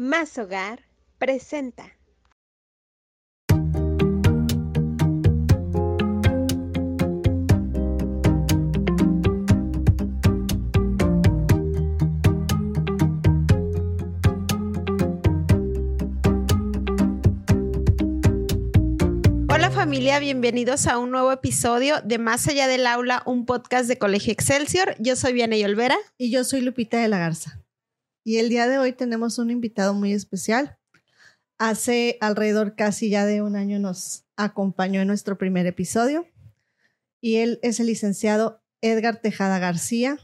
Más 0.00 0.38
Hogar 0.38 0.84
presenta. 1.18 1.98
Hola 19.48 19.72
familia, 19.72 20.20
bienvenidos 20.20 20.86
a 20.86 20.98
un 20.98 21.10
nuevo 21.10 21.32
episodio 21.32 21.96
de 22.04 22.18
Más 22.18 22.46
allá 22.46 22.68
del 22.68 22.86
aula, 22.86 23.24
un 23.26 23.46
podcast 23.46 23.88
de 23.88 23.98
Colegio 23.98 24.32
Excelsior. 24.32 24.94
Yo 25.00 25.16
soy 25.16 25.32
Vianey 25.32 25.64
Olvera. 25.64 25.96
Y 26.16 26.30
yo 26.30 26.44
soy 26.44 26.60
Lupita 26.60 26.98
de 26.98 27.08
la 27.08 27.18
Garza. 27.18 27.64
Y 28.28 28.36
el 28.36 28.50
día 28.50 28.68
de 28.68 28.76
hoy 28.76 28.92
tenemos 28.92 29.38
un 29.38 29.50
invitado 29.50 29.94
muy 29.94 30.12
especial. 30.12 30.76
Hace 31.56 32.18
alrededor 32.20 32.76
casi 32.76 33.08
ya 33.08 33.24
de 33.24 33.40
un 33.40 33.56
año 33.56 33.78
nos 33.78 34.26
acompañó 34.36 35.00
en 35.00 35.08
nuestro 35.08 35.38
primer 35.38 35.64
episodio. 35.64 36.26
Y 37.22 37.36
él 37.36 37.58
es 37.62 37.80
el 37.80 37.86
licenciado 37.86 38.62
Edgar 38.82 39.22
Tejada 39.22 39.58
García, 39.58 40.18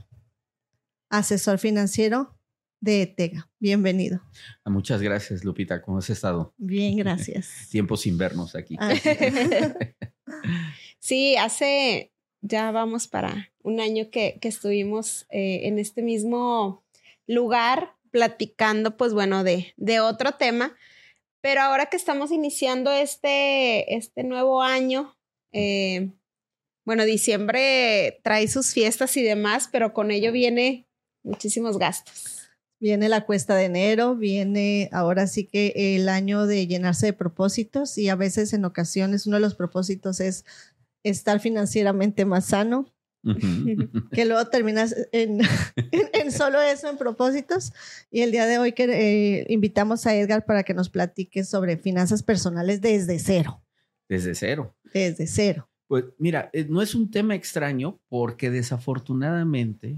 asesor 1.09 1.59
financiero 1.59 2.39
de 2.83 3.01
ETEGA. 3.01 3.51
Bienvenido. 3.59 4.21
Ah, 4.67 4.69
Muchas 4.69 5.01
gracias, 5.01 5.43
Lupita. 5.43 5.81
¿Cómo 5.81 5.97
has 5.97 6.11
estado? 6.11 6.53
Bien, 6.59 6.97
gracias. 6.99 7.69
Tiempo 7.71 7.97
sin 7.97 8.19
vernos 8.19 8.55
aquí. 8.55 8.77
Ah, 8.79 8.93
Sí, 10.99 11.37
hace 11.39 12.13
ya 12.43 12.71
vamos 12.71 13.09
para 13.09 13.51
un 13.63 13.81
año 13.81 14.11
que, 14.11 14.37
que 14.43 14.49
estuvimos 14.49 15.25
eh, 15.31 15.61
en 15.69 15.79
este 15.79 16.03
mismo 16.03 16.85
lugar 17.27 17.94
platicando, 18.15 18.97
pues 18.97 19.13
bueno, 19.13 19.43
de, 19.43 19.75
de 19.77 19.99
otro 19.99 20.37
tema. 20.37 20.77
Pero 21.41 21.63
ahora 21.63 21.87
que 21.87 21.97
estamos 21.97 22.31
iniciando 22.31 22.93
este, 22.93 23.97
este 23.97 24.23
nuevo 24.23 24.63
año, 24.63 25.19
eh, 25.51 26.13
bueno, 26.87 27.05
diciembre 27.07 28.21
trae 28.23 28.47
sus 28.47 28.73
fiestas 28.73 29.17
y 29.17 29.23
demás, 29.25 29.69
pero 29.73 29.93
con 29.93 30.13
ello 30.13 30.31
viene 30.31 30.87
muchísimos 31.25 31.77
gastos. 31.77 32.51
Viene 32.79 33.09
la 33.09 33.27
cuesta 33.27 33.57
de 33.57 33.65
enero, 33.65 34.15
viene 34.15 34.89
ahora 34.93 35.27
sí 35.27 35.47
que 35.47 35.97
el 35.97 36.09
año 36.09 36.47
de 36.47 36.69
llenarse 36.69 37.07
de 37.07 37.13
propósitos 37.15 37.99
y 37.99 38.11
a 38.11 38.15
veces 38.15 38.53
en 38.53 38.65
ocasiones 38.65 39.27
uno 39.27 39.39
de 39.39 39.43
los 39.43 39.57
propósitos 39.57 40.21
es 40.21 40.45
estar 41.03 41.41
financieramente 41.41 42.25
más 42.27 42.45
sano, 42.45 42.94
Que 44.13 44.25
luego 44.25 44.47
terminas 44.49 44.95
en, 45.13 45.41
en- 45.77 46.09
en 46.13 46.33
solo 46.33 46.61
eso, 46.61 46.89
en 46.91 46.97
propósitos. 46.99 47.73
Y 48.11 48.21
el 48.21 48.31
día 48.33 48.47
de 48.47 48.59
hoy 48.59 48.73
que, 48.73 48.85
eh, 48.85 49.47
invitamos 49.49 50.07
a 50.07 50.15
Edgar 50.15 50.45
para 50.45 50.63
que 50.63 50.75
nos 50.75 50.89
platique 50.91 51.45
sobre 51.45 51.77
finanzas 51.77 52.23
personales 52.23 52.81
desde 52.81 53.19
cero, 53.19 53.63
Desde 54.09 54.35
cero. 54.35 54.75
desde 54.93 55.27
cero. 55.27 55.69
Pues 55.89 56.05
mira, 56.19 56.51
eh, 56.53 56.67
no 56.69 56.81
es 56.83 56.95
un 56.95 57.11
tema 57.11 57.35
extraño 57.35 58.01
porque 58.09 58.51
desafortunadamente 58.51 59.97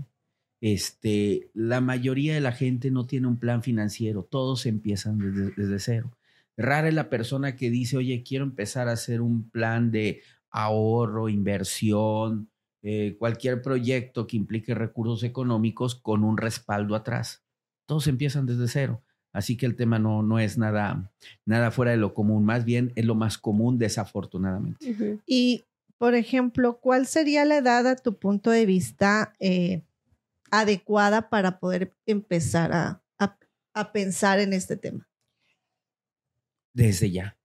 este, 0.60 1.50
la 1.54 1.80
mayoría 1.80 2.34
de 2.34 2.40
la 2.40 2.52
gente 2.52 2.90
no 2.90 3.06
tiene 3.06 3.26
un 3.28 3.38
plan 3.38 3.62
financiero. 3.62 4.24
Todos 4.24 4.66
empiezan 4.66 5.18
desde, 5.18 5.52
desde 5.56 5.78
cero. 5.78 6.12
Rara 6.56 6.88
es 6.88 6.94
la 6.94 7.10
persona 7.10 7.54
que 7.54 7.70
dice, 7.70 7.98
oye, 7.98 8.22
quiero 8.26 8.44
empezar 8.44 8.88
a 8.88 8.92
hacer 8.92 9.20
un 9.20 9.48
plan 9.50 9.90
de 9.90 10.22
ahorro, 10.50 11.28
inversión, 11.28 12.48
eh, 12.88 13.16
cualquier 13.18 13.62
proyecto 13.62 14.28
que 14.28 14.36
implique 14.36 14.72
recursos 14.74 15.24
económicos 15.24 15.96
con 15.96 16.22
un 16.22 16.36
respaldo 16.36 16.94
atrás. 16.94 17.42
Todos 17.84 18.06
empiezan 18.06 18.46
desde 18.46 18.68
cero. 18.68 19.02
Así 19.32 19.56
que 19.56 19.66
el 19.66 19.74
tema 19.74 19.98
no, 19.98 20.22
no 20.22 20.38
es 20.38 20.56
nada, 20.56 21.10
nada 21.44 21.72
fuera 21.72 21.90
de 21.90 21.96
lo 21.96 22.14
común, 22.14 22.44
más 22.44 22.64
bien 22.64 22.92
es 22.94 23.04
lo 23.04 23.16
más 23.16 23.38
común 23.38 23.76
desafortunadamente. 23.76 24.86
Y, 25.26 25.64
por 25.98 26.14
ejemplo, 26.14 26.78
¿cuál 26.78 27.06
sería 27.06 27.44
la 27.44 27.56
edad 27.58 27.86
a 27.88 27.96
tu 27.96 28.18
punto 28.18 28.50
de 28.50 28.64
vista 28.66 29.34
eh, 29.40 29.82
adecuada 30.50 31.28
para 31.28 31.58
poder 31.58 31.92
empezar 32.06 32.72
a, 32.72 33.02
a- 33.18 33.36
a 33.74 33.92
pensar 33.92 34.38
en 34.38 34.52
este 34.52 34.76
tema? 34.76 35.08
desde 36.72 37.10
ya. 37.10 37.36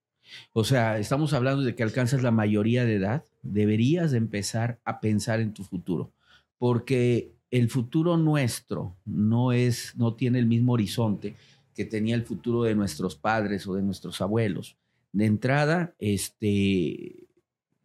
O 0.54 0.64
sea, 0.64 0.98
estamos 0.98 1.34
hablando 1.34 1.64
de 1.64 1.76
que 1.76 1.84
alcanzas 1.84 2.22
la 2.22 2.32
mayoría 2.32 2.86
de 2.86 2.96
edad, 2.96 3.26
deberías 3.42 4.12
de 4.12 4.18
empezar 4.18 4.80
a 4.86 5.00
pensar 5.00 5.40
en 5.40 5.54
tu 5.54 5.64
futuro, 5.64 6.12
porque 6.58 7.34
el 7.50 7.70
futuro 7.70 8.18
nuestro 8.18 8.96
no 9.06 9.52
es 9.52 9.94
no 9.98 10.14
tiene 10.16 10.40
el 10.40 10.46
mismo 10.46 10.74
horizonte 10.74 11.36
que 11.76 11.86
tenía 11.86 12.16
el 12.16 12.24
futuro 12.24 12.64
de 12.64 12.76
nuestros 12.76 13.16
padres 13.16 13.68
o 13.68 13.76
de 13.76 13.82
nuestros 13.82 14.22
abuelos. 14.22 14.78
De 15.14 15.26
entrada, 15.26 15.94
este 16.00 17.28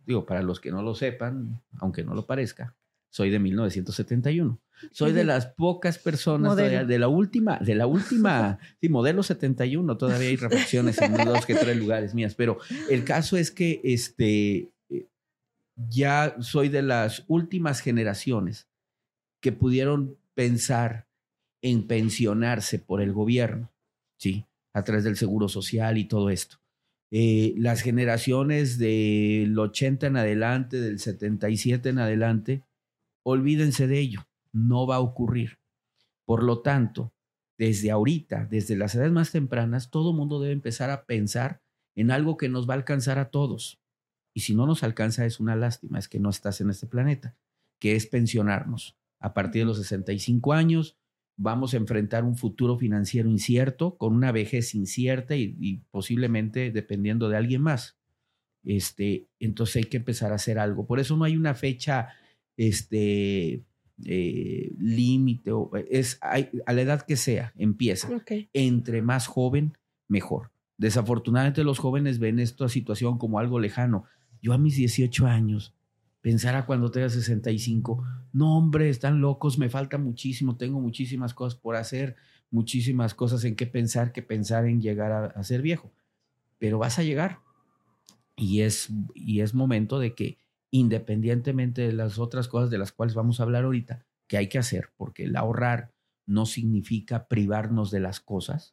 digo, 0.07 0.25
para 0.25 0.43
los 0.43 0.61
que 0.61 0.71
no 0.71 0.83
lo 0.83 0.95
sepan, 0.95 1.61
aunque 1.79 2.05
no 2.05 2.15
lo 2.15 2.27
parezca, 2.27 2.75
soy 3.11 3.31
de 3.31 3.39
1971. 3.39 4.59
Soy 4.93 5.13
de 5.13 5.25
las 5.25 5.47
pocas 5.47 5.99
personas 5.99 6.55
todavía, 6.55 6.85
de 6.85 6.99
la 6.99 7.09
última, 7.09 7.59
de 7.59 7.75
la 7.75 7.87
última, 7.87 8.59
sí, 8.81 8.91
modelo 8.91 9.23
71, 9.23 9.97
todavía 9.97 10.29
hay 10.29 10.37
reflexiones 10.37 11.01
en 11.01 11.15
dos 11.25 11.47
que 11.47 11.55
tres 11.55 11.79
lugares 11.79 12.15
mías, 12.15 12.35
pero 12.35 12.59
el 12.91 13.05
caso 13.05 13.39
es 13.39 13.51
que 13.51 13.81
este, 13.85 14.69
ya 15.77 16.37
soy 16.41 16.69
de 16.69 16.83
las 16.83 17.25
últimas 17.29 17.81
generaciones 17.81 18.69
que 19.41 19.53
pudieron 19.53 20.19
pensar 20.35 21.07
en 21.63 21.87
pensionarse 21.87 22.79
por 22.79 23.01
el 23.01 23.13
gobierno, 23.13 23.73
¿sí? 24.19 24.47
A 24.73 24.83
través 24.83 25.05
del 25.05 25.17
seguro 25.17 25.49
social 25.49 25.99
y 25.99 26.05
todo 26.05 26.31
esto. 26.31 26.59
Eh, 27.11 27.55
las 27.57 27.83
generaciones 27.83 28.79
del 28.79 29.59
80 29.59 30.09
en 30.09 30.17
adelante, 30.17 30.81
del 30.81 30.99
77 30.99 31.89
en 31.89 31.99
adelante, 31.99 32.65
olvídense 33.23 33.87
de 33.87 34.01
ello, 34.01 34.27
no 34.53 34.87
va 34.87 34.97
a 34.97 35.01
ocurrir. 35.01 35.59
Por 36.25 36.43
lo 36.43 36.63
tanto, 36.63 37.13
desde 37.59 37.91
ahorita, 37.91 38.47
desde 38.51 38.77
las 38.77 38.95
edades 38.95 39.13
más 39.13 39.31
tempranas, 39.31 39.91
todo 39.91 40.13
mundo 40.13 40.41
debe 40.41 40.53
empezar 40.53 40.91
a 40.91 41.05
pensar 41.05 41.63
en 41.95 42.11
algo 42.11 42.37
que 42.37 42.49
nos 42.49 42.69
va 42.69 42.75
a 42.75 42.79
alcanzar 42.79 43.19
a 43.19 43.31
todos. 43.31 43.81
Y 44.37 44.41
si 44.41 44.55
no 44.55 44.67
nos 44.67 44.83
alcanza 44.83 45.25
es 45.25 45.41
una 45.41 45.57
lástima, 45.57 45.99
es 45.99 46.09
que 46.09 46.21
no 46.21 46.29
estás 46.29 46.61
en 46.61 46.69
este 46.69 46.87
planeta, 46.87 47.35
que 47.79 47.97
es 47.97 48.07
pensionarnos. 48.07 48.95
A 49.19 49.33
partir 49.33 49.63
de 49.63 49.67
los 49.67 49.79
65 49.79 50.53
años 50.53 50.99
vamos 51.39 51.73
a 51.73 51.79
enfrentar 51.79 52.23
un 52.23 52.37
futuro 52.37 52.77
financiero 52.77 53.31
incierto, 53.31 53.97
con 53.97 54.15
una 54.15 54.33
vejez 54.33 54.75
incierta 54.75 55.37
y, 55.37 55.57
y 55.59 55.79
posiblemente 55.91 56.71
dependiendo 56.71 57.31
de 57.31 57.39
alguien 57.39 57.63
más. 57.63 57.97
Este, 58.63 59.27
entonces 59.41 59.77
hay 59.77 59.85
que 59.85 59.97
empezar 59.97 60.33
a 60.33 60.35
hacer 60.35 60.59
algo. 60.59 60.87
Por 60.87 61.01
eso 61.01 61.17
no 61.17 61.25
hay 61.25 61.35
una 61.37 61.55
fecha 61.55 62.09
este, 62.59 63.65
eh, 64.05 64.73
límite, 64.79 65.51
es 65.89 66.19
hay- 66.21 66.51
a 66.67 66.73
la 66.75 66.83
edad 66.83 67.07
que 67.07 67.17
sea, 67.17 67.55
empieza. 67.57 68.13
Entre 68.53 69.01
más 69.01 69.27
joven, 69.29 69.79
mejor. 70.09 70.51
Desafortunadamente 70.79 71.65
los 71.65 71.79
jóvenes 71.79 72.19
ven 72.19 72.39
esta 72.39 72.69
situación 72.69 73.17
como 73.17 73.39
algo 73.39 73.61
lejano. 73.61 74.05
Yo 74.47 74.53
a 74.53 74.59
mis 74.59 74.77
18 74.77 75.27
años, 75.27 75.75
pensar 76.21 76.55
a 76.55 76.67
cuando 76.67 76.93
tenga 76.93 77.09
65, 77.09 78.05
no 78.33 78.57
hombre, 78.57 78.89
están 78.89 79.21
locos, 79.21 79.59
me 79.59 79.69
falta 79.69 79.99
muchísimo, 79.99 80.57
tengo 80.57 80.81
muchísimas 80.81 81.35
cosas 81.35 81.59
por 81.59 81.75
hacer, 81.75 82.15
muchísimas 82.53 83.13
cosas 83.13 83.43
en 83.43 83.57
qué 83.57 83.67
pensar, 83.67 84.13
que 84.13 84.23
pensar 84.23 84.67
en 84.67 84.81
llegar 84.81 85.11
a, 85.11 85.25
a 85.25 85.43
ser 85.43 85.63
viejo. 85.63 85.91
Pero 86.59 86.79
vas 86.79 87.01
a 87.01 87.03
llegar. 87.03 87.41
Y 88.37 88.61
es, 88.61 88.89
y 89.17 89.41
es 89.41 89.53
momento 89.53 89.99
de 89.99 90.15
que 90.15 90.39
independientemente 90.71 91.83
de 91.83 91.93
las 91.93 92.21
otras 92.21 92.47
cosas 92.47 92.71
de 92.71 92.79
las 92.79 92.93
cuales 92.93 93.17
vamos 93.17 93.41
a 93.41 93.43
hablar 93.43 93.65
ahorita, 93.65 94.07
que 94.29 94.37
hay 94.37 94.49
que 94.49 94.59
hacer, 94.59 94.91
porque 94.97 95.25
el 95.25 95.35
ahorrar 95.35 95.91
no 96.25 96.47
significa 96.47 97.29
privarnos 97.29 97.91
de 97.91 97.99
las 98.01 98.21
cosas. 98.21 98.71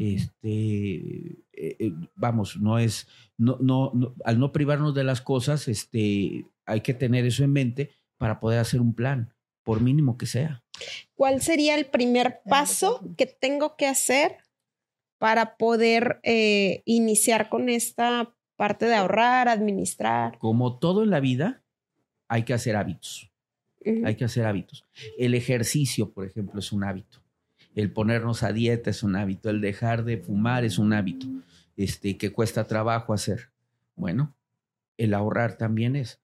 Este, 0.00 1.38
eh, 1.68 1.76
eh, 1.78 1.92
vamos, 2.16 2.56
no 2.60 2.78
es, 2.78 3.06
no, 3.36 3.56
no, 3.60 3.90
no- 3.94 4.14
al 4.24 4.38
no 4.38 4.52
privarnos 4.52 4.94
de 4.94 5.04
las 5.04 5.20
cosas, 5.20 5.68
este, 5.68 6.46
hay 6.66 6.80
que 6.80 6.94
tener 6.94 7.24
eso 7.24 7.44
en 7.44 7.52
mente 7.52 7.90
para 8.18 8.40
poder 8.40 8.58
hacer 8.60 8.80
un 8.80 8.94
plan, 8.94 9.34
por 9.62 9.80
mínimo 9.80 10.16
que 10.16 10.26
sea. 10.26 10.62
¿Cuál 11.14 11.40
sería 11.40 11.74
el 11.76 11.86
primer 11.86 12.40
paso 12.48 13.00
que 13.16 13.26
tengo 13.26 13.76
que 13.76 13.86
hacer 13.86 14.38
para 15.18 15.56
poder 15.56 16.20
eh, 16.22 16.82
iniciar 16.84 17.48
con 17.48 17.68
esta 17.68 18.34
parte 18.56 18.86
de 18.86 18.94
ahorrar, 18.94 19.48
administrar? 19.48 20.38
Como 20.38 20.78
todo 20.78 21.02
en 21.02 21.10
la 21.10 21.20
vida, 21.20 21.62
hay 22.28 22.42
que 22.44 22.54
hacer 22.54 22.76
hábitos. 22.76 23.30
Hay 24.04 24.14
que 24.16 24.24
hacer 24.24 24.46
hábitos. 24.46 24.84
El 25.18 25.34
ejercicio, 25.34 26.10
por 26.10 26.24
ejemplo, 26.26 26.58
es 26.58 26.72
un 26.72 26.84
hábito. 26.84 27.18
El 27.74 27.92
ponernos 27.92 28.42
a 28.42 28.50
dieta 28.52 28.88
es 28.88 29.02
un 29.02 29.14
hábito. 29.14 29.50
El 29.50 29.60
dejar 29.60 30.04
de 30.04 30.16
fumar 30.16 30.64
es 30.64 30.78
un 30.78 30.94
hábito. 30.94 31.26
Este, 31.76 32.16
que 32.16 32.32
cuesta 32.32 32.64
trabajo 32.64 33.12
hacer. 33.12 33.50
Bueno, 33.96 34.34
el 34.96 35.14
ahorrar 35.14 35.56
también 35.56 35.96
es. 35.96 36.20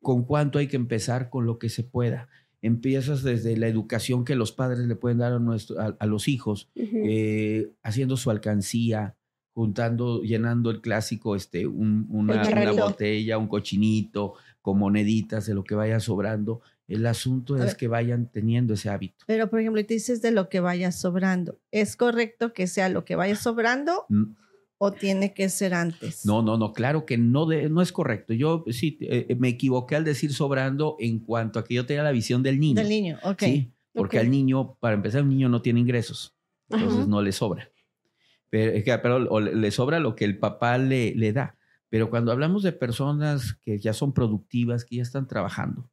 ¿Con 0.00 0.24
cuánto 0.24 0.58
hay 0.58 0.68
que 0.68 0.76
empezar? 0.76 1.30
Con 1.30 1.46
lo 1.46 1.58
que 1.58 1.68
se 1.68 1.82
pueda. 1.82 2.28
empiezas 2.62 3.22
desde 3.22 3.56
la 3.56 3.68
educación 3.68 4.24
que 4.24 4.34
los 4.34 4.52
padres 4.52 4.86
le 4.86 4.96
pueden 4.96 5.18
dar 5.18 5.32
a, 5.32 5.38
nuestro, 5.38 5.76
a, 5.78 6.06
los 6.06 6.26
hijos, 6.26 6.68
eh, 6.74 7.70
haciendo 7.82 8.16
su 8.16 8.30
alcancía, 8.30 9.14
juntando, 9.56 10.22
llenando 10.22 10.70
el 10.70 10.80
clásico, 10.80 11.34
este, 11.34 11.66
una, 11.66 12.42
una, 12.42 12.72
botella, 12.72 13.38
un 13.38 13.48
cochinito, 13.48 14.34
con 14.60 14.78
moneditas 14.78 15.46
de 15.46 15.54
lo 15.54 15.64
que 15.64 15.74
vaya 15.74 15.98
sobrando. 15.98 16.60
El 16.88 17.06
asunto 17.06 17.56
es 17.56 17.74
que 17.74 17.88
vayan 17.88 18.30
teniendo 18.30 18.74
ese 18.74 18.90
hábito. 18.90 19.24
Pero, 19.26 19.48
por 19.48 19.60
ejemplo, 19.60 19.84
te 19.84 19.94
dices 19.94 20.20
de 20.22 20.30
lo 20.30 20.48
que 20.48 20.60
vaya 20.60 20.92
sobrando. 20.92 21.58
¿Es 21.70 21.96
correcto 21.96 22.52
que 22.52 22.66
sea 22.66 22.88
lo 22.88 23.04
que 23.04 23.16
vaya 23.16 23.34
sobrando? 23.34 24.06
¿O 24.78 24.92
tiene 24.92 25.32
que 25.32 25.48
ser 25.48 25.72
antes? 25.72 26.26
No, 26.26 26.42
no, 26.42 26.58
no, 26.58 26.72
claro 26.72 27.06
que 27.06 27.16
no, 27.16 27.46
no 27.46 27.82
es 27.82 27.92
correcto. 27.92 28.34
Yo 28.34 28.64
sí 28.70 28.98
eh, 29.00 29.34
me 29.38 29.48
equivoqué 29.48 29.96
al 29.96 30.04
decir 30.04 30.32
sobrando 30.34 30.96
en 30.98 31.20
cuanto 31.20 31.58
a 31.58 31.64
que 31.64 31.74
yo 31.74 31.86
tenía 31.86 32.02
la 32.02 32.12
visión 32.12 32.42
del 32.42 32.60
niño. 32.60 32.74
Del 32.74 32.88
niño, 32.88 33.18
ok. 33.22 33.42
Sí, 33.42 33.72
porque 33.92 34.18
al 34.18 34.30
niño, 34.30 34.76
para 34.78 34.94
empezar, 34.94 35.22
un 35.22 35.30
niño 35.30 35.48
no 35.48 35.62
tiene 35.62 35.80
ingresos, 35.80 36.36
entonces 36.68 37.08
no 37.08 37.22
le 37.22 37.32
sobra. 37.32 37.70
Pero, 38.50 39.00
pero 39.02 39.40
le 39.40 39.70
sobra 39.70 39.98
lo 39.98 40.14
que 40.14 40.26
el 40.26 40.38
papá 40.38 40.76
le, 40.76 41.14
le 41.14 41.32
da. 41.32 41.56
Pero 41.88 42.10
cuando 42.10 42.32
hablamos 42.32 42.62
de 42.62 42.72
personas 42.72 43.54
que 43.64 43.78
ya 43.78 43.92
son 43.92 44.12
productivas, 44.12 44.84
que 44.84 44.96
ya 44.96 45.02
están 45.02 45.26
trabajando, 45.26 45.90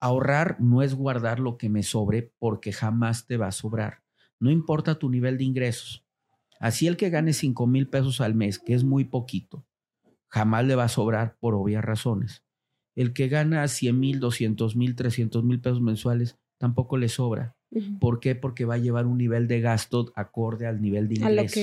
ahorrar 0.00 0.60
no 0.60 0.82
es 0.82 0.94
guardar 0.94 1.40
lo 1.40 1.56
que 1.58 1.68
me 1.68 1.82
sobre 1.82 2.32
porque 2.38 2.72
jamás 2.72 3.26
te 3.26 3.36
va 3.36 3.48
a 3.48 3.52
sobrar. 3.52 4.02
No 4.38 4.50
importa 4.50 4.98
tu 4.98 5.10
nivel 5.10 5.38
de 5.38 5.44
ingresos. 5.44 6.03
Así 6.64 6.86
el 6.86 6.96
que 6.96 7.10
gane 7.10 7.34
5 7.34 7.66
mil 7.66 7.88
pesos 7.88 8.22
al 8.22 8.34
mes, 8.34 8.58
que 8.58 8.72
es 8.72 8.84
muy 8.84 9.04
poquito, 9.04 9.66
jamás 10.28 10.64
le 10.64 10.74
va 10.74 10.84
a 10.84 10.88
sobrar 10.88 11.36
por 11.38 11.54
obvias 11.54 11.84
razones. 11.84 12.42
El 12.94 13.12
que 13.12 13.28
gana 13.28 13.68
100 13.68 14.00
mil, 14.00 14.18
200 14.18 14.74
mil, 14.74 14.96
300 14.96 15.44
mil 15.44 15.60
pesos 15.60 15.82
mensuales, 15.82 16.38
tampoco 16.56 16.96
le 16.96 17.10
sobra. 17.10 17.54
¿Por 18.00 18.18
qué? 18.18 18.34
Porque 18.34 18.64
va 18.64 18.76
a 18.76 18.78
llevar 18.78 19.04
un 19.04 19.18
nivel 19.18 19.46
de 19.46 19.60
gasto 19.60 20.10
acorde 20.16 20.66
al 20.66 20.80
nivel 20.80 21.06
de 21.06 21.16
ingreso. 21.16 21.60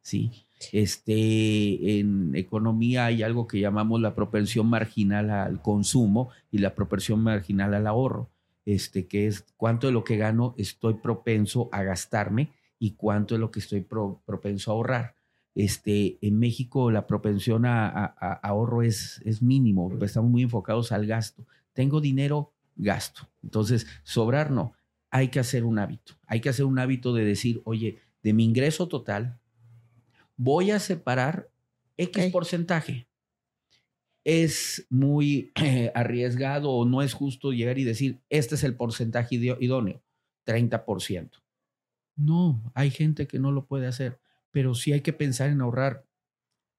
Sí. 0.00 0.30
Este, 0.70 1.98
en 1.98 2.36
economía 2.36 3.06
hay 3.06 3.24
algo 3.24 3.48
que 3.48 3.58
llamamos 3.58 4.00
la 4.00 4.14
propensión 4.14 4.68
marginal 4.68 5.28
al 5.30 5.60
consumo 5.60 6.28
y 6.52 6.58
la 6.58 6.76
propensión 6.76 7.20
marginal 7.20 7.74
al 7.74 7.88
ahorro. 7.88 8.30
Este, 8.64 9.08
que 9.08 9.26
es 9.26 9.44
cuánto 9.56 9.88
de 9.88 9.92
lo 9.92 10.04
que 10.04 10.18
gano 10.18 10.54
estoy 10.56 10.94
propenso 10.94 11.68
a 11.72 11.82
gastarme 11.82 12.50
y 12.80 12.92
cuánto 12.92 13.34
es 13.34 13.40
lo 13.40 13.52
que 13.52 13.60
estoy 13.60 13.82
propenso 13.82 14.72
a 14.72 14.74
ahorrar. 14.74 15.14
Este, 15.54 16.18
en 16.22 16.38
México 16.38 16.90
la 16.90 17.06
propensión 17.06 17.66
a, 17.66 18.04
ahorro 18.42 18.82
es, 18.82 19.20
es 19.24 19.42
mínimo, 19.42 19.92
estamos 20.02 20.30
muy 20.30 20.42
enfocados 20.42 20.90
al 20.90 21.06
gasto. 21.06 21.46
Tengo 21.74 22.00
dinero, 22.00 22.52
gasto. 22.76 23.28
Entonces, 23.42 23.86
sobrar 24.02 24.50
no, 24.50 24.72
hay 25.10 25.28
que 25.28 25.40
hacer 25.40 25.64
un 25.64 25.78
hábito. 25.78 26.14
Hay 26.26 26.40
que 26.40 26.48
hacer 26.48 26.64
un 26.64 26.78
hábito 26.78 27.12
de 27.12 27.24
decir, 27.24 27.60
oye, 27.64 27.98
de 28.22 28.32
mi 28.32 28.44
ingreso 28.44 28.88
total, 28.88 29.38
voy 30.36 30.70
a 30.70 30.78
separar 30.78 31.50
X 31.98 32.32
porcentaje. 32.32 33.06
Es 34.24 34.86
muy 34.88 35.52
eh, 35.62 35.92
arriesgado 35.94 36.70
o 36.70 36.86
no 36.86 37.02
es 37.02 37.12
justo 37.12 37.52
llegar 37.52 37.78
y 37.78 37.84
decir, 37.84 38.20
este 38.30 38.54
es 38.54 38.64
el 38.64 38.74
porcentaje 38.74 39.36
idóneo, 39.36 40.00
30%. 40.46 41.39
No, 42.20 42.60
hay 42.74 42.90
gente 42.90 43.26
que 43.26 43.38
no 43.38 43.50
lo 43.50 43.64
puede 43.64 43.86
hacer, 43.86 44.18
pero 44.50 44.74
sí 44.74 44.92
hay 44.92 45.00
que 45.00 45.14
pensar 45.14 45.48
en 45.48 45.62
ahorrar 45.62 46.04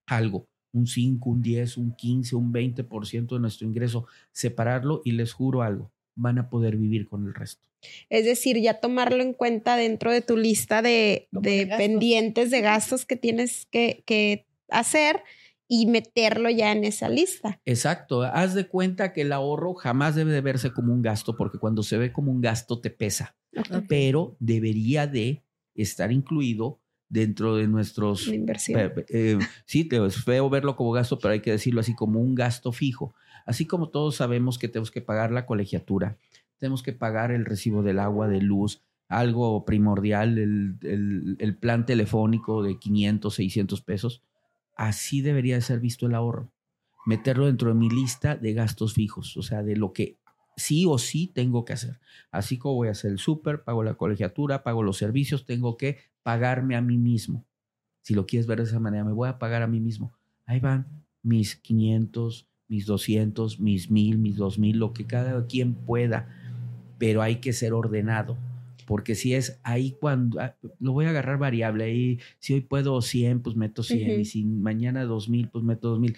algo, 0.06 0.48
un 0.72 0.86
5, 0.86 1.30
un 1.30 1.42
10, 1.42 1.78
un 1.78 1.96
15, 1.96 2.36
un 2.36 2.54
20% 2.54 3.28
de 3.28 3.40
nuestro 3.40 3.68
ingreso, 3.68 4.06
separarlo 4.32 5.02
y 5.04 5.14
les 5.14 5.34
juro 5.34 5.64
algo, 5.64 5.92
van 6.16 6.38
a 6.38 6.50
poder 6.50 6.78
vivir 6.78 7.08
con 7.08 7.26
el 7.26 7.34
resto. 7.34 7.68
Es 8.10 8.26
decir, 8.26 8.60
ya 8.62 8.80
tomarlo 8.80 9.24
en 9.24 9.34
cuenta 9.34 9.76
dentro 9.76 10.12
de 10.12 10.22
tu 10.22 10.38
lista 10.38 10.84
de, 10.84 11.28
pendientes 11.32 12.52
de 12.52 12.62
gastos 12.62 13.06
que 13.06 13.16
tienes 13.16 13.66
que, 13.72 14.04
que 14.06 14.46
hacer 14.70 15.24
y 15.68 15.88
meterlo 15.88 16.52
ya 16.52 16.72
en 16.72 16.84
esa 16.84 17.10
lista. 17.10 17.60
Exacto. 17.66 18.22
Haz 18.22 18.54
de 18.54 18.68
cuenta 18.68 19.12
que 19.14 19.22
el 19.22 19.32
ahorro 19.32 19.74
jamás 19.74 20.14
debe 20.14 20.34
de 20.34 20.42
verse 20.42 20.72
como 20.72 20.94
un 20.94 21.02
gasto, 21.02 21.36
porque 21.36 21.58
cuando 21.58 21.82
se 21.82 21.98
ve 21.98 22.12
como 22.12 22.32
un 22.32 22.42
gasto 22.42 22.80
te 22.80 22.92
pesa 22.92 23.36
pero 23.88 24.36
debería 24.40 25.08
de 25.08 25.44
estar 25.76 26.12
incluido 26.12 26.80
dentro 27.10 27.58
de 27.58 27.68
nuestros... 27.68 28.28
Inversión. 28.28 28.92
Eh, 29.10 29.38
sí, 29.66 29.88
es 29.92 30.24
feo 30.24 30.50
verlo 30.50 30.76
como 30.76 30.92
gasto, 30.92 31.20
pero 31.20 31.34
hay 31.34 31.42
que 31.42 31.52
decirlo 31.52 31.82
así 31.82 31.94
como 31.94 32.22
un 32.22 32.36
gasto 32.36 32.72
fijo. 32.72 33.14
Así 33.46 33.66
como 33.66 33.90
todos 33.90 34.16
sabemos 34.16 34.58
que 34.58 34.68
tenemos 34.68 34.92
que 34.92 35.02
pagar 35.02 35.32
la 35.32 35.46
colegiatura, 35.46 36.18
tenemos 36.58 36.84
que 36.84 36.94
pagar 36.94 37.32
el 37.32 37.46
recibo 37.46 37.84
del 37.84 38.00
agua, 38.00 38.28
de 38.28 38.40
luz, 38.40 38.82
algo 39.08 39.66
primordial, 39.66 40.38
el, 40.38 41.38
el 41.40 41.58
plan 41.58 41.86
telefónico 41.86 42.64
de 42.64 42.78
500, 42.78 43.34
600 43.34 43.82
pesos. 43.82 44.24
Así 44.76 45.22
debería 45.22 45.56
de 45.56 45.62
ser 45.62 45.80
visto 45.80 46.06
el 46.06 46.16
ahorro. 46.16 46.52
Meterlo 47.06 47.48
dentro 47.48 47.70
de 47.70 47.76
mi 47.76 47.90
lista 47.90 48.38
de 48.38 48.54
gastos 48.54 48.94
fijos, 48.94 49.36
o 49.36 49.42
sea, 49.42 49.64
de 49.64 49.76
lo 49.76 49.92
que 49.92 50.18
sí 50.62 50.86
o 50.86 50.98
sí 50.98 51.28
tengo 51.28 51.66
que 51.66 51.74
hacer. 51.74 52.00
Así 52.32 52.58
como 52.58 52.76
voy 52.76 52.88
a 52.88 52.92
hacer 52.92 53.12
el 53.12 53.20
súper, 53.20 53.64
pago 53.64 53.84
la 53.84 53.96
colegiatura, 53.96 54.64
pago 54.64 54.84
los 54.84 54.98
servicios, 54.98 55.46
tengo 55.46 55.78
que 55.78 55.98
pagarme 56.24 56.76
a 56.76 56.82
mí 56.82 56.98
mismo. 56.98 57.46
Si 58.02 58.14
lo 58.14 58.26
quieres 58.26 58.48
ver 58.48 58.60
de 58.60 58.66
esa 58.66 58.80
manera, 58.80 59.04
me 59.04 59.12
voy 59.12 59.30
a 59.30 59.38
pagar 59.38 59.62
a 59.62 59.68
mí 59.68 59.80
mismo. 59.80 60.14
Ahí 60.46 60.60
van 60.60 60.88
mis 61.24 61.56
500, 61.56 62.48
mis 62.68 62.86
200, 62.86 63.60
mis 63.60 63.92
1000, 63.92 64.18
mis 64.18 64.36
2000, 64.38 64.78
lo 64.78 64.94
que 64.94 65.06
cada 65.06 65.46
quien 65.46 65.74
pueda, 65.74 66.30
pero 66.98 67.22
hay 67.22 67.38
que 67.38 67.54
ser 67.54 67.74
ordenado. 67.74 68.38
Porque 68.86 69.16
si 69.16 69.34
es 69.34 69.60
ahí 69.64 69.96
cuando 70.00 70.40
ah, 70.40 70.56
lo 70.80 70.94
voy 70.94 71.06
a 71.06 71.10
agarrar 71.10 71.38
variable, 71.38 71.84
ahí 71.84 72.20
si 72.40 72.54
hoy 72.54 72.62
puedo 72.62 73.02
100, 73.02 73.42
pues 73.42 73.56
meto 73.56 73.84
100, 73.84 74.22
y 74.22 74.26
si 74.26 74.44
mañana 74.44 75.06
2000, 75.06 75.50
pues 75.50 75.64
meto 75.64 75.90
2000. 75.90 76.18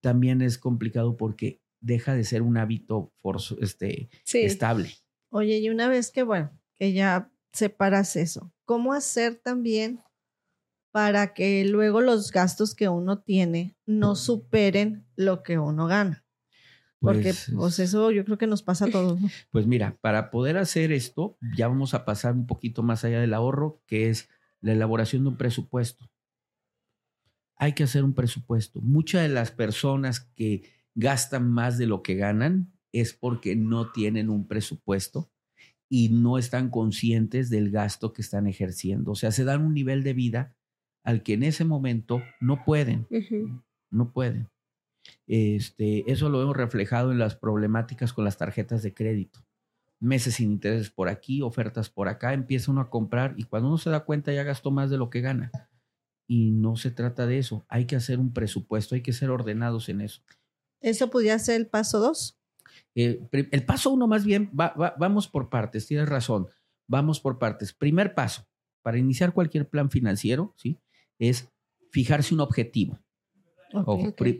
También 0.00 0.40
es 0.42 0.58
complicado 0.58 1.16
porque 1.16 1.60
deja 1.84 2.14
de 2.14 2.24
ser 2.24 2.42
un 2.42 2.56
hábito 2.56 3.12
este, 3.60 4.08
estable. 4.32 4.90
Oye, 5.30 5.58
y 5.58 5.68
una 5.68 5.88
vez 5.88 6.10
que, 6.10 6.22
bueno, 6.22 6.50
que 6.74 6.92
ya 6.92 7.30
separas 7.52 8.16
eso, 8.16 8.52
¿cómo 8.64 8.94
hacer 8.94 9.36
también 9.36 10.00
para 10.90 11.34
que 11.34 11.64
luego 11.64 12.00
los 12.00 12.32
gastos 12.32 12.74
que 12.74 12.88
uno 12.88 13.20
tiene 13.20 13.76
no 13.84 14.16
superen 14.16 15.06
lo 15.16 15.42
que 15.42 15.58
uno 15.58 15.86
gana? 15.86 16.24
Porque 17.00 17.34
pues, 17.34 17.52
pues 17.54 17.78
eso 17.80 18.10
yo 18.10 18.24
creo 18.24 18.38
que 18.38 18.46
nos 18.46 18.62
pasa 18.62 18.86
a 18.86 18.90
todos. 18.90 19.18
Pues 19.50 19.66
mira, 19.66 19.98
para 20.00 20.30
poder 20.30 20.56
hacer 20.56 20.90
esto, 20.90 21.36
ya 21.54 21.68
vamos 21.68 21.92
a 21.92 22.06
pasar 22.06 22.32
un 22.32 22.46
poquito 22.46 22.82
más 22.82 23.04
allá 23.04 23.20
del 23.20 23.34
ahorro, 23.34 23.82
que 23.86 24.08
es 24.08 24.30
la 24.60 24.72
elaboración 24.72 25.24
de 25.24 25.28
un 25.28 25.36
presupuesto. 25.36 26.10
Hay 27.56 27.74
que 27.74 27.82
hacer 27.82 28.04
un 28.04 28.14
presupuesto. 28.14 28.80
Muchas 28.80 29.22
de 29.22 29.28
las 29.28 29.50
personas 29.50 30.20
que 30.20 30.73
gastan 30.94 31.50
más 31.50 31.78
de 31.78 31.86
lo 31.86 32.02
que 32.02 32.14
ganan 32.14 32.72
es 32.92 33.12
porque 33.12 33.56
no 33.56 33.90
tienen 33.90 34.30
un 34.30 34.46
presupuesto 34.46 35.30
y 35.88 36.08
no 36.08 36.38
están 36.38 36.70
conscientes 36.70 37.50
del 37.50 37.70
gasto 37.70 38.12
que 38.12 38.22
están 38.22 38.46
ejerciendo. 38.46 39.12
O 39.12 39.14
sea, 39.14 39.32
se 39.32 39.44
dan 39.44 39.62
un 39.64 39.74
nivel 39.74 40.02
de 40.02 40.12
vida 40.12 40.56
al 41.02 41.22
que 41.22 41.34
en 41.34 41.42
ese 41.42 41.64
momento 41.64 42.22
no 42.40 42.64
pueden, 42.64 43.06
no 43.90 44.12
pueden. 44.12 44.48
Este, 45.26 46.10
eso 46.10 46.28
lo 46.28 46.40
hemos 46.42 46.56
reflejado 46.56 47.12
en 47.12 47.18
las 47.18 47.36
problemáticas 47.36 48.12
con 48.12 48.24
las 48.24 48.38
tarjetas 48.38 48.82
de 48.82 48.94
crédito. 48.94 49.44
Meses 50.00 50.34
sin 50.36 50.52
intereses 50.52 50.90
por 50.90 51.08
aquí, 51.08 51.42
ofertas 51.42 51.90
por 51.90 52.08
acá, 52.08 52.32
empieza 52.32 52.70
uno 52.70 52.80
a 52.80 52.90
comprar 52.90 53.34
y 53.36 53.44
cuando 53.44 53.68
uno 53.68 53.78
se 53.78 53.90
da 53.90 54.04
cuenta 54.04 54.32
ya 54.32 54.42
gastó 54.42 54.70
más 54.70 54.90
de 54.90 54.98
lo 54.98 55.10
que 55.10 55.20
gana. 55.20 55.50
Y 56.26 56.52
no 56.52 56.76
se 56.76 56.90
trata 56.90 57.26
de 57.26 57.38
eso, 57.38 57.66
hay 57.68 57.84
que 57.84 57.96
hacer 57.96 58.18
un 58.18 58.32
presupuesto, 58.32 58.94
hay 58.94 59.02
que 59.02 59.12
ser 59.12 59.30
ordenados 59.30 59.88
en 59.88 60.00
eso. 60.00 60.22
¿Eso 60.84 61.08
podría 61.08 61.38
ser 61.38 61.56
el 61.56 61.66
paso 61.66 61.98
dos? 61.98 62.38
Eh, 62.94 63.26
el 63.32 63.64
paso 63.64 63.90
uno 63.90 64.06
más 64.06 64.26
bien, 64.26 64.50
vamos 64.52 65.28
por 65.28 65.48
partes, 65.48 65.86
tienes 65.86 66.06
razón, 66.06 66.46
vamos 66.86 67.20
por 67.20 67.38
partes. 67.38 67.72
Primer 67.72 68.14
paso, 68.14 68.46
para 68.82 68.98
iniciar 68.98 69.32
cualquier 69.32 69.66
plan 69.66 69.90
financiero, 69.90 70.52
¿sí? 70.58 70.78
Es 71.18 71.50
fijarse 71.90 72.34
un 72.34 72.40
objetivo. 72.40 72.98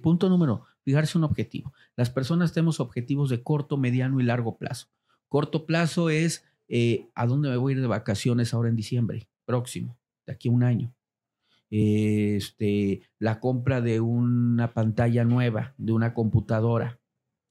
Punto 0.03 0.29
número, 0.29 0.67
fijarse 0.83 1.17
un 1.17 1.25
objetivo. 1.25 1.73
Las 1.97 2.11
personas 2.11 2.53
tenemos 2.53 2.79
objetivos 2.79 3.31
de 3.31 3.43
corto, 3.43 3.79
mediano 3.79 4.21
y 4.21 4.25
largo 4.25 4.59
plazo. 4.59 4.89
Corto 5.29 5.65
plazo 5.65 6.11
es 6.11 6.45
eh, 6.69 7.09
a 7.15 7.27
dónde 7.27 7.49
me 7.49 7.57
voy 7.57 7.73
a 7.73 7.77
ir 7.77 7.81
de 7.81 7.89
vacaciones 7.89 8.53
ahora 8.53 8.69
en 8.69 8.77
diciembre, 8.77 9.27
próximo, 9.47 9.97
de 10.27 10.35
aquí 10.35 10.49
a 10.49 10.53
un 10.53 10.63
año 10.63 10.95
este, 11.71 13.03
la 13.19 13.41
compra 13.41 13.81
de 13.81 14.01
una 14.01 14.75
pantalla 14.75 15.25
nueva, 15.25 15.75
de 15.79 15.93
una 15.93 16.15
computadora. 16.15 17.01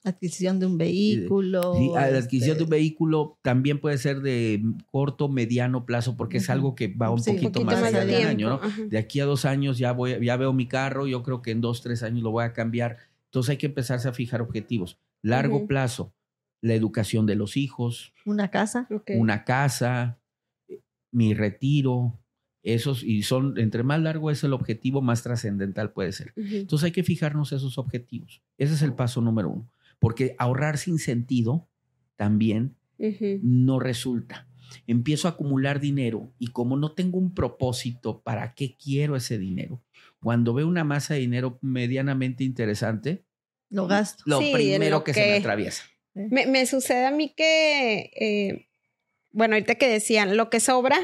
Adquisición 0.06 0.60
de 0.60 0.66
un 0.66 0.78
vehículo. 0.78 1.76
Sí, 1.76 1.90
la 1.94 2.04
adquisición 2.04 2.58
de 2.58 2.64
un 2.64 2.68
este 2.68 2.76
vehículo 2.76 3.40
también 3.42 3.80
puede 3.80 3.98
ser 3.98 4.22
de 4.22 4.62
corto, 4.92 5.30
mediano 5.30 5.86
plazo, 5.86 6.18
porque 6.18 6.38
es 6.38 6.50
algo 6.50 6.76
que 6.76 6.90
va 6.90 7.10
un 7.10 7.24
poquito, 7.24 7.64
más 7.64 7.82
allá 7.82 8.06
del 8.06 8.28
año, 8.28 8.50
¿no? 8.50 8.60
De 8.90 8.98
aquí 8.98 9.22
a 9.22 9.26
dos 9.26 9.46
años 9.46 9.78
ya 9.78 9.94
voy, 9.94 10.24
ya 10.24 10.36
veo 10.36 10.52
mi 10.52 10.68
carro, 10.68 11.08
yo 11.08 11.24
creo 11.24 11.42
que 11.42 11.52
en 11.52 11.62
dos, 11.62 11.82
tres 11.82 12.04
años 12.04 12.22
lo 12.22 12.32
voy 12.32 12.44
a 12.44 12.52
cambiar. 12.52 12.98
Entonces 13.26 13.52
hay 13.52 13.58
que 13.58 13.68
empezarse 13.68 14.10
a 14.10 14.14
fijar 14.14 14.42
objetivos. 14.42 15.00
Largo 15.22 15.68
plazo, 15.68 16.14
la 16.62 16.74
educación 16.74 17.26
de 17.26 17.36
los 17.36 17.56
hijos, 17.56 18.14
Una 18.26 18.52
casa. 18.52 18.90
Una 19.16 19.46
casa, 19.46 20.20
mi 21.14 21.34
retiro, 21.34 22.20
esos, 22.64 23.04
y 23.04 23.24
son, 23.24 23.58
entre 23.60 23.84
más 23.84 24.02
largo 24.02 24.32
es 24.32 24.44
el 24.44 24.54
objetivo, 24.54 25.02
más 25.02 25.22
trascendental 25.22 25.92
puede 25.92 26.12
ser. 26.14 26.34
Ujú. 26.38 26.56
Entonces 26.56 26.86
hay 26.86 26.92
que 26.92 27.04
fijarnos 27.04 27.52
esos 27.52 27.78
objetivos. 27.78 28.42
Ese 28.58 28.74
es 28.74 28.82
el 28.82 28.94
paso 28.94 29.22
número 29.22 29.50
uno. 29.50 29.70
Porque 30.00 30.36
ahorrar 30.40 30.78
sin 30.78 30.98
sentido 30.98 31.68
también 32.16 32.76
no 33.42 33.80
resulta. 33.80 34.48
Empiezo 34.88 35.28
a 35.28 35.32
acumular 35.32 35.80
dinero 35.82 36.32
y 36.40 36.48
como 36.48 36.78
no 36.78 36.94
tengo 36.94 37.18
un 37.18 37.34
propósito, 37.34 38.22
¿para 38.22 38.54
qué 38.54 38.76
quiero 38.82 39.16
ese 39.16 39.38
dinero? 39.38 39.82
Cuando 40.22 40.54
veo 40.54 40.68
una 40.68 40.86
masa 40.86 41.14
de 41.16 41.20
dinero 41.20 41.60
medianamente 41.62 42.46
interesante, 42.46 43.26
Lo 43.70 43.88
gasto. 43.88 44.24
lo 44.26 44.40
Sí, 44.40 44.52
primero 44.54 45.00
lo 45.00 45.04
que, 45.04 45.14
se 45.14 45.20
me 45.20 45.38
atraviesa. 45.38 45.84
Me, 46.14 46.46
me 46.48 46.66
sucede 46.66 47.06
a 47.06 47.12
mí 47.12 47.34
que, 47.36 48.12
eh, 48.16 48.68
bueno, 49.32 49.56
ahorita 49.56 49.76
que 49.76 49.90
decían, 49.90 50.38
lo 50.38 50.50
que 50.50 50.60
sobra, 50.62 50.98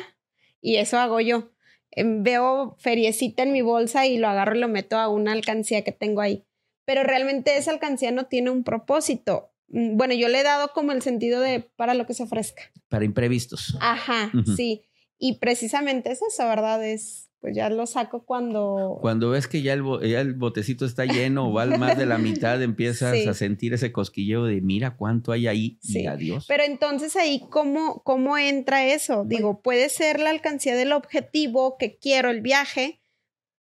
y 0.62 0.78
eso 0.78 0.98
hago 1.00 1.20
yo. 1.20 1.52
Em, 1.92 2.24
veo 2.24 2.76
feriecita 2.80 3.44
en 3.44 3.52
mi 3.54 3.62
bolsa 3.62 4.06
y 4.06 4.18
lo 4.18 4.28
agarro 4.28 4.56
y 4.56 4.60
lo 4.60 4.68
meto 4.68 4.98
a 4.98 5.08
una 5.08 5.32
alcancía 5.32 5.84
que 5.84 5.92
tengo 5.92 6.22
ahí. 6.22 6.46
Pero 6.86 7.04
realmente 7.04 7.58
esa 7.58 7.72
alcancía 7.72 8.12
no 8.12 8.26
tiene 8.26 8.50
un 8.50 8.64
propósito. 8.64 9.52
Mm, 9.68 9.98
Bueno, 9.98 10.14
yo 10.14 10.28
le 10.28 10.40
he 10.40 10.44
dado 10.44 10.72
como 10.74 10.92
el 10.92 11.02
sentido 11.02 11.40
de 11.42 11.62
para 11.62 11.94
lo 11.94 12.06
que 12.06 12.14
se 12.14 12.24
ofrezca. 12.24 12.64
Para 12.88 13.06
imprevistos. 13.06 13.78
Ajá, 13.82 14.32
sí. 14.56 14.84
Y 15.18 15.40
precisamente 15.40 16.12
es 16.12 16.22
eso, 16.22 16.48
¿verdad? 16.48 16.84
Es, 16.86 17.29
pues 17.42 17.56
ya 17.56 17.70
lo 17.70 17.86
saco 17.88 18.26
cuando... 18.26 18.98
Cuando 19.02 19.30
ves 19.30 19.48
que 19.48 19.62
ya 19.62 19.74
el, 19.74 19.82
bo- 19.82 20.02
ya 20.02 20.20
el 20.22 20.34
botecito 20.34 20.86
está 20.86 21.06
lleno 21.06 21.50
o 21.50 21.54
va 21.54 21.66
más 21.66 21.98
de 21.98 22.06
la 22.06 22.18
mitad, 22.18 22.62
empiezas 22.62 23.16
Sí. 23.18 23.28
a 23.28 23.34
sentir 23.34 23.74
ese 23.74 23.92
cosquilleo 23.92 24.44
de 24.44 24.60
mira 24.62 24.98
cuánto 24.98 25.32
hay 25.32 25.48
ahí 25.48 25.78
Sí. 25.82 26.02
y 26.02 26.06
adiós. 26.08 26.46
Pero 26.48 26.64
entonces 26.64 27.16
ahí, 27.16 27.42
¿cómo, 27.50 28.02
¿cómo 28.04 28.38
entra 28.38 28.86
eso? 28.86 29.24
Digo, 29.26 29.62
puede 29.62 29.90
ser 29.90 30.20
la 30.20 30.32
alcancía 30.32 30.76
del 30.76 30.92
objetivo 30.92 31.78
que 31.78 31.98
quiero, 31.98 32.30
el 32.30 32.42
viaje, 32.42 33.00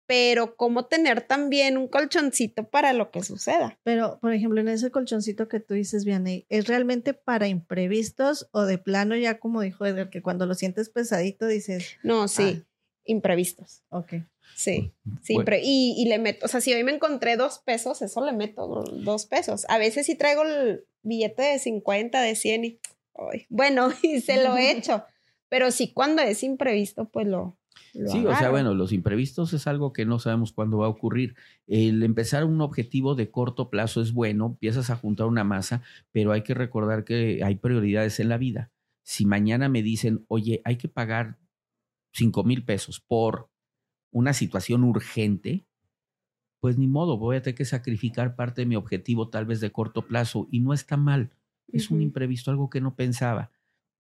pero 0.06 0.56
¿cómo 0.56 0.86
tener 0.88 1.22
también 1.22 1.78
un 1.78 1.88
colchoncito 1.88 2.64
para 2.68 2.94
lo 2.94 3.12
que 3.12 3.22
suceda? 3.22 3.78
Pero, 3.84 4.18
por 4.20 4.34
ejemplo, 4.34 4.60
en 4.60 4.68
ese 4.68 4.90
colchoncito 4.90 5.48
que 5.48 5.60
tú 5.60 5.76
dices, 5.76 6.04
Vianney, 6.04 6.48
¿es 6.50 6.68
realmente 6.68 7.14
para 7.14 7.48
imprevistos 7.48 8.50
o 8.52 8.64
de 8.64 8.80
plano 8.80 9.16
ya 9.16 9.38
como 9.40 9.62
dijo 9.62 9.86
Edgar, 9.86 10.10
que 10.10 10.24
cuando 10.24 10.48
lo 10.48 10.56
sientes 10.56 10.90
pesadito 10.90 11.46
dices, 11.46 11.98
No, 12.04 12.28
sí, 12.28 12.64
imprevistos. 13.10 13.84
ok, 13.90 14.14
Sí, 14.56 14.92
sí, 15.22 15.36
Bueno. 15.36 15.46
impre- 15.50 15.62
y, 15.64 15.96
y 15.98 16.10
le 16.10 16.20
meto, 16.20 16.46
o 16.46 16.50
sea, 16.50 16.60
si 16.60 16.74
hoy 16.74 16.84
me 16.84 16.92
encontré 16.94 17.38
dos 17.38 17.60
pesos, 17.60 18.02
eso 18.02 18.26
le 18.26 18.34
meto 18.34 18.68
dos 18.68 19.26
pesos. 19.26 19.66
A 19.70 19.78
veces 19.78 20.06
sí 20.06 20.16
traigo 20.16 20.44
el 20.44 20.84
billete 21.02 21.44
de 21.44 21.60
50, 21.60 22.22
de 22.22 22.36
100 22.36 22.66
y, 22.66 22.80
ay, 23.16 23.46
bueno, 23.50 23.90
y 24.04 24.20
se 24.22 24.44
lo 24.44 24.58
he 24.58 24.72
hecho. 24.78 25.04
Pero 25.48 25.72
sí, 25.72 25.94
cuando 25.94 26.22
es 26.22 26.44
imprevisto, 26.44 27.06
pues 27.10 27.26
lo... 27.28 27.58
lo 27.94 28.12
Sí, 28.12 28.26
o 28.26 28.36
sea, 28.36 28.50
bueno, 28.50 28.74
los 28.74 28.92
imprevistos 28.92 29.54
es 29.54 29.66
algo 29.66 29.94
que 29.94 30.06
no 30.06 30.20
sabemos 30.20 30.52
cuándo 30.52 30.80
va 30.80 30.88
a 30.88 30.90
ocurrir. 30.90 31.36
El 31.66 32.04
empezar 32.04 32.44
un 32.44 32.60
objetivo 32.60 33.16
de 33.16 33.32
corto 33.32 33.70
plazo 33.70 34.02
es 34.02 34.12
bueno, 34.14 34.48
empiezas 34.48 34.90
a 34.90 34.96
juntar 34.98 35.28
una 35.28 35.46
masa, 35.46 35.84
pero 36.12 36.34
hay 36.34 36.44
que 36.44 36.54
recordar 36.54 37.06
que 37.06 37.42
hay 37.46 37.56
prioridades 37.56 38.20
en 38.20 38.28
la 38.30 38.38
vida. 38.38 38.72
Si 39.04 39.26
mañana 39.26 39.70
me 39.70 39.82
dicen, 39.84 40.26
oye, 40.28 40.62
hay 40.66 40.76
que 40.78 40.90
pagar 40.90 41.38
5 42.20 42.44
mil 42.44 42.66
pesos 42.66 43.02
por 43.02 43.50
una 44.12 44.34
situación 44.34 44.84
urgente, 44.86 45.68
pues 46.62 46.78
ni 46.78 46.88
modo, 46.88 47.18
voy 47.18 47.38
a 47.38 47.42
tener 47.42 47.56
que 47.56 47.66
sacrificar 47.66 48.36
parte 48.36 48.62
de 48.62 48.66
mi 48.66 48.76
objetivo 48.76 49.30
tal 49.30 49.46
vez 49.46 49.62
de 49.62 49.72
corto 49.72 50.08
plazo 50.08 50.48
y 50.52 50.60
no 50.60 50.74
está 50.74 50.98
mal. 50.98 51.32
Es 51.72 51.92
un 51.92 51.98
Ujú. 51.98 52.04
imprevisto, 52.04 52.52
algo 52.52 52.70
que 52.70 52.82
no 52.82 52.96
pensaba, 52.96 53.52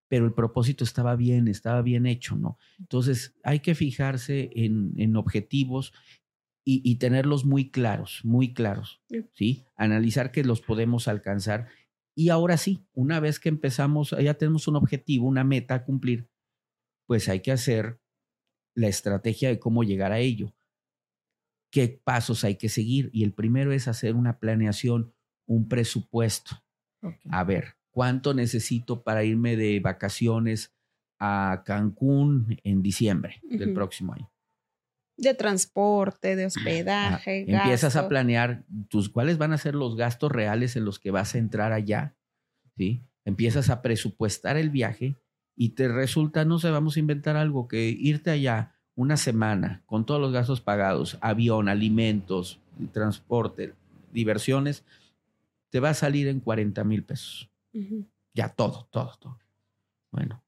pero 0.09 0.25
el 0.25 0.33
propósito 0.33 0.83
estaba 0.83 1.15
bien, 1.15 1.47
estaba 1.47 1.81
bien 1.81 2.05
hecho, 2.05 2.35
¿no? 2.35 2.57
Entonces 2.79 3.35
hay 3.43 3.59
que 3.61 3.75
fijarse 3.75 4.51
en, 4.55 4.93
en 4.97 5.15
objetivos 5.15 5.93
y, 6.65 6.81
y 6.89 6.95
tenerlos 6.97 7.45
muy 7.45 7.71
claros, 7.71 8.21
muy 8.23 8.53
claros, 8.53 9.01
Sí. 9.09 9.25
¿sí? 9.33 9.65
Analizar 9.75 10.31
que 10.31 10.43
los 10.43 10.61
podemos 10.61 11.07
alcanzar. 11.07 11.67
Y 12.15 12.29
ahora 12.29 12.57
sí, 12.57 12.85
una 12.93 13.19
vez 13.19 13.39
que 13.39 13.49
empezamos, 13.49 14.15
ya 14.21 14.33
tenemos 14.35 14.67
un 14.67 14.75
objetivo, 14.75 15.27
una 15.27 15.43
meta 15.45 15.75
a 15.75 15.85
cumplir, 15.85 16.29
pues 17.07 17.29
hay 17.29 17.41
que 17.41 17.51
hacer 17.51 18.01
la 18.75 18.87
estrategia 18.87 19.49
de 19.49 19.59
cómo 19.59 19.83
llegar 19.83 20.11
a 20.11 20.19
ello. 20.19 20.53
¿Qué 21.71 22.01
pasos 22.03 22.43
hay 22.43 22.55
que 22.55 22.69
seguir? 22.69 23.09
Y 23.13 23.23
el 23.23 23.33
primero 23.33 23.71
es 23.71 23.87
hacer 23.87 24.15
una 24.15 24.39
planeación, 24.39 25.13
un 25.47 25.67
presupuesto 25.67 26.63
a 27.29 27.43
ver, 27.43 27.75
¿cuánto 27.91 28.33
necesito 28.33 29.03
para 29.03 29.23
irme 29.23 29.55
de 29.55 29.79
vacaciones 29.79 30.73
a 31.19 31.63
Cancún 31.65 32.57
en 32.63 32.81
diciembre 32.81 33.41
del 33.43 33.73
próximo 33.73 34.13
año? 34.13 34.31
De 35.17 35.33
transporte, 35.33 36.35
de 36.35 36.43
Ah, 36.43 36.47
hospedaje. 36.47 37.45
Empiezas 37.51 37.95
a 37.95 38.07
planear 38.07 38.65
tus 38.89 39.09
cuáles 39.09 39.37
van 39.37 39.51
a 39.53 39.57
ser 39.57 39.75
los 39.75 39.95
gastos 39.95 40.31
reales 40.31 40.75
en 40.75 40.85
los 40.85 40.99
que 40.99 41.11
vas 41.11 41.35
a 41.35 41.37
entrar 41.37 41.73
allá, 41.73 42.15
¿sí? 42.77 43.03
Empiezas 43.25 43.69
a 43.69 43.81
presupuestar 43.81 44.57
el 44.57 44.69
viaje 44.69 45.17
y 45.61 45.71
te 45.71 45.89
resulta, 45.89 46.45
no 46.45 46.57
sé, 46.57 46.71
vamos 46.71 46.95
a 46.95 47.01
inventar 47.01 47.35
algo, 47.35 47.67
que 47.67 47.89
irte 47.89 48.31
allá 48.31 48.75
una 48.95 49.17
semana 49.17 49.83
con 49.85 50.05
todos 50.05 50.21
los 50.21 50.31
gastos 50.31 50.61
pagados, 50.61 51.17
avión, 51.19 51.67
alimentos, 51.67 52.61
transporte, 52.93 53.73
diversiones, 54.13 54.85
te 55.69 55.81
va 55.81 55.89
a 55.89 55.93
salir 55.93 56.29
en 56.29 56.39
40 56.39 56.85
mil 56.85 57.03
pesos. 57.03 57.49
Ya 58.33 58.47
todo, 58.47 58.87
todo, 58.89 59.11
todo. 59.19 59.37
Bueno, 60.11 60.41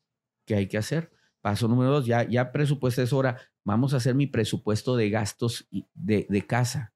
¿qué 0.46 0.56
hay 0.56 0.68
que 0.68 0.78
hacer? 0.78 1.12
Paso 1.42 1.68
número 1.68 1.92
dos, 1.92 2.06
ya, 2.06 2.24
ya 2.24 2.54
presupuesto 2.54 3.02
es 3.02 3.12
hora. 3.12 3.38
Vamos 3.66 3.94
a 3.94 3.98
hacer 3.98 4.16
mi 4.16 4.28
presupuesto 4.28 4.96
de 4.96 5.10
gastos 5.10 5.68
de, 5.94 6.26
de 6.30 6.48
casa. 6.48 6.94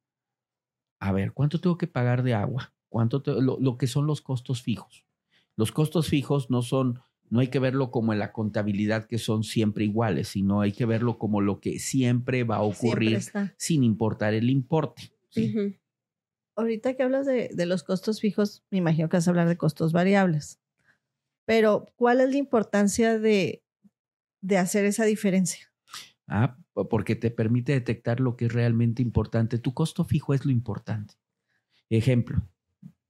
A 0.99 1.11
ver, 1.11 1.33
¿cuánto 1.33 1.59
tengo 1.59 1.77
que 1.77 1.87
pagar 1.87 2.23
de 2.23 2.33
agua? 2.33 2.73
¿Cuánto 2.87 3.21
te- 3.21 3.41
lo, 3.41 3.57
lo 3.59 3.77
que 3.77 3.87
son 3.87 4.07
los 4.07 4.21
costos 4.21 4.61
fijos? 4.61 5.05
Los 5.57 5.73
costos 5.73 6.07
fijos 6.07 6.49
no 6.49 6.61
son, 6.61 7.01
no 7.29 7.39
hay 7.39 7.47
que 7.47 7.59
verlo 7.59 7.91
como 7.91 8.13
en 8.13 8.19
la 8.19 8.31
contabilidad 8.31 9.07
que 9.07 9.17
son 9.17 9.43
siempre 9.43 9.83
iguales, 9.85 10.29
sino 10.29 10.61
hay 10.61 10.71
que 10.71 10.85
verlo 10.85 11.17
como 11.17 11.41
lo 11.41 11.59
que 11.59 11.79
siempre 11.79 12.43
va 12.43 12.57
a 12.57 12.61
ocurrir 12.61 13.19
sin 13.57 13.83
importar 13.83 14.33
el 14.33 14.49
importe. 14.49 15.11
Ahorita 16.55 16.93
que 16.95 17.03
hablas 17.03 17.25
de, 17.25 17.49
de 17.53 17.65
los 17.65 17.83
costos 17.83 18.21
fijos, 18.21 18.63
me 18.71 18.77
imagino 18.77 19.09
que 19.09 19.17
vas 19.17 19.27
a 19.27 19.31
hablar 19.31 19.47
de 19.49 19.57
costos 19.57 19.91
variables. 19.91 20.61
Pero, 21.45 21.87
¿cuál 21.95 22.21
es 22.21 22.29
la 22.29 22.37
importancia 22.37 23.19
de, 23.19 23.63
de 24.41 24.57
hacer 24.57 24.85
esa 24.85 25.05
diferencia? 25.05 25.71
Ah, 26.27 26.57
po- 26.73 26.87
porque 26.89 27.15
te 27.15 27.29
permite 27.29 27.73
detectar 27.73 28.19
lo 28.19 28.35
que 28.35 28.45
es 28.45 28.53
realmente 28.53 29.01
importante. 29.01 29.59
Tu 29.59 29.73
costo 29.73 30.05
fijo 30.05 30.33
es 30.33 30.45
lo 30.45 30.51
importante. 30.51 31.15
Ejemplo, 31.89 32.47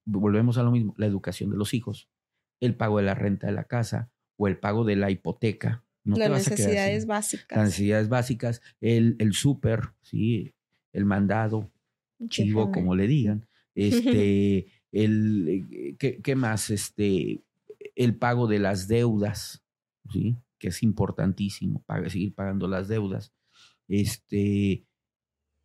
volvemos 0.05 0.57
a 0.57 0.63
lo 0.63 0.71
mismo, 0.71 0.93
la 0.97 1.05
educación 1.05 1.49
de 1.51 1.57
los 1.57 1.73
hijos, 1.73 2.09
el 2.59 2.75
pago 2.75 2.97
de 2.97 3.03
la 3.03 3.15
renta 3.15 3.47
de 3.47 3.53
la 3.53 3.63
casa 3.65 4.09
o 4.37 4.47
el 4.47 4.57
pago 4.57 4.83
de 4.85 4.95
la 4.95 5.11
hipoteca. 5.11 5.83
No 6.03 6.17
Las 6.17 6.29
necesidades 6.29 7.05
básicas. 7.07 7.57
Las 7.57 7.65
necesidades 7.67 8.09
básicas, 8.09 8.61
el, 8.81 9.15
el 9.19 9.33
súper, 9.33 9.93
¿sí? 10.01 10.53
el 10.93 11.05
mandado, 11.05 11.71
chivo, 12.29 12.71
como 12.71 12.95
le 12.95 13.07
digan. 13.07 13.47
Este, 13.77 14.67
el, 14.93 15.47
eh, 15.69 15.95
¿qué, 15.99 16.21
qué 16.21 16.35
más? 16.35 16.69
Este, 16.69 17.43
el 17.95 18.15
pago 18.15 18.47
de 18.47 18.59
las 18.59 18.87
deudas, 18.87 19.65
¿sí? 20.13 20.37
Que 20.57 20.69
es 20.69 20.81
importantísimo, 20.81 21.83
paga- 21.85 22.09
seguir 22.09 22.33
pagando 22.33 22.69
las 22.69 22.87
deudas. 22.87 23.33
Este, 23.89 24.85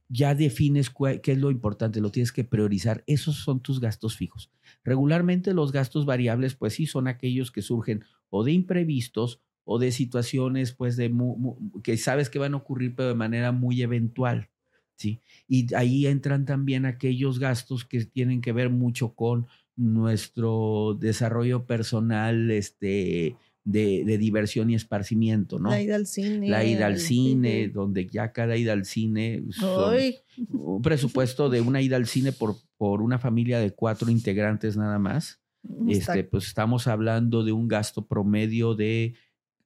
ya 0.09 0.35
defines 0.35 0.90
qué 1.23 1.32
es 1.32 1.38
lo 1.38 1.52
importante, 1.52 2.00
lo 2.00 2.11
tienes 2.11 2.32
que 2.32 2.42
priorizar. 2.42 3.04
Esos 3.06 3.37
son 3.37 3.61
tus 3.61 3.78
gastos 3.78 4.16
fijos. 4.16 4.50
Regularmente 4.85 5.55
los 5.55 5.73
gastos 5.73 6.07
variables, 6.07 6.55
pues 6.55 6.75
sí, 6.75 6.87
son 6.87 7.09
aquellos 7.09 7.51
que 7.53 7.63
surgen 7.63 8.05
o 8.31 8.45
de 8.45 8.53
imprevistos 8.53 9.41
o 9.65 9.79
de 9.79 9.93
situaciones, 9.93 10.73
pues, 10.73 10.97
de 10.97 11.09
mu- 11.11 11.59
que 11.83 11.97
sabes 11.97 12.31
que 12.31 12.39
van 12.39 12.55
a 12.55 12.59
ocurrir, 12.59 12.95
pero 12.97 13.09
de 13.11 13.15
manera 13.15 13.53
muy 13.53 13.83
eventual. 13.83 14.51
¿sí? 14.97 15.21
Y 15.49 15.73
ahí 15.75 16.07
entran 16.07 16.45
también 16.45 16.85
aquellos 16.87 17.39
gastos 17.39 17.85
que 17.85 18.05
tienen 18.05 18.41
que 18.41 18.53
ver 18.53 18.71
mucho 18.71 19.15
con 19.15 19.47
nuestro 19.77 20.97
desarrollo 21.01 21.67
personal 21.67 22.51
este, 22.51 23.37
de, 23.64 24.05
de 24.05 24.19
diversión 24.19 24.71
y 24.71 24.75
esparcimiento, 24.75 25.59
¿no? 25.59 25.71
La 25.71 25.83
ida 25.83 25.97
al 25.97 26.07
cine. 26.07 26.49
La 26.49 26.64
ida 26.64 26.87
al 26.87 26.99
cine, 26.99 27.69
donde 27.69 28.07
ya 28.07 28.33
cada 28.33 28.57
ida 28.57 28.73
al 28.73 28.85
cine 28.85 29.45
son 29.50 29.95
Ay, 29.95 30.17
un 30.49 30.81
presupuesto 30.83 31.50
de 31.50 31.61
una 31.61 31.81
ida 31.83 31.97
al 31.97 32.07
cine 32.07 32.33
por, 32.33 32.57
por 32.79 33.02
una 33.02 33.19
familia 33.19 33.59
de 33.59 33.73
cuatro 33.73 34.11
integrantes 34.11 34.76
nada 34.76 34.99
más. 34.99 35.40
está- 35.87 36.14
Este, 36.14 36.25
pues 36.25 36.47
estamos 36.47 36.87
hablando 36.87 37.45
de 37.45 37.52
un 37.52 37.69
gasto 37.69 38.07
promedio 38.07 38.75
de 38.75 39.14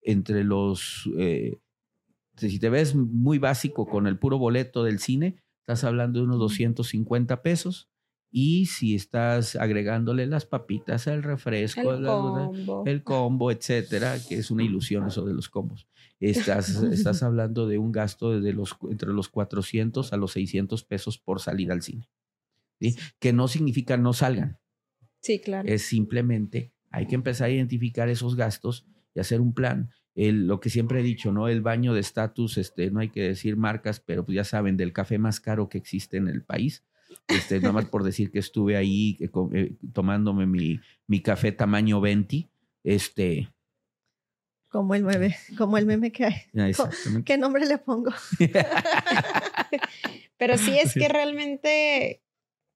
entre 0.02 0.42
los, 0.44 1.08
eh, 1.16 1.56
si 2.36 2.58
te 2.58 2.68
ves 2.68 2.94
muy 2.94 3.38
básico 3.38 3.86
con 3.86 4.06
el 4.06 4.18
puro 4.18 4.38
boleto 4.38 4.82
del 4.84 4.98
cine, 4.98 5.36
estás 5.60 5.84
hablando 5.84 6.18
de 6.18 6.26
unos 6.26 6.38
250 6.40 7.42
pesos 7.42 7.88
Y 8.36 8.66
si 8.66 8.96
estás 8.96 9.54
agregándole 9.54 10.26
las 10.26 10.44
papitas, 10.44 11.06
el 11.06 11.22
refresco, 11.22 11.94
El 11.94 12.02
la- 12.02 12.10
combo. 12.10 12.82
el 12.84 13.04
combo, 13.04 13.52
etcétera, 13.52 14.16
que 14.28 14.34
es 14.38 14.50
una 14.50 14.64
ilusión 14.64 15.06
eso 15.06 15.24
de 15.24 15.34
los 15.34 15.48
combos. 15.48 15.86
Estás, 16.18 16.68
estás 17.12 17.22
hablando 17.22 17.68
de 17.68 17.78
un 17.78 17.92
gasto 17.92 18.40
de 18.40 18.52
los, 18.52 18.76
entre 18.90 19.12
los 19.12 19.28
400 19.28 20.12
a 20.12 20.16
los 20.16 20.32
600 20.32 20.82
pesos 20.82 21.16
por 21.18 21.40
salir 21.40 21.70
al 21.70 21.82
cine. 21.82 22.08
¿sí? 22.80 22.96
Que 23.20 23.32
no 23.32 23.46
significa 23.46 23.96
no 23.96 24.12
salgan, 24.12 24.58
Sí, 25.20 25.40
claro. 25.40 25.68
es 25.68 25.82
simplemente 25.82 26.72
hay 26.90 27.06
que 27.06 27.14
empezar 27.14 27.46
a 27.46 27.50
identificar 27.52 28.08
esos 28.08 28.34
gastos 28.34 28.84
y 29.14 29.20
hacer 29.20 29.40
un 29.40 29.54
plan. 29.54 29.90
El- 30.16 30.48
lo 30.48 30.58
que 30.58 30.70
siempre 30.70 30.98
he 30.98 31.02
dicho, 31.04 31.30
¿no? 31.30 31.46
El 31.46 31.60
baño 31.62 31.94
de 31.94 32.00
estatus, 32.00 32.58
este, 32.58 32.90
no 32.90 32.98
hay 32.98 33.10
que 33.10 33.22
decir 33.22 33.56
marcas, 33.56 34.00
pero 34.00 34.24
pues 34.24 34.34
ya 34.34 34.44
saben, 34.44 34.76
del 34.76 34.92
café 34.92 35.18
más 35.18 35.38
caro 35.38 35.68
que 35.68 35.78
existe 35.78 36.16
en 36.16 36.26
el 36.26 36.42
país. 36.42 36.82
Este, 37.28 37.60
nada 37.60 37.72
más 37.72 37.86
por 37.86 38.02
decir 38.04 38.30
que 38.30 38.38
estuve 38.38 38.76
ahí 38.76 39.16
eh, 39.20 39.30
eh, 39.54 39.72
tomándome 39.92 40.46
mi, 40.46 40.80
mi 41.06 41.20
café 41.20 41.52
tamaño 41.52 42.00
20. 42.00 42.48
Este, 42.84 43.48
Como 44.68 44.94
el 44.94 45.04
meme, 45.04 45.36
como 45.56 45.78
el 45.78 45.86
meme 45.86 46.12
que 46.12 46.24
hay. 46.26 46.34
exactamente. 46.70 47.24
¿Qué 47.24 47.38
nombre 47.38 47.64
le 47.66 47.78
pongo? 47.78 48.10
Pero 50.36 50.58
sí 50.58 50.76
es 50.78 50.94
que 50.94 51.08
realmente 51.08 52.22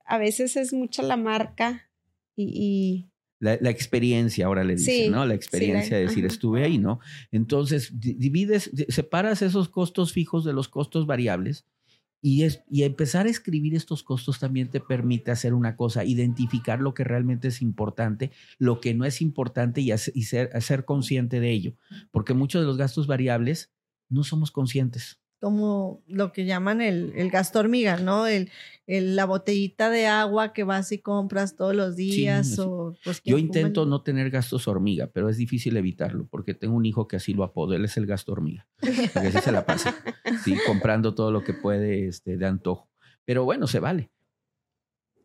a 0.04 0.18
veces 0.18 0.56
es 0.56 0.72
mucha 0.72 1.02
la 1.02 1.16
marca 1.16 1.90
y, 2.36 3.10
La, 3.40 3.58
la 3.60 3.70
experiencia, 3.70 4.46
ahora 4.46 4.62
le 4.64 4.74
dicen, 4.76 4.94
Sí, 4.94 5.08
¿no? 5.10 5.24
La 5.26 5.34
sí, 5.34 5.36
experiencia 5.36 5.90
la- 5.96 5.98
de 5.98 6.06
decir, 6.06 6.24
ajá. 6.24 6.32
estuve 6.32 6.64
ahí, 6.64 6.78
¿no? 6.78 7.00
Entonces, 7.32 7.98
di- 8.00 8.14
divides, 8.14 8.70
di- 8.74 8.86
separas 8.88 9.42
esos 9.42 9.68
costos 9.68 10.12
fijos 10.12 10.44
de 10.44 10.52
los 10.52 10.68
costos 10.68 11.06
variables 11.06 11.66
y, 12.20 12.42
es, 12.44 12.62
y 12.68 12.82
empezar 12.82 13.26
a 13.26 13.30
escribir 13.30 13.74
estos 13.74 14.02
costos 14.02 14.38
también 14.40 14.68
te 14.70 14.80
permite 14.80 15.30
hacer 15.30 15.54
una 15.54 15.76
cosa, 15.76 16.04
identificar 16.04 16.80
lo 16.80 16.94
que 16.94 17.04
realmente 17.04 17.48
es 17.48 17.62
importante, 17.62 18.32
lo 18.58 18.80
que 18.80 18.94
no 18.94 19.04
es 19.04 19.22
importante 19.22 19.80
y, 19.80 19.92
hace- 19.92 20.12
y 20.14 20.24
ser, 20.24 20.50
ser 20.62 20.84
consciente 20.84 21.40
de 21.40 21.50
ello. 21.52 21.74
Porque 22.10 22.34
muchos 22.34 22.60
de 22.62 22.66
los 22.66 22.76
gastos 22.76 23.06
variables 23.06 23.72
no 24.08 24.24
somos 24.24 24.50
conscientes. 24.50 25.20
Como 25.40 26.02
lo 26.08 26.32
que 26.32 26.46
llaman 26.46 26.80
el, 26.80 27.12
el 27.14 27.30
gasto 27.30 27.60
hormiga, 27.60 27.96
¿no? 27.98 28.26
El, 28.26 28.50
el- 28.88 29.14
la 29.14 29.24
botellita 29.24 29.88
de 29.88 30.06
agua 30.08 30.52
que 30.52 30.64
vas 30.64 30.90
y 30.90 30.98
compras 30.98 31.54
todos 31.54 31.76
los 31.76 31.94
días. 31.94 32.48
sí. 32.48 32.60
o, 32.60 32.96
pues, 33.04 33.22
Yo 33.24 33.38
intento 33.38 33.86
no 33.86 34.02
tener 34.02 34.30
gastos 34.30 34.66
hormiga, 34.66 35.06
pero 35.06 35.28
es 35.28 35.36
difícil 35.36 35.76
evitarlo 35.76 36.26
porque 36.28 36.54
tengo 36.54 36.74
un 36.74 36.86
hijo 36.86 37.06
que 37.06 37.16
así 37.16 37.34
lo 37.34 37.44
apodo. 37.44 37.74
Él 37.74 37.84
es 37.84 37.96
el 37.96 38.06
gasto 38.06 38.32
hormiga. 38.32 38.66
Porque 38.80 39.28
así 39.28 39.38
se 39.38 39.52
la 39.52 39.64
pasa. 39.64 39.94
Sí, 40.44 40.56
comprando 40.66 41.14
todo 41.14 41.30
lo 41.30 41.42
que 41.44 41.54
puede 41.54 42.06
este, 42.08 42.36
de 42.36 42.46
antojo. 42.46 42.88
Pero 43.24 43.44
bueno, 43.44 43.66
se 43.66 43.78
vale. 43.80 44.10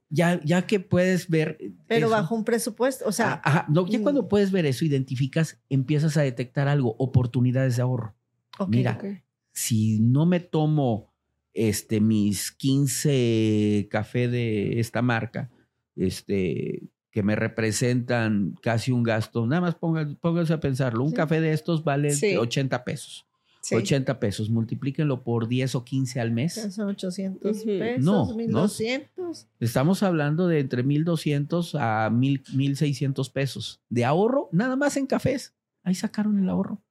Ya, 0.10 0.39
ya 0.43 0.67
que 0.67 0.79
puedes 0.79 1.27
ver. 1.27 1.58
Pero 1.88 2.05
eso- 2.08 2.15
bajo 2.15 2.36
un 2.36 2.43
presupuesto. 2.46 3.05
O 3.08 3.12
sea, 3.12 3.34
Ah, 3.34 3.41
ajá, 3.43 3.65
no, 3.70 3.88
ya 3.88 4.00
cuando 4.01 4.27
puedes 4.27 4.51
ver 4.51 4.65
eso, 4.67 4.86
identificas, 4.86 5.60
empiezas 5.70 6.17
a 6.17 6.22
detectar 6.22 6.67
algo, 6.67 6.96
oportunidades 7.00 7.75
de 7.77 7.82
ahorro. 7.82 8.15
ok, 8.60 8.70
mira, 8.70 8.98
Ok. 9.01 9.05
Si 9.53 10.00
no 10.00 10.25
me 10.25 10.39
tomo 10.39 11.13
este, 11.53 12.01
mis 12.01 12.51
15 12.51 13.88
café 13.91 14.27
de 14.27 14.79
esta 14.79 15.01
marca, 15.01 15.51
este, 15.95 16.89
que 17.12 17.22
me 17.24 17.36
representan 17.36 18.55
casi 18.62 18.91
un 18.91 19.03
gasto, 19.03 19.45
nada 19.45 19.62
más 19.62 19.75
pongan- 19.79 20.17
pónganse 20.19 20.53
a 20.53 20.60
pensarlo, 20.60 21.03
un 21.03 21.12
Sí. 21.12 21.15
café 21.15 21.41
de 21.41 21.53
estos 21.53 21.83
vale 21.83 22.12
Sí. 22.12 22.36
80 22.38 22.83
pesos. 22.83 23.27
Sí. 23.62 23.75
80 23.75 24.19
pesos, 24.19 24.50
multiplíquenlo 24.50 25.24
por 25.24 25.48
10 25.48 25.75
o 25.75 25.86
15 25.86 26.19
al 26.19 26.31
mes. 26.31 26.53
son 26.74 26.89
800 26.89 27.57
Ujú. 27.57 27.65
pesos, 27.65 28.03
No, 28.03 28.25
no. 28.25 28.36
1200. 28.36 29.48
Estamos 29.60 30.03
hablando 30.03 30.48
de 30.48 30.60
entre 30.60 30.83
1200 30.83 31.75
a 31.75 32.10
1000, 32.10 32.43
1600 32.53 33.29
pesos 33.29 33.79
de 33.89 34.03
ahorro, 34.05 34.50
nada 34.51 34.75
más 34.75 34.98
en 34.98 35.05
cafés. 35.05 35.53
Ahí 35.83 35.95
sacaron 35.95 36.39
el 36.39 36.50
ahorro. 36.50 36.81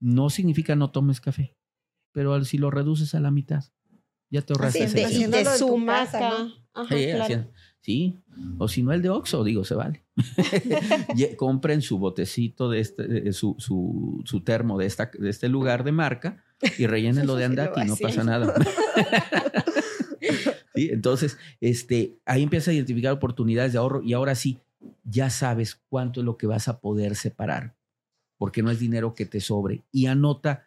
No 0.00 0.30
significa 0.30 0.74
no 0.76 0.90
tomes 0.90 1.20
café, 1.20 1.56
pero 2.12 2.34
al- 2.34 2.46
si 2.46 2.58
lo 2.58 2.70
reduces 2.70 3.14
a 3.14 3.20
la 3.20 3.30
mitad, 3.30 3.64
ya 4.30 4.42
te 4.42 4.52
ahorraste 4.52 4.78
Sí, 4.78 4.84
ese 4.84 4.94
de, 4.96 5.02
acá. 6.14 6.30
¿no? 6.30 6.52
Ajá, 6.72 6.96
Sí, 6.96 7.04
claro. 7.12 7.50
sí, 7.80 8.18
o 8.58 8.68
si 8.68 8.82
no 8.82 8.92
el 8.92 9.02
de 9.02 9.10
Oxxo, 9.10 9.42
digo, 9.44 9.64
se 9.64 9.74
vale. 9.74 10.04
Compren 11.36 11.82
su 11.82 11.98
botecito 11.98 12.70
de 12.70 12.80
este, 12.80 13.06
de 13.06 13.32
su, 13.32 13.56
su, 13.58 14.22
su 14.24 14.40
termo 14.42 14.78
de, 14.78 14.86
esta, 14.86 15.10
de 15.18 15.28
este 15.28 15.48
lugar 15.48 15.82
de 15.84 15.92
marca 15.92 16.42
y 16.78 16.86
rellénenlo 16.86 17.34
de 17.34 17.44
andati, 17.46 17.80
no 17.84 17.96
pasa 17.96 18.24
nada. 18.24 18.54
Sí, 20.74 20.88
entonces, 20.92 21.36
este, 21.60 22.18
ahí 22.24 22.42
empieza 22.42 22.70
a 22.70 22.74
identificar 22.74 23.12
oportunidades 23.12 23.72
de 23.72 23.78
ahorro 23.78 24.02
y 24.02 24.12
ahora 24.12 24.34
sí, 24.34 24.58
ya 25.04 25.28
sabes 25.28 25.80
cuánto 25.88 26.20
es 26.20 26.24
lo 26.26 26.36
que 26.36 26.46
vas 26.46 26.68
a 26.68 26.78
poder 26.80 27.16
separar, 27.16 27.74
porque 28.40 28.62
no 28.62 28.70
es 28.70 28.78
dinero 28.78 29.14
que 29.14 29.26
te 29.26 29.38
sobre. 29.38 29.82
Y 29.92 30.06
anota 30.06 30.66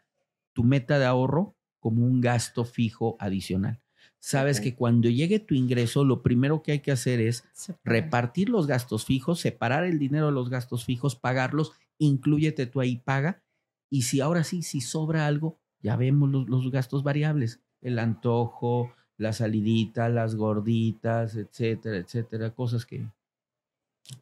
tu 0.54 0.64
meta 0.64 1.00
de 1.00 1.06
ahorro 1.06 1.56
como 1.80 2.06
un 2.06 2.22
gasto 2.22 2.66
fijo 2.66 3.18
adicional. 3.20 3.82
Sabes 4.20 4.62
que 4.62 4.76
cuando 4.76 5.10
llegue 5.10 5.40
tu 5.40 5.56
ingreso, 5.56 6.06
lo 6.06 6.22
primero 6.22 6.62
que 6.62 6.74
hay 6.74 6.80
que 6.82 6.92
hacer 6.92 7.20
es 7.20 7.46
repartir 7.84 8.50
los 8.50 8.68
gastos 8.68 9.06
fijos, 9.06 9.40
separar 9.40 9.86
el 9.86 9.98
dinero 9.98 10.28
de 10.28 10.34
los 10.34 10.52
gastos 10.52 10.86
fijos, 10.86 11.16
pagarlos, 11.16 11.72
inclúyete 11.98 12.68
tú 12.68 12.80
ahí, 12.80 12.98
paga. 12.98 13.42
Y 13.90 14.04
si 14.04 14.22
ahora 14.22 14.44
sí, 14.44 14.62
si 14.62 14.80
sobra 14.80 15.26
algo, 15.26 15.58
ya 15.82 15.96
vemos 15.96 16.30
los, 16.30 16.48
los 16.48 16.70
gastos 16.70 17.02
variables, 17.02 17.60
el 17.82 17.98
antojo, 17.98 18.94
la 19.18 19.34
salidita, 19.34 20.10
las 20.10 20.36
gorditas, 20.36 21.36
etcétera, 21.36 21.98
etcétera, 21.98 22.52
cosas 22.52 22.86
que, 22.86 23.08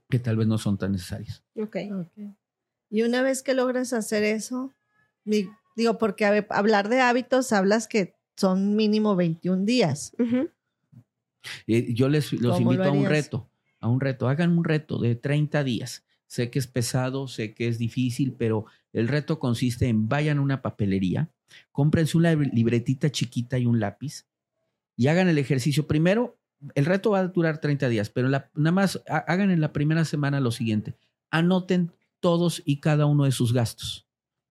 que 0.10 0.20
tal 0.20 0.38
vez 0.38 0.48
no 0.48 0.58
son 0.58 0.78
tan 0.78 0.94
necesarias. 0.94 1.44
Ok. 1.58 1.76
Ok. 1.92 2.34
Y 2.92 3.02
una 3.04 3.24
vez 3.24 3.42
que 3.42 3.54
logras 3.56 3.94
hacer 3.94 4.24
eso, 4.24 4.74
di- 5.24 5.50
digo, 5.76 5.98
porque 5.98 6.26
a 6.26 6.32
ver, 6.32 6.46
hablar 6.52 6.90
de 6.90 7.00
hábitos, 7.02 7.52
hablas 7.54 7.88
que 7.88 8.14
son 8.36 8.76
mínimo 8.76 9.16
21 9.16 9.66
días. 9.66 10.14
Eh, 11.68 11.94
yo 11.94 12.10
les 12.10 12.32
los 12.34 12.58
¿Cómo 12.58 12.74
lo 12.74 12.84
invito 12.86 12.90
a 12.90 12.92
un 12.92 13.06
reto, 13.06 13.50
a 13.80 13.88
un 13.88 14.00
reto. 14.02 14.28
Hagan 14.28 14.58
un 14.58 14.64
reto 14.64 15.00
de 15.00 15.16
30 15.16 15.64
días. 15.64 16.04
Sé 16.28 16.50
que 16.50 16.60
es 16.60 16.68
pesado, 16.68 17.28
sé 17.28 17.54
que 17.54 17.68
es 17.68 17.78
difícil, 17.78 18.34
pero 18.34 18.66
el 18.94 19.08
reto 19.08 19.40
consiste 19.40 19.88
en 19.88 20.08
vayan 20.08 20.38
a 20.38 20.42
una 20.42 20.62
papelería, 20.62 21.30
cómprense 21.72 22.18
una 22.18 22.34
libretita 22.34 23.10
chiquita 23.12 23.58
y 23.58 23.66
un 23.66 23.80
lápiz 23.80 24.26
y 24.96 25.08
hagan 25.08 25.28
el 25.28 25.38
ejercicio. 25.38 25.88
Primero, 25.88 26.38
el 26.76 26.86
reto 26.86 27.12
va 27.12 27.20
a 27.20 27.28
durar 27.28 27.60
30 27.60 27.90
días, 27.90 28.10
pero 28.10 28.30
la- 28.30 28.50
nada 28.54 28.72
más 28.72 29.02
ha- 29.10 29.18
hagan 29.28 29.50
en 29.52 29.60
la 29.62 29.74
primera 29.74 30.06
semana 30.06 30.40
lo 30.40 30.52
siguiente. 30.52 30.96
Anoten 31.32 31.92
todos 32.22 32.62
y 32.64 32.80
cada 32.80 33.06
uno 33.06 33.26
de 33.26 33.32
sus 33.32 33.52
gastos. 33.52 34.08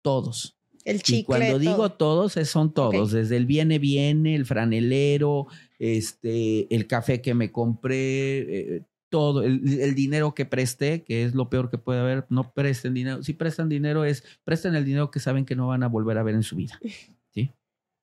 Todos. 0.01 0.57
El 0.85 0.97
Y 0.97 0.99
chicle. 0.99 1.23
cuando 1.25 1.59
digo 1.59 1.91
todo. 1.91 2.29
todos, 2.29 2.47
son 2.47 2.73
todos, 2.73 3.11
desde 3.11 3.35
el 3.37 3.47
viene, 3.47 3.79
viene, 3.79 4.35
el 4.35 4.45
franelero, 4.45 5.47
este, 5.79 6.73
el 6.73 6.85
café 6.85 7.21
que 7.21 7.33
me 7.33 7.51
compré, 7.51 8.75
eh, 8.75 8.83
todo, 9.09 9.41
el, 9.43 9.79
el 9.81 9.95
dinero 9.95 10.35
que 10.35 10.45
presté, 10.45 11.03
que 11.03 11.23
es 11.23 11.33
lo 11.33 11.49
peor 11.49 11.71
que 11.71 11.79
puede 11.79 11.99
haber, 11.99 12.27
no 12.29 12.53
presten 12.53 12.93
dinero. 12.93 13.23
Si 13.23 13.33
prestan 13.33 13.67
dinero 13.67 14.05
es, 14.05 14.23
presten 14.43 14.75
el 14.75 14.85
dinero 14.85 15.09
que 15.09 15.19
saben 15.19 15.45
que 15.45 15.55
no 15.55 15.67
van 15.67 15.83
a 15.83 15.87
volver 15.87 16.19
a 16.19 16.23
ver 16.23 16.35
en 16.35 16.43
su 16.43 16.55
vida. 16.55 16.79
¿Sí? 17.33 17.51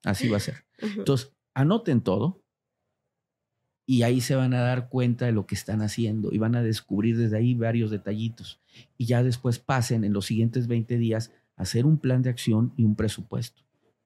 Así 0.02 0.28
va 0.28 0.38
a 0.38 0.40
ser. 0.40 0.64
Entonces, 0.78 1.32
anoten 1.54 2.00
todo 2.00 2.41
y 3.86 4.02
ahí 4.02 4.20
se 4.20 4.34
van 4.34 4.54
a 4.54 4.60
dar 4.60 4.88
cuenta 4.88 5.26
de 5.26 5.32
lo 5.32 5.46
que 5.46 5.54
están 5.54 5.82
haciendo 5.82 6.32
y 6.32 6.38
van 6.38 6.54
a 6.54 6.62
descubrir 6.62 7.16
desde 7.16 7.36
ahí 7.36 7.54
varios 7.54 7.90
detallitos. 7.90 8.60
Y 8.96 9.06
ya 9.06 9.22
después 9.22 9.58
pasen 9.58 10.04
en 10.04 10.12
los 10.12 10.26
siguientes 10.26 10.66
20 10.68 10.96
días 10.98 11.32
a 11.56 11.62
hacer 11.62 11.84
un 11.84 11.98
plan 11.98 12.22
de 12.22 12.30
acción 12.30 12.72
y 12.76 12.84
un 12.84 12.94
presupuesto. 12.94 13.62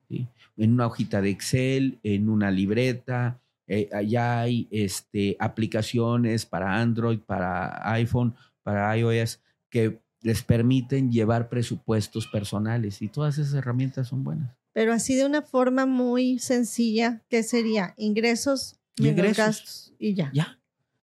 En 0.09 0.73
una 0.73 0.87
hojita 0.87 1.21
de 1.21 1.31
Excel, 1.31 1.99
en 2.03 2.29
una 2.29 2.51
libreta. 2.51 3.41
eh, 3.69 3.89
allá 3.93 4.41
hay 4.41 4.69
este, 4.71 5.37
aplicaciones 5.41 6.47
para 6.47 6.81
Android, 6.81 7.19
para 7.19 7.93
iPhone, 7.93 8.35
para 8.63 8.97
iOS, 8.97 9.41
que 9.69 9.99
les 10.23 10.43
permiten 10.43 11.11
llevar 11.11 11.49
presupuestos 11.49 12.27
personales 12.29 13.03
y 13.03 13.09
todas 13.09 13.39
esas 13.39 13.55
herramientas 13.55 14.09
son 14.09 14.25
buenas. 14.25 14.57
Pero 14.73 14.93
así 14.93 15.17
de 15.17 15.27
una 15.27 15.43
forma 15.43 15.87
muy 15.87 16.39
sencilla, 16.39 17.23
¿qué 17.29 17.43
sería? 17.43 17.95
Ingresos 17.97 18.77
Y 18.99 19.11
menos 19.11 19.37
egresos. 19.37 19.37
gastos 19.37 19.95
y 19.99 20.15
ya. 20.15 20.31
Ya. 20.33 20.59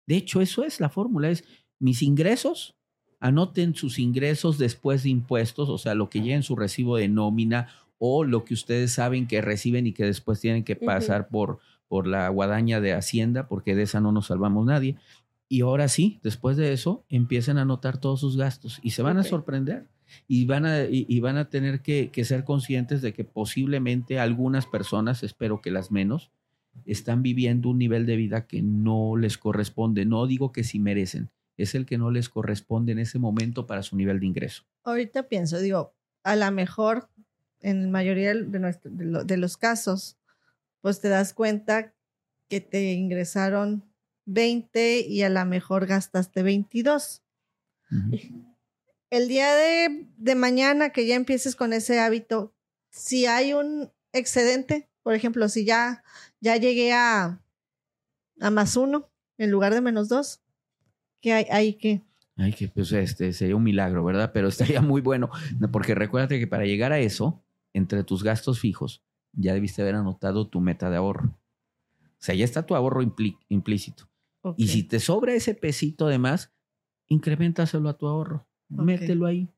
De 0.05 0.17
hecho, 0.17 0.41
eso 0.41 0.63
es 0.63 0.79
la 0.79 0.89
fórmula, 0.89 1.29
es 1.29 1.43
mis 1.79 2.01
ingresos, 2.01 2.75
anoten 3.19 3.75
sus 3.75 3.99
ingresos 3.99 4.57
después 4.57 5.03
de 5.03 5.09
impuestos, 5.09 5.69
o 5.69 5.77
sea, 5.77 5.95
lo 5.95 6.09
que 6.09 6.19
llegue 6.19 6.35
en 6.35 6.43
su 6.43 6.55
recibo 6.55 6.97
de 6.97 7.07
nómina 7.07 7.69
o 7.97 8.25
lo 8.25 8.43
que 8.43 8.53
ustedes 8.53 8.91
saben 8.91 9.27
que 9.27 9.41
reciben 9.41 9.87
y 9.87 9.93
que 9.93 10.03
después 10.03 10.41
tienen 10.41 10.65
que 10.65 10.75
pasar 10.75 11.29
por, 11.29 11.59
por 11.87 12.05
la 12.05 12.27
guadaña 12.27 12.81
de 12.81 12.93
Hacienda, 12.93 13.47
porque 13.47 13.75
de 13.75 13.83
esa 13.83 14.01
no 14.01 14.11
nos 14.11 14.27
salvamos 14.27 14.65
nadie. 14.65 14.97
Y 15.47 15.61
ahora 15.61 15.87
sí, 15.87 16.19
después 16.21 16.57
de 16.57 16.73
eso, 16.73 17.05
empiecen 17.07 17.57
a 17.57 17.61
anotar 17.61 17.97
todos 17.99 18.19
sus 18.19 18.35
gastos 18.35 18.79
y 18.83 18.91
se 18.91 19.03
van 19.03 19.17
a 19.17 19.23
sorprender. 19.23 19.87
Y 20.27 20.45
van 20.45 20.65
a, 20.65 20.83
y, 20.83 21.05
y 21.07 21.21
van 21.21 21.37
a 21.37 21.49
tener 21.49 21.81
que, 21.81 22.11
que 22.11 22.25
ser 22.25 22.43
conscientes 22.43 23.01
de 23.01 23.13
que 23.13 23.23
posiblemente 23.23 24.19
algunas 24.19 24.65
personas, 24.67 25.23
espero 25.23 25.61
que 25.61 25.71
las 25.71 25.91
menos, 25.91 26.29
están 26.85 27.23
viviendo 27.23 27.69
un 27.69 27.77
nivel 27.77 28.05
de 28.05 28.15
vida 28.15 28.47
que 28.47 28.61
no 28.61 29.15
les 29.15 29.37
corresponde. 29.37 30.05
No 30.05 30.27
digo 30.27 30.51
que 30.51 30.63
sí 30.63 30.79
merecen, 30.79 31.31
es 31.57 31.75
el 31.75 31.85
que 31.85 31.97
no 31.97 32.11
les 32.11 32.29
corresponde 32.29 32.91
en 32.91 32.99
ese 32.99 33.19
momento 33.19 33.67
para 33.67 33.83
su 33.83 33.95
nivel 33.95 34.19
de 34.19 34.25
ingreso. 34.25 34.63
Ahorita 34.83 35.23
pienso, 35.27 35.59
digo, 35.59 35.95
a 36.23 36.35
lo 36.35 36.51
mejor 36.51 37.09
en 37.61 37.83
la 37.83 37.89
mayoría 37.89 38.33
de, 38.33 38.59
nuestro, 38.59 38.91
de, 38.91 39.37
los 39.37 39.57
casos, 39.57 40.17
pues 40.81 40.99
te 40.99 41.07
das 41.07 41.33
cuenta 41.33 41.93
que 42.49 42.59
te 42.59 42.93
ingresaron 42.93 43.85
20 44.25 45.01
y 45.07 45.21
a 45.21 45.29
lo 45.29 45.45
mejor 45.45 45.85
gastaste 45.85 46.43
22. 46.43 47.23
El 49.09 49.27
día 49.27 49.53
de, 49.55 50.07
de, 50.17 50.35
mañana 50.35 50.89
que 50.89 51.05
ya 51.05 51.15
empieces 51.15 51.55
con 51.55 51.71
ese 51.71 51.99
hábito, 51.99 52.53
si 52.89 53.25
hay 53.25 53.53
un 53.53 53.91
excedente, 54.11 54.89
por 55.03 55.13
ejemplo, 55.13 55.47
si 55.49 55.65
ya, 55.65 56.03
ya 56.39 56.57
llegué 56.57 56.93
a, 56.93 57.41
a 58.39 58.49
más 58.49 58.75
uno 58.77 59.09
en 59.37 59.51
lugar 59.51 59.73
de 59.73 59.81
menos 59.81 60.09
dos, 60.09 60.41
¿qué 61.21 61.33
hay, 61.33 61.45
hay 61.51 61.73
que? 61.75 62.01
Ay, 62.35 62.53
que 62.53 62.67
pues 62.67 62.91
este 62.93 63.31
sería 63.33 63.55
un 63.55 63.63
milagro, 63.63 64.03
¿verdad? 64.03 64.31
Pero 64.33 64.47
estaría 64.49 64.81
muy 64.81 65.01
bueno, 65.01 65.29
porque 65.71 65.93
recuérdate 65.93 66.39
que 66.39 66.47
para 66.47 66.65
llegar 66.65 66.91
a 66.91 66.99
eso, 66.99 67.43
entre 67.73 68.03
tus 68.03 68.23
gastos 68.23 68.59
fijos, 68.59 69.03
ya 69.33 69.53
debiste 69.53 69.81
haber 69.81 69.95
anotado 69.95 70.47
tu 70.47 70.61
meta 70.61 70.89
de 70.89 70.97
ahorro. 70.97 71.37
O 71.99 72.25
sea, 72.25 72.35
ya 72.35 72.45
está 72.45 72.65
tu 72.65 72.75
ahorro 72.75 73.01
implícito. 73.49 74.09
Y 74.57 74.67
si 74.67 74.83
te 74.83 74.99
sobra 74.99 75.33
ese 75.33 75.55
pesito 75.55 76.07
de 76.07 76.19
más, 76.19 76.53
incrementaselo 77.07 77.89
a 77.89 77.97
tu 77.97 78.07
ahorro. 78.07 78.47
Mételo 78.69 79.25
ahí, 79.25 79.49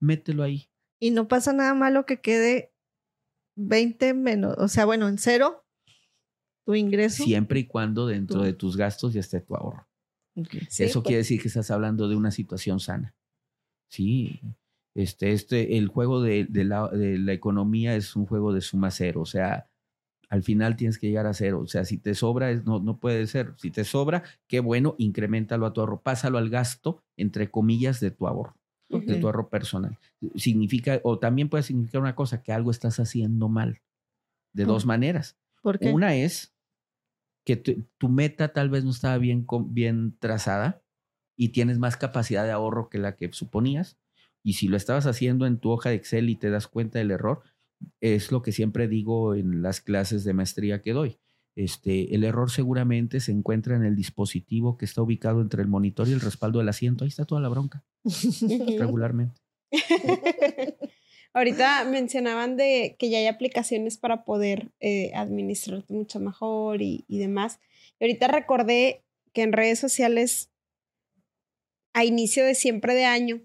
mételo 0.00 0.42
ahí. 0.42 0.68
Y 0.98 1.10
no 1.10 1.28
pasa 1.28 1.52
nada 1.52 1.74
malo 1.74 2.06
que 2.06 2.20
quede 2.20 2.71
20 3.56 4.14
menos, 4.14 4.56
o 4.58 4.68
sea, 4.68 4.84
bueno, 4.84 5.08
en 5.08 5.18
cero 5.18 5.64
tu 6.64 6.74
ingreso. 6.74 7.24
Siempre 7.24 7.60
y 7.60 7.66
cuando 7.66 8.06
dentro 8.06 8.42
de 8.42 8.52
tus 8.52 8.76
gastos 8.76 9.12
ya 9.12 9.20
esté 9.20 9.40
tu 9.40 9.54
ahorro. 9.54 9.86
Eso 10.34 11.02
quiere 11.02 11.18
pues. 11.18 11.28
decir 11.28 11.42
que 11.42 11.48
estás 11.48 11.70
hablando 11.70 12.08
de 12.08 12.16
una 12.16 12.30
situación 12.30 12.80
sana. 12.80 13.14
Sí, 13.90 14.40
este, 14.94 15.32
este, 15.32 15.76
el 15.76 15.88
juego 15.88 16.22
de, 16.22 16.46
la, 16.50 16.88
de, 16.88 17.18
la, 17.18 17.32
economía 17.32 17.94
es 17.96 18.16
un 18.16 18.26
juego 18.26 18.52
de 18.52 18.60
suma 18.60 18.90
cero, 18.90 19.22
o 19.22 19.26
sea, 19.26 19.68
al 20.30 20.42
final 20.42 20.76
tienes 20.76 20.98
que 20.98 21.08
llegar 21.08 21.26
a 21.26 21.34
cero, 21.34 21.60
o 21.60 21.66
sea, 21.66 21.84
si 21.84 21.98
te 21.98 22.14
sobra, 22.14 22.54
no, 22.54 22.80
no 22.80 22.98
puede 22.98 23.26
ser, 23.26 23.54
si 23.58 23.70
te 23.70 23.84
sobra, 23.84 24.22
qué 24.46 24.60
bueno, 24.60 24.94
incrementalo 24.96 25.66
a 25.66 25.72
tu 25.72 25.80
ahorro, 25.80 26.00
pásalo 26.00 26.38
al 26.38 26.48
gasto, 26.48 27.02
entre 27.18 27.50
comillas, 27.50 28.00
de 28.00 28.10
tu 28.10 28.26
ahorro, 28.26 28.56
de 29.00 29.16
tu 29.16 29.26
ahorro 29.26 29.48
personal. 29.48 29.98
Significa, 30.34 31.00
o 31.02 31.18
también 31.18 31.48
puede 31.48 31.62
significar 31.62 32.00
una 32.00 32.14
cosa, 32.14 32.42
que 32.42 32.52
algo 32.52 32.70
estás 32.70 33.00
haciendo 33.00 33.48
mal, 33.48 33.80
de 34.52 34.64
dos 34.64 34.86
maneras. 34.86 35.36
Una 35.80 36.14
es 36.14 36.54
que 37.44 37.56
tu, 37.56 38.08
meta 38.08 38.52
tal 38.52 38.70
vez 38.70 38.84
no 38.84 38.90
estaba 38.90 39.18
bien, 39.18 39.46
bien 39.68 40.16
trazada 40.18 40.82
y 41.36 41.48
tienes 41.48 41.78
más 41.78 41.96
capacidad 41.96 42.44
de 42.44 42.52
ahorro 42.52 42.88
que 42.88 42.98
la 42.98 43.16
que 43.16 43.32
suponías. 43.32 43.98
Y 44.44 44.54
si 44.54 44.68
lo 44.68 44.76
estabas 44.76 45.06
haciendo 45.06 45.46
en 45.46 45.58
tu 45.58 45.70
hoja 45.70 45.90
de 45.90 45.96
Excel 45.96 46.28
y 46.28 46.36
te 46.36 46.50
das 46.50 46.66
cuenta 46.66 46.98
del 46.98 47.10
error, 47.10 47.42
es 48.00 48.30
lo 48.30 48.42
que 48.42 48.52
siempre 48.52 48.88
digo 48.88 49.34
en 49.34 49.62
las 49.62 49.80
clases 49.80 50.24
de 50.24 50.34
maestría 50.34 50.82
que 50.82 50.92
doy. 50.92 51.18
Este, 51.54 52.14
el 52.14 52.24
error 52.24 52.50
seguramente 52.50 53.20
se 53.20 53.32
encuentra 53.32 53.76
en 53.76 53.84
el 53.84 53.94
dispositivo 53.94 54.78
que 54.78 54.86
está 54.86 55.02
ubicado 55.02 55.40
entre 55.40 55.62
el 55.62 55.68
monitor 55.68 56.08
y 56.08 56.12
el 56.12 56.20
respaldo 56.20 56.58
del 56.58 56.68
asiento. 56.68 57.04
Ahí 57.04 57.08
está 57.08 57.24
toda 57.24 57.40
la 57.40 57.48
bronca. 57.48 57.84
regularmente. 58.78 59.40
Ahorita 61.34 61.84
mencionaban 61.84 62.56
de 62.56 62.96
que 62.98 63.08
ya 63.08 63.18
hay 63.18 63.26
aplicaciones 63.26 63.96
para 63.96 64.24
poder 64.24 64.70
eh, 64.80 65.12
administrarte 65.14 65.94
mucho 65.94 66.20
mejor 66.20 66.82
y, 66.82 67.04
y 67.08 67.18
demás. 67.18 67.58
Y 67.98 68.04
ahorita 68.04 68.28
recordé 68.28 69.02
que 69.32 69.42
en 69.42 69.52
redes 69.52 69.78
sociales, 69.78 70.50
a 71.94 72.04
inicio 72.04 72.44
de 72.44 72.54
siempre 72.54 72.94
de 72.94 73.06
año, 73.06 73.40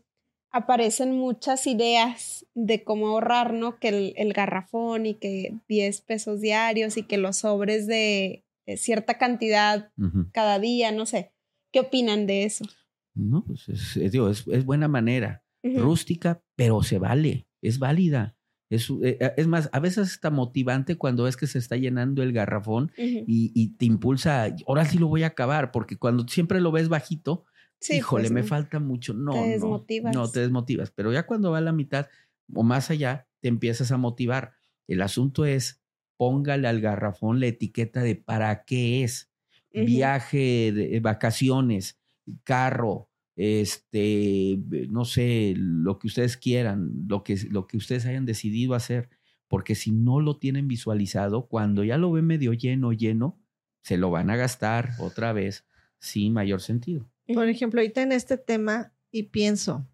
aparecen 0.58 1.18
muchas 1.18 1.68
ideas 1.68 2.46
de 2.54 2.84
cómo 2.84 3.08
ahorrar, 3.08 3.54
¿no? 3.54 3.80
Que 3.80 4.14
el, 4.16 4.34
garrafón 4.34 5.06
y 5.06 5.16
que 5.16 5.56
10 5.68 6.02
pesos 6.02 6.42
diarios 6.42 6.98
y 6.98 7.04
que 7.04 7.18
los 7.18 7.38
sobres 7.38 7.88
de, 7.88 8.46
cierta 8.76 9.18
cantidad 9.18 9.92
cada 10.34 10.60
día, 10.60 10.92
no 10.92 11.06
sé. 11.06 11.32
¿Qué 11.72 11.80
opinan 11.82 12.28
de 12.28 12.44
eso? 12.44 12.66
No, 13.14 13.44
pues 13.46 13.70
es, 13.70 13.98
es, 13.98 14.66
buena 14.66 14.88
manera, 14.88 15.44
rústica, 15.64 16.42
pero 16.56 16.84
se 16.84 17.00
vale 17.00 17.48
es 17.62 17.80
válida. 17.80 18.36
Es, 18.70 18.90
eh, 18.90 19.18
eh, 19.20 19.34
es, 19.38 19.48
más, 19.48 19.70
a 19.72 19.80
veces 19.80 20.12
está 20.12 20.30
motivante 20.30 20.98
cuando 20.98 21.24
ves 21.24 21.38
que 21.38 21.48
se 21.48 21.60
está 21.60 21.78
llenando 21.78 22.22
el 22.22 22.34
garrafón 22.34 22.92
y, 22.98 23.76
te 23.78 23.86
impulsa, 23.86 24.54
ahora 24.68 24.86
sí 24.86 24.98
lo 24.98 25.08
voy 25.08 25.24
a 25.24 25.28
acabar, 25.28 25.72
porque 25.72 25.98
cuando 25.98 26.28
siempre 26.28 26.60
lo 26.60 26.72
ves 26.72 26.90
bajito, 26.90 27.46
híjole, 27.90 28.24
pues 28.24 28.32
me 28.32 28.44
falta 28.44 28.80
mucho. 28.80 29.14
No, 29.14 29.34
te 29.34 29.50
desmotivas. 29.50 30.16
No, 30.16 30.30
te 30.30 30.40
desmotivas. 30.42 30.92
Pero 30.92 31.12
ya 31.12 31.26
cuando 31.26 31.52
va 31.52 31.60
a 31.60 31.62
la 31.62 31.72
mitad 31.72 32.08
o 32.54 32.64
más 32.64 32.90
allá, 32.90 33.28
te 33.40 33.48
empiezas 33.48 33.92
a 33.92 33.98
motivar. 33.98 34.54
El 34.88 35.02
asunto 35.02 35.46
es, 35.46 35.82
póngale 36.18 36.68
al 36.68 36.82
garrafón 36.82 37.40
la 37.40 37.48
etiqueta 37.48 38.02
de 38.02 38.16
para 38.16 38.64
qué 38.66 39.04
es. 39.04 39.32
Viaje, 39.74 40.72
de, 40.72 41.00
vacaciones, 41.02 42.00
carro, 42.44 43.12
este, 43.36 44.58
no 44.90 45.06
sé, 45.06 45.54
lo 45.56 46.00
que 46.00 46.08
ustedes 46.08 46.36
quieran, 46.36 47.06
lo 47.08 47.24
que, 47.24 47.38
lo 47.52 47.68
que 47.68 47.78
ustedes 47.78 48.08
hayan 48.08 48.26
decidido 48.26 48.74
hacer, 48.74 49.10
porque 49.48 49.76
si 49.76 49.92
no 49.92 50.20
lo 50.20 50.38
tienen 50.38 50.68
visualizado, 50.68 51.48
cuando 51.48 51.84
ya 51.84 51.98
lo 51.98 52.12
ven 52.12 52.26
medio 52.26 52.54
lleno, 52.54 52.92
lleno, 52.92 53.40
se 53.84 53.98
lo 53.98 54.10
van 54.10 54.32
a 54.32 54.36
gastar 54.36 54.94
otra 55.00 55.32
vez 55.32 55.66
sin 56.00 56.34
mayor 56.34 56.62
sentido. 56.62 57.08
Por 57.34 57.50
ejemplo, 57.50 57.82
ahorita 57.82 58.02
en 58.02 58.12
este 58.12 58.38
tema, 58.38 58.94
y 59.12 59.24
pienso, 59.24 59.88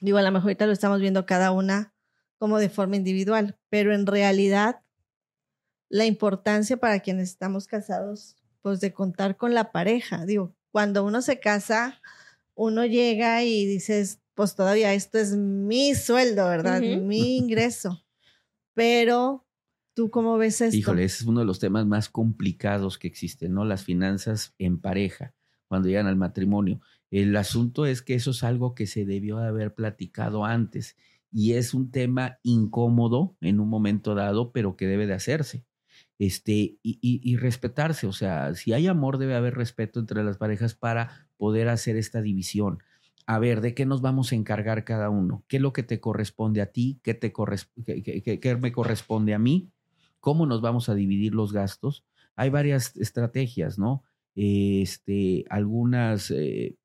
digo, 0.00 0.18
a 0.18 0.22
lo 0.22 0.30
mejor 0.30 0.48
ahorita 0.48 0.66
lo 0.66 0.72
estamos 0.72 1.00
viendo 1.00 1.26
cada 1.26 1.50
una 1.52 1.94
como 2.38 2.58
de 2.58 2.68
forma 2.68 2.96
individual, 2.96 3.58
pero 3.70 3.94
en 3.94 4.06
realidad 4.06 4.82
la 5.88 6.06
importancia 6.06 6.76
para 6.76 7.00
quienes 7.00 7.30
estamos 7.30 7.66
casados, 7.66 8.36
pues 8.62 8.80
de 8.80 8.92
contar 8.92 9.36
con 9.36 9.54
la 9.54 9.72
pareja. 9.72 10.26
Digo, 10.26 10.56
cuando 10.70 11.04
uno 11.04 11.22
se 11.22 11.40
casa, 11.40 12.00
uno 12.54 12.84
llega 12.84 13.42
y 13.44 13.66
dices, 13.66 14.20
pues 14.34 14.56
todavía 14.56 14.92
esto 14.94 15.18
es 15.18 15.36
mi 15.36 15.94
sueldo, 15.94 16.48
¿verdad? 16.48 16.80
Mi 16.80 17.36
ingreso. 17.36 18.04
Pero, 18.74 19.46
¿tú 19.94 20.10
cómo 20.10 20.36
ves 20.36 20.60
esto? 20.60 20.76
Híjole, 20.76 21.04
ese 21.04 21.22
es 21.22 21.28
uno 21.28 21.40
de 21.40 21.46
los 21.46 21.60
temas 21.60 21.86
más 21.86 22.08
complicados 22.08 22.98
que 22.98 23.06
existen, 23.06 23.54
¿no? 23.54 23.64
Las 23.64 23.84
finanzas 23.84 24.54
en 24.58 24.80
pareja, 24.80 25.34
cuando 25.68 25.88
llegan 25.88 26.06
al 26.06 26.16
matrimonio. 26.16 26.80
El 27.10 27.36
asunto 27.36 27.86
es 27.86 28.02
que 28.02 28.14
eso 28.14 28.32
es 28.32 28.44
algo 28.44 28.74
que 28.74 28.86
se 28.86 29.04
debió 29.04 29.38
de 29.38 29.48
haber 29.48 29.74
platicado 29.74 30.44
antes 30.44 30.96
y 31.30 31.54
es 31.54 31.74
un 31.74 31.90
tema 31.90 32.38
incómodo 32.42 33.36
en 33.40 33.60
un 33.60 33.68
momento 33.68 34.14
dado, 34.14 34.52
pero 34.52 34.76
que 34.76 34.86
debe 34.86 35.06
de 35.06 35.14
hacerse. 35.14 35.64
Este, 36.18 36.78
y, 36.82 36.98
y 37.00 37.36
respetarse, 37.36 38.06
o 38.06 38.12
sea, 38.12 38.54
si 38.54 38.72
hay 38.72 38.86
amor, 38.86 39.18
debe 39.18 39.34
haber 39.34 39.54
respeto 39.54 39.98
entre 39.98 40.22
las 40.22 40.38
parejas 40.38 40.74
para 40.74 41.28
poder 41.36 41.68
hacer 41.68 41.96
esta 41.96 42.22
división. 42.22 42.78
A 43.26 43.38
ver, 43.38 43.60
¿de 43.62 43.74
qué 43.74 43.86
nos 43.86 44.02
vamos 44.02 44.32
a 44.32 44.34
encargar 44.34 44.84
cada 44.84 45.08
uno? 45.08 45.44
¿Qué 45.48 45.56
es 45.56 45.62
lo 45.62 45.72
que 45.72 45.82
te 45.82 45.98
corresponde 45.98 46.60
a 46.60 46.66
ti? 46.66 47.00
¿Qué, 47.02 47.14
te 47.14 47.32
qué, 47.32 48.56
me 48.60 48.72
corresponde 48.72 49.34
a 49.34 49.38
mí? 49.38 49.70
¿Cómo 50.20 50.46
nos 50.46 50.60
vamos 50.60 50.88
a 50.88 50.94
dividir 50.94 51.34
los 51.34 51.52
gastos? 51.52 52.04
Hay 52.36 52.50
varias 52.50 52.96
estrategias, 52.96 53.78
¿no? 53.78 54.02
Este, 54.34 55.44
algunas 55.48 56.30
eh, 56.30 56.76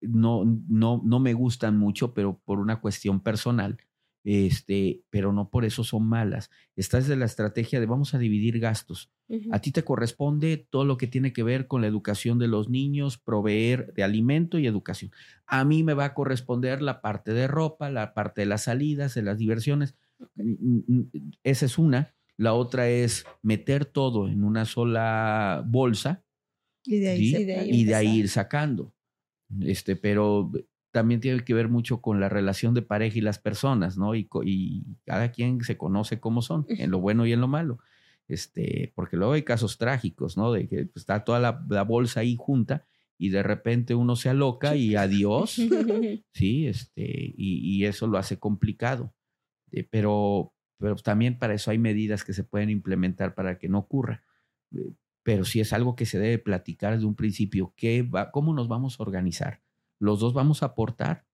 no, 0.00 0.44
no, 0.68 1.02
no 1.04 1.20
me 1.20 1.34
gustan 1.34 1.76
mucho, 1.76 2.14
pero 2.14 2.40
por 2.44 2.58
una 2.58 2.80
cuestión 2.80 3.20
personal, 3.20 3.78
este, 4.24 5.02
pero 5.10 5.32
no 5.32 5.50
por 5.50 5.64
eso 5.64 5.84
son 5.84 6.06
malas. 6.06 6.50
Esta 6.76 6.98
es 6.98 7.08
de 7.08 7.16
la 7.16 7.24
estrategia 7.24 7.80
de 7.80 7.86
vamos 7.86 8.14
a 8.14 8.18
dividir 8.18 8.58
gastos. 8.60 9.10
A 9.50 9.58
ti 9.58 9.72
te 9.72 9.84
corresponde 9.84 10.66
todo 10.70 10.86
lo 10.86 10.96
que 10.96 11.06
tiene 11.06 11.34
que 11.34 11.42
ver 11.42 11.66
con 11.66 11.82
la 11.82 11.86
educación 11.86 12.38
de 12.38 12.48
los 12.48 12.70
niños, 12.70 13.18
proveer 13.18 13.92
de 13.92 14.02
alimento 14.02 14.58
y 14.58 14.66
educación. 14.66 15.10
A 15.46 15.64
mí 15.64 15.82
me 15.82 15.92
va 15.92 16.06
a 16.06 16.14
corresponder 16.14 16.80
la 16.80 17.02
parte 17.02 17.34
de 17.34 17.46
ropa, 17.46 17.90
la 17.90 18.14
parte 18.14 18.42
de 18.42 18.46
las 18.46 18.64
salidas, 18.64 19.14
de 19.14 19.22
las 19.22 19.36
diversiones. 19.36 19.96
Esa 21.42 21.66
es 21.66 21.78
una. 21.78 22.14
La 22.38 22.54
otra 22.54 22.88
es 22.88 23.26
meter 23.42 23.84
todo 23.84 24.28
en 24.28 24.44
una 24.44 24.64
sola 24.64 25.62
bolsa 25.66 26.24
y 26.88 26.98
de 27.00 27.10
ahí, 27.10 27.34
y 27.70 27.84
de 27.84 27.94
ahí 27.94 28.18
ir 28.18 28.28
sacando. 28.28 28.94
Este, 29.60 29.96
pero 29.96 30.50
también 30.90 31.20
tiene 31.20 31.44
que 31.44 31.54
ver 31.54 31.68
mucho 31.68 32.00
con 32.00 32.20
la 32.20 32.28
relación 32.28 32.74
de 32.74 32.82
pareja 32.82 33.18
y 33.18 33.20
las 33.22 33.38
personas, 33.38 33.96
¿no? 33.96 34.14
Y, 34.14 34.28
y 34.44 34.84
cada 35.04 35.30
quien 35.30 35.62
se 35.62 35.76
conoce 35.76 36.20
cómo 36.20 36.42
son, 36.42 36.66
en 36.68 36.90
lo 36.90 36.98
bueno 37.00 37.26
y 37.26 37.32
en 37.32 37.40
lo 37.40 37.48
malo 37.48 37.78
este, 38.28 38.92
porque 38.94 39.16
luego 39.16 39.32
hay 39.32 39.42
casos 39.42 39.78
trágicos, 39.78 40.36
¿no? 40.36 40.52
De 40.52 40.68
que 40.68 40.84
pues, 40.84 40.96
está 40.96 41.24
toda 41.24 41.40
la, 41.40 41.82
bolsa 41.82 42.20
ahí 42.20 42.36
junta 42.38 42.86
y 43.16 43.30
de 43.30 43.42
repente 43.42 43.94
uno 43.94 44.14
se 44.14 44.28
aloca 44.28 44.76
y 44.76 44.94
adiós, 44.94 45.56
sí, 46.32 46.66
este, 46.66 47.34
y, 47.36 47.84
eso 47.86 48.06
lo 48.06 48.18
hace 48.18 48.38
complicado. 48.38 49.14
Eh, 49.72 49.82
pero, 49.82 50.52
pero 50.78 50.94
también 50.96 51.38
para 51.38 51.54
eso 51.54 51.70
hay 51.70 51.78
medidas 51.78 52.22
que 52.22 52.34
se 52.34 52.44
pueden 52.44 52.70
implementar 52.70 53.34
para 53.34 53.58
que 53.58 53.68
no 53.68 53.78
ocurra. 53.78 54.22
eh, 54.76 54.92
pero 55.28 55.44
sí 55.44 55.60
es 55.60 55.74
algo 55.74 55.94
que 55.94 56.06
se 56.06 56.18
debe 56.18 56.38
platicar 56.38 56.94
desde 56.94 57.04
un 57.04 57.14
principio. 57.14 57.74
¿Qué 57.76 58.00
va, 58.00 58.30
¿Cómo 58.30 58.54
nos 58.54 58.66
vamos 58.66 58.98
a 58.98 59.02
organizar? 59.02 59.60
Los 59.98 60.20
dos 60.20 60.32
vamos 60.32 60.62
a 60.62 60.66
aportar. 60.66 61.26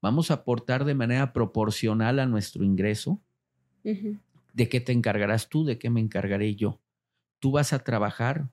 Vamos 0.00 0.30
a 0.30 0.34
aportar 0.34 0.84
de 0.84 0.94
manera 0.94 1.32
proporcional 1.32 2.20
a 2.20 2.26
nuestro 2.26 2.62
ingreso. 2.62 3.20
¿De 3.82 4.68
qué 4.68 4.80
te 4.80 4.92
encargarás 4.92 5.48
tú? 5.48 5.64
¿De 5.64 5.76
qué 5.76 5.90
me 5.90 5.98
encargaré 5.98 6.54
yo? 6.54 6.80
¿Tú 7.40 7.50
vas 7.50 7.72
a 7.72 7.80
trabajar 7.80 8.48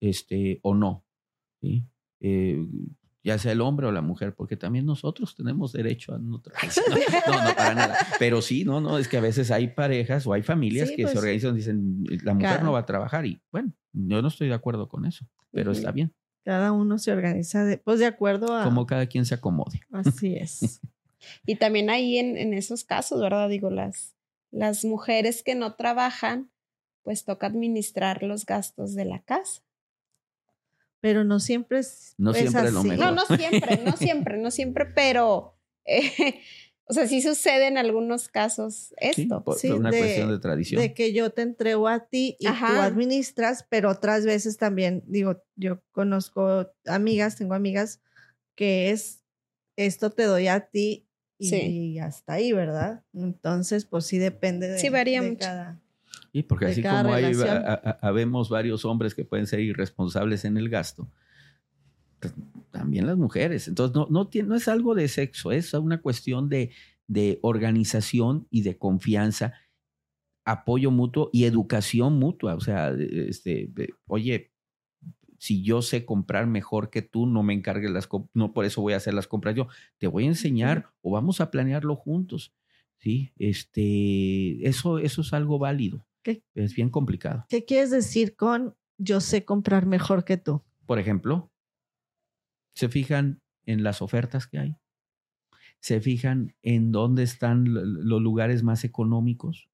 este, 0.00 0.60
o 0.62 0.74
no? 0.74 1.04
¿Sí? 1.60 1.84
Eh, 2.20 2.66
ya 3.22 3.38
sea 3.38 3.52
el 3.52 3.60
hombre 3.60 3.86
o 3.86 3.92
la 3.92 4.00
mujer, 4.00 4.34
porque 4.34 4.56
también 4.56 4.86
nosotros 4.86 5.34
tenemos 5.34 5.72
derecho 5.72 6.14
a 6.14 6.18
no 6.18 6.40
trabajar. 6.40 6.70
No, 7.26 7.44
no, 7.44 7.54
para 7.54 7.74
nada. 7.74 7.98
Pero 8.18 8.40
sí, 8.40 8.64
no, 8.64 8.80
no, 8.80 8.98
es 8.98 9.08
que 9.08 9.18
a 9.18 9.20
veces 9.20 9.50
hay 9.50 9.68
parejas 9.68 10.26
o 10.26 10.32
hay 10.32 10.42
familias 10.42 10.90
que 10.90 10.96
se 10.96 11.02
pues 11.02 11.16
organizan 11.16 11.54
y 11.54 11.56
dicen, 11.58 12.04
la 12.24 12.34
mujer 12.34 12.62
no 12.62 12.72
va 12.72 12.80
a 12.80 12.86
trabajar 12.86 13.26
y 13.26 13.42
bueno, 13.52 13.72
yo 13.92 14.22
no 14.22 14.28
estoy 14.28 14.48
de 14.48 14.54
acuerdo 14.54 14.88
con 14.88 15.04
eso, 15.04 15.26
pero 15.50 15.72
está 15.72 15.92
bien. 15.92 16.12
Cada 16.44 16.72
uno 16.72 16.98
se 16.98 17.12
organiza 17.12 17.64
de, 17.64 17.76
pues 17.76 17.98
de 17.98 18.06
acuerdo 18.06 18.56
a... 18.56 18.64
Como 18.64 18.86
cada 18.86 19.06
quien 19.06 19.26
se 19.26 19.34
acomode. 19.34 19.80
Así 19.92 20.34
es. 20.36 20.80
y 21.46 21.56
también 21.56 21.90
ahí 21.90 22.16
en, 22.16 22.38
en, 22.38 22.54
esos 22.54 22.84
casos, 22.84 23.20
¿verdad? 23.20 23.48
Digo, 23.50 23.70
las, 23.70 24.14
las 24.50 24.84
mujeres 24.84 25.42
que 25.42 25.54
no 25.54 25.74
trabajan, 25.74 26.50
pues 27.02 27.24
toca 27.24 27.46
administrar 27.46 28.22
los 28.22 28.46
gastos 28.46 28.94
de 28.94 29.04
la 29.04 29.22
casa 29.22 29.62
pero 31.00 31.24
no 31.24 31.40
siempre 31.40 31.78
es, 31.78 32.14
no 32.18 32.32
siempre 32.32 32.62
así. 32.62 32.72
Lo 32.72 32.84
mejor. 32.84 32.98
No, 32.98 33.12
no 33.12 33.36
siempre, 33.36 33.82
no 33.84 33.96
siempre, 33.96 34.38
no 34.38 34.50
siempre, 34.50 34.86
pero, 34.86 35.56
eh, 35.84 36.40
o 36.84 36.92
sea, 36.92 37.06
sí 37.06 37.22
sucede 37.22 37.66
en 37.66 37.78
algunos 37.78 38.28
casos 38.28 38.94
esto. 38.98 39.22
Sí, 39.56 39.68
por, 39.68 39.78
una 39.78 39.90
cuestión 39.90 40.30
de 40.30 40.38
tradición. 40.38 40.80
De 40.80 40.94
que 40.94 41.12
yo 41.12 41.30
te 41.30 41.42
entrego 41.42 41.88
a 41.88 42.06
ti 42.06 42.36
y 42.38 42.46
tú 42.46 42.52
administras, 42.52 43.66
pero 43.68 43.90
otras 43.90 44.24
veces 44.24 44.56
también, 44.56 45.02
digo, 45.06 45.42
yo 45.56 45.82
conozco 45.92 46.70
amigas, 46.86 47.36
tengo 47.36 47.54
amigas 47.54 48.00
que 48.54 48.90
es, 48.90 49.24
esto 49.76 50.10
te 50.10 50.24
doy 50.24 50.48
a 50.48 50.68
ti 50.68 51.06
y, 51.38 51.98
hasta 51.98 52.34
ahí, 52.34 52.52
¿verdad? 52.52 53.04
Entonces, 53.14 53.86
pues 53.86 54.04
sí 54.04 54.18
depende 54.18 54.68
de, 54.68 54.78
sí, 54.78 54.90
varía 54.90 55.22
de 55.22 55.30
mucho. 55.30 55.46
cada 55.46 55.80
y 56.32 56.42
porque 56.44 56.66
así 56.66 56.82
como 56.82 57.12
hay, 57.12 57.32
habemos 58.00 58.48
varios 58.48 58.84
hombres 58.84 59.14
que 59.14 59.24
pueden 59.24 59.46
ser 59.46 59.60
irresponsables 59.60 60.44
en 60.44 60.56
el 60.56 60.68
gasto, 60.68 61.08
pues, 62.20 62.34
también 62.70 63.06
las 63.06 63.16
mujeres. 63.16 63.66
Entonces, 63.68 63.94
no, 63.94 64.06
no, 64.10 64.28
no 64.44 64.54
es 64.54 64.68
algo 64.68 64.94
de 64.94 65.08
sexo, 65.08 65.52
es 65.52 65.72
una 65.74 66.00
cuestión 66.00 66.48
de, 66.48 66.70
de 67.08 67.38
organización 67.42 68.46
y 68.50 68.62
de 68.62 68.78
confianza, 68.78 69.54
apoyo 70.44 70.90
mutuo 70.90 71.30
y 71.32 71.44
educación 71.44 72.18
mutua. 72.18 72.54
O 72.54 72.60
sea, 72.60 72.90
este, 72.90 73.72
oye, 74.06 74.52
si 75.38 75.62
yo 75.62 75.82
sé 75.82 76.04
comprar 76.04 76.46
mejor 76.46 76.90
que 76.90 77.02
tú, 77.02 77.26
no 77.26 77.42
me 77.42 77.54
encargues 77.54 77.90
las 77.90 78.08
no 78.34 78.52
por 78.52 78.64
eso 78.64 78.82
voy 78.82 78.92
a 78.92 78.98
hacer 78.98 79.14
las 79.14 79.26
compras 79.26 79.54
yo. 79.54 79.68
Te 79.98 80.06
voy 80.06 80.24
a 80.24 80.28
enseñar 80.28 80.90
o 81.02 81.12
vamos 81.12 81.40
a 81.40 81.50
planearlo 81.50 81.96
juntos. 81.96 82.52
Sí, 82.98 83.32
este, 83.38 84.68
eso, 84.68 84.98
eso 84.98 85.22
es 85.22 85.32
algo 85.32 85.58
válido. 85.58 86.04
Es 86.54 86.74
bien 86.74 86.90
complicado. 86.90 87.46
¿Qué 87.48 87.64
quieres 87.64 87.90
decir 87.90 88.36
con 88.36 88.76
yo 88.98 89.20
sé 89.20 89.44
comprar 89.44 89.86
mejor 89.86 90.24
que 90.24 90.36
tú? 90.36 90.62
Por 90.86 90.98
ejemplo, 90.98 91.50
se 92.74 92.88
fijan 92.88 93.42
en 93.64 93.82
las 93.82 94.02
ofertas 94.02 94.46
que 94.46 94.58
hay, 94.58 94.76
se 95.80 96.00
fijan 96.00 96.54
en 96.62 96.92
dónde 96.92 97.22
están 97.22 97.64
los 97.72 98.20
lugares 98.20 98.62
más 98.62 98.84
económicos, 98.84 99.70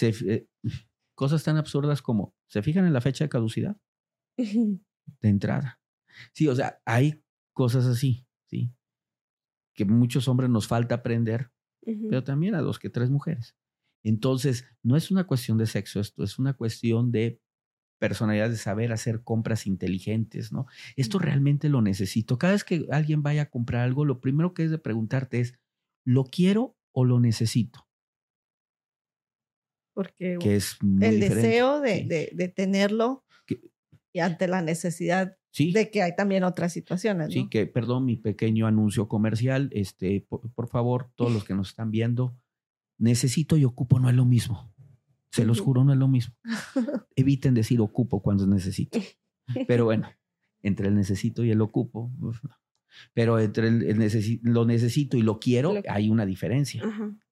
eh, 0.00 0.46
cosas 1.14 1.44
tan 1.44 1.56
absurdas 1.56 2.02
como 2.02 2.34
se 2.46 2.62
fijan 2.62 2.86
en 2.86 2.92
la 2.92 3.00
fecha 3.00 3.24
de 3.24 3.28
caducidad 3.28 3.76
de 4.36 5.28
entrada. 5.28 5.80
Sí, 6.32 6.48
o 6.48 6.54
sea, 6.54 6.80
hay 6.84 7.22
cosas 7.52 7.86
así, 7.86 8.26
sí, 8.46 8.72
que 9.74 9.84
muchos 9.84 10.28
hombres 10.28 10.50
nos 10.50 10.66
falta 10.66 10.96
aprender, 10.96 11.52
pero 11.84 12.24
también 12.24 12.54
a 12.54 12.60
dos 12.60 12.78
que 12.78 12.90
tres 12.90 13.10
mujeres. 13.10 13.56
Entonces, 14.02 14.64
no 14.82 14.96
es 14.96 15.10
una 15.10 15.24
cuestión 15.24 15.58
de 15.58 15.66
sexo 15.66 16.00
esto, 16.00 16.24
es 16.24 16.38
una 16.38 16.54
cuestión 16.54 17.12
de 17.12 17.40
personalidad, 17.98 18.48
de 18.48 18.56
saber 18.56 18.92
hacer 18.92 19.22
compras 19.22 19.66
inteligentes, 19.66 20.52
¿no? 20.52 20.66
Esto 20.96 21.18
realmente 21.18 21.68
lo 21.68 21.82
necesito. 21.82 22.38
Cada 22.38 22.54
vez 22.54 22.64
que 22.64 22.86
alguien 22.90 23.22
vaya 23.22 23.42
a 23.42 23.50
comprar 23.50 23.82
algo, 23.82 24.04
lo 24.04 24.20
primero 24.20 24.54
que 24.54 24.64
es 24.64 24.70
de 24.70 24.78
preguntarte 24.78 25.40
es, 25.40 25.54
¿lo 26.04 26.24
quiero 26.24 26.76
o 26.92 27.04
lo 27.04 27.20
necesito? 27.20 27.86
Porque 29.92 30.38
es 30.42 30.78
el 30.82 31.20
deseo 31.20 31.80
de, 31.80 32.52
tenerlo 32.56 33.24
y 34.12 34.20
ante 34.20 34.48
la 34.48 34.62
necesidad 34.62 35.36
de 35.58 35.90
que 35.90 36.02
hay 36.02 36.16
también 36.16 36.44
otras 36.44 36.72
situaciones. 36.72 37.28
¿no? 37.28 37.32
Sí, 37.32 37.48
que, 37.50 37.66
perdón, 37.66 38.06
mi 38.06 38.16
pequeño 38.16 38.66
anuncio 38.66 39.08
comercial, 39.08 39.68
este, 39.72 40.26
por 40.54 40.68
favor, 40.68 41.10
todos 41.16 41.32
los 41.32 41.44
que 41.44 41.54
nos 41.54 41.68
están 41.68 41.90
viendo, 41.90 42.34
necesito 43.00 43.56
y 43.56 43.64
ocupo 43.64 43.98
no 43.98 44.08
es 44.08 44.14
lo 44.14 44.24
mismo. 44.24 44.72
Se 45.32 45.44
los 45.44 45.60
juro, 45.60 45.84
no 45.84 45.92
es 45.92 45.98
lo 45.98 46.08
mismo. 46.08 46.34
Eviten 47.16 47.54
decir 47.54 47.80
ocupo 47.80 48.22
cuando 48.22 48.46
necesito. 48.46 49.00
Pero 49.66 49.86
bueno, 49.86 50.08
entre 50.62 50.88
el 50.88 50.94
necesito 50.94 51.44
y 51.44 51.50
el 51.50 51.60
ocupo, 51.60 52.12
pero 53.14 53.40
entre 53.40 53.66
el, 53.68 54.40
lo 54.42 54.64
necesito 54.64 55.16
y 55.16 55.22
lo 55.22 55.40
quiero, 55.40 55.74
hay 55.88 56.08
una 56.08 56.24
diferencia. 56.24 56.82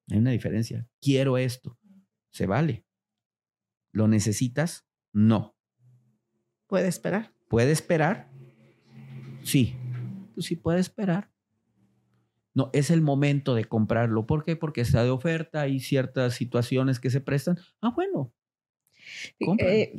Hay 0.09 0.17
una 0.17 0.31
diferencia. 0.31 0.85
Quiero 0.99 1.37
esto. 1.37 1.77
Se 2.31 2.45
vale. 2.45 2.85
¿Lo 3.93 4.09
necesitas? 4.09 4.85
No. 5.13 5.55
¿Puede 6.67 6.87
esperar? 6.87 7.33
¿Puede 7.47 7.71
esperar? 7.71 8.29
Sí. 9.43 9.75
Pues 10.33 10.47
sí 10.47 10.57
puede 10.57 10.81
esperar. 10.81 11.31
No, 12.59 12.69
es 12.73 12.91
el 12.91 13.01
momento 13.01 13.55
de 13.55 13.63
comprarlo. 13.63 14.25
¿Por 14.25 14.43
qué? 14.43 14.57
Porque 14.57 14.81
está 14.81 15.01
de 15.05 15.11
oferta, 15.11 15.61
hay 15.61 15.79
ciertas 15.79 16.33
situaciones 16.33 16.99
que 16.99 17.09
se 17.09 17.21
prestan. 17.21 17.57
Ah, 17.79 17.93
bueno. 17.95 18.33
Eh, 19.59 19.93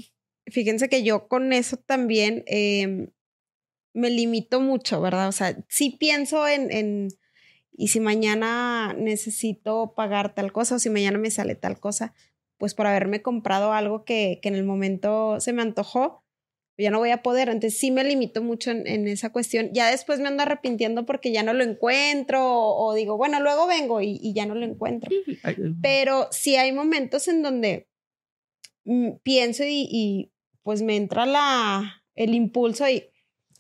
fíjense 0.47 0.91
que 0.91 1.03
yo 1.03 1.27
con 1.27 1.55
eso 1.55 1.79
también 1.79 2.45
em, 2.47 3.13
me 3.95 4.11
limito 4.11 4.61
mucho, 4.61 5.01
¿verdad? 5.01 5.29
O 5.29 5.33
sea, 5.33 5.57
sí 5.69 5.97
pienso 5.99 6.47
en, 6.47 6.71
en, 6.71 7.09
y 7.73 7.89
si 7.89 7.99
mañana 7.99 8.93
necesito 8.93 9.95
pagar 9.97 10.35
tal 10.35 10.53
cosa 10.53 10.75
o 10.75 10.79
si 10.79 10.91
mañana 10.91 11.17
me 11.17 11.31
sale 11.31 11.55
tal 11.55 11.81
cosa, 11.81 12.13
pues 12.59 12.75
por 12.75 12.87
haberme 12.87 13.23
comprado 13.23 13.73
algo 13.73 14.05
que, 14.05 14.39
que 14.43 14.51
en 14.51 14.55
el 14.55 14.65
momento 14.65 15.41
se 15.41 15.55
me 15.55 15.63
antojó, 15.63 16.20
ya 16.81 16.91
no 16.91 16.99
voy 16.99 17.11
a 17.11 17.23
poder. 17.23 17.49
Entonces 17.49 17.79
sí 17.79 17.91
me 17.91 18.05
limito 18.05 18.43
mucho 18.43 18.71
en, 18.71 19.09
esa 19.09 19.31
cuestión. 19.31 19.71
Ya 19.73 19.91
después 19.91 20.21
me 20.21 20.29
ando 20.29 20.43
arrepintiendo 20.43 21.07
porque 21.07 21.33
ya 21.33 21.43
no 21.43 21.53
lo 21.53 21.65
encuentro 21.65 22.41
o, 22.43 22.95
digo, 22.95 23.17
bueno, 23.17 23.41
luego 23.41 23.67
vengo 23.67 24.01
y, 24.01 24.33
ya 24.35 24.47
no 24.47 24.55
lo 24.55 24.65
encuentro. 24.65 25.11
Pero 25.83 26.29
sí 26.31 26.57
hay 26.57 26.73
momentos 26.73 27.29
en 27.29 27.43
donde 27.43 27.89
mm, 28.85 29.13
pienso 29.23 29.65
y, 29.67 30.33
pues 30.63 30.83
me 30.83 30.97
entra 30.97 31.27
la, 31.27 32.03
el 32.15 32.35
impulso 32.35 32.89
y 32.89 33.05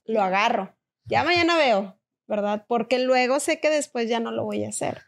lo 0.04 0.22
agarro. 0.22 0.76
Ya 1.06 1.24
mañana 1.24 1.56
veo, 1.56 1.98
¿verdad? 2.28 2.64
Porque 2.68 2.98
luego 2.98 3.40
sé 3.40 3.59
que 3.59 3.70
después 3.70 4.09
ya 4.09 4.20
no 4.20 4.30
lo 4.30 4.44
voy 4.44 4.64
a 4.64 4.68
hacer. 4.68 5.02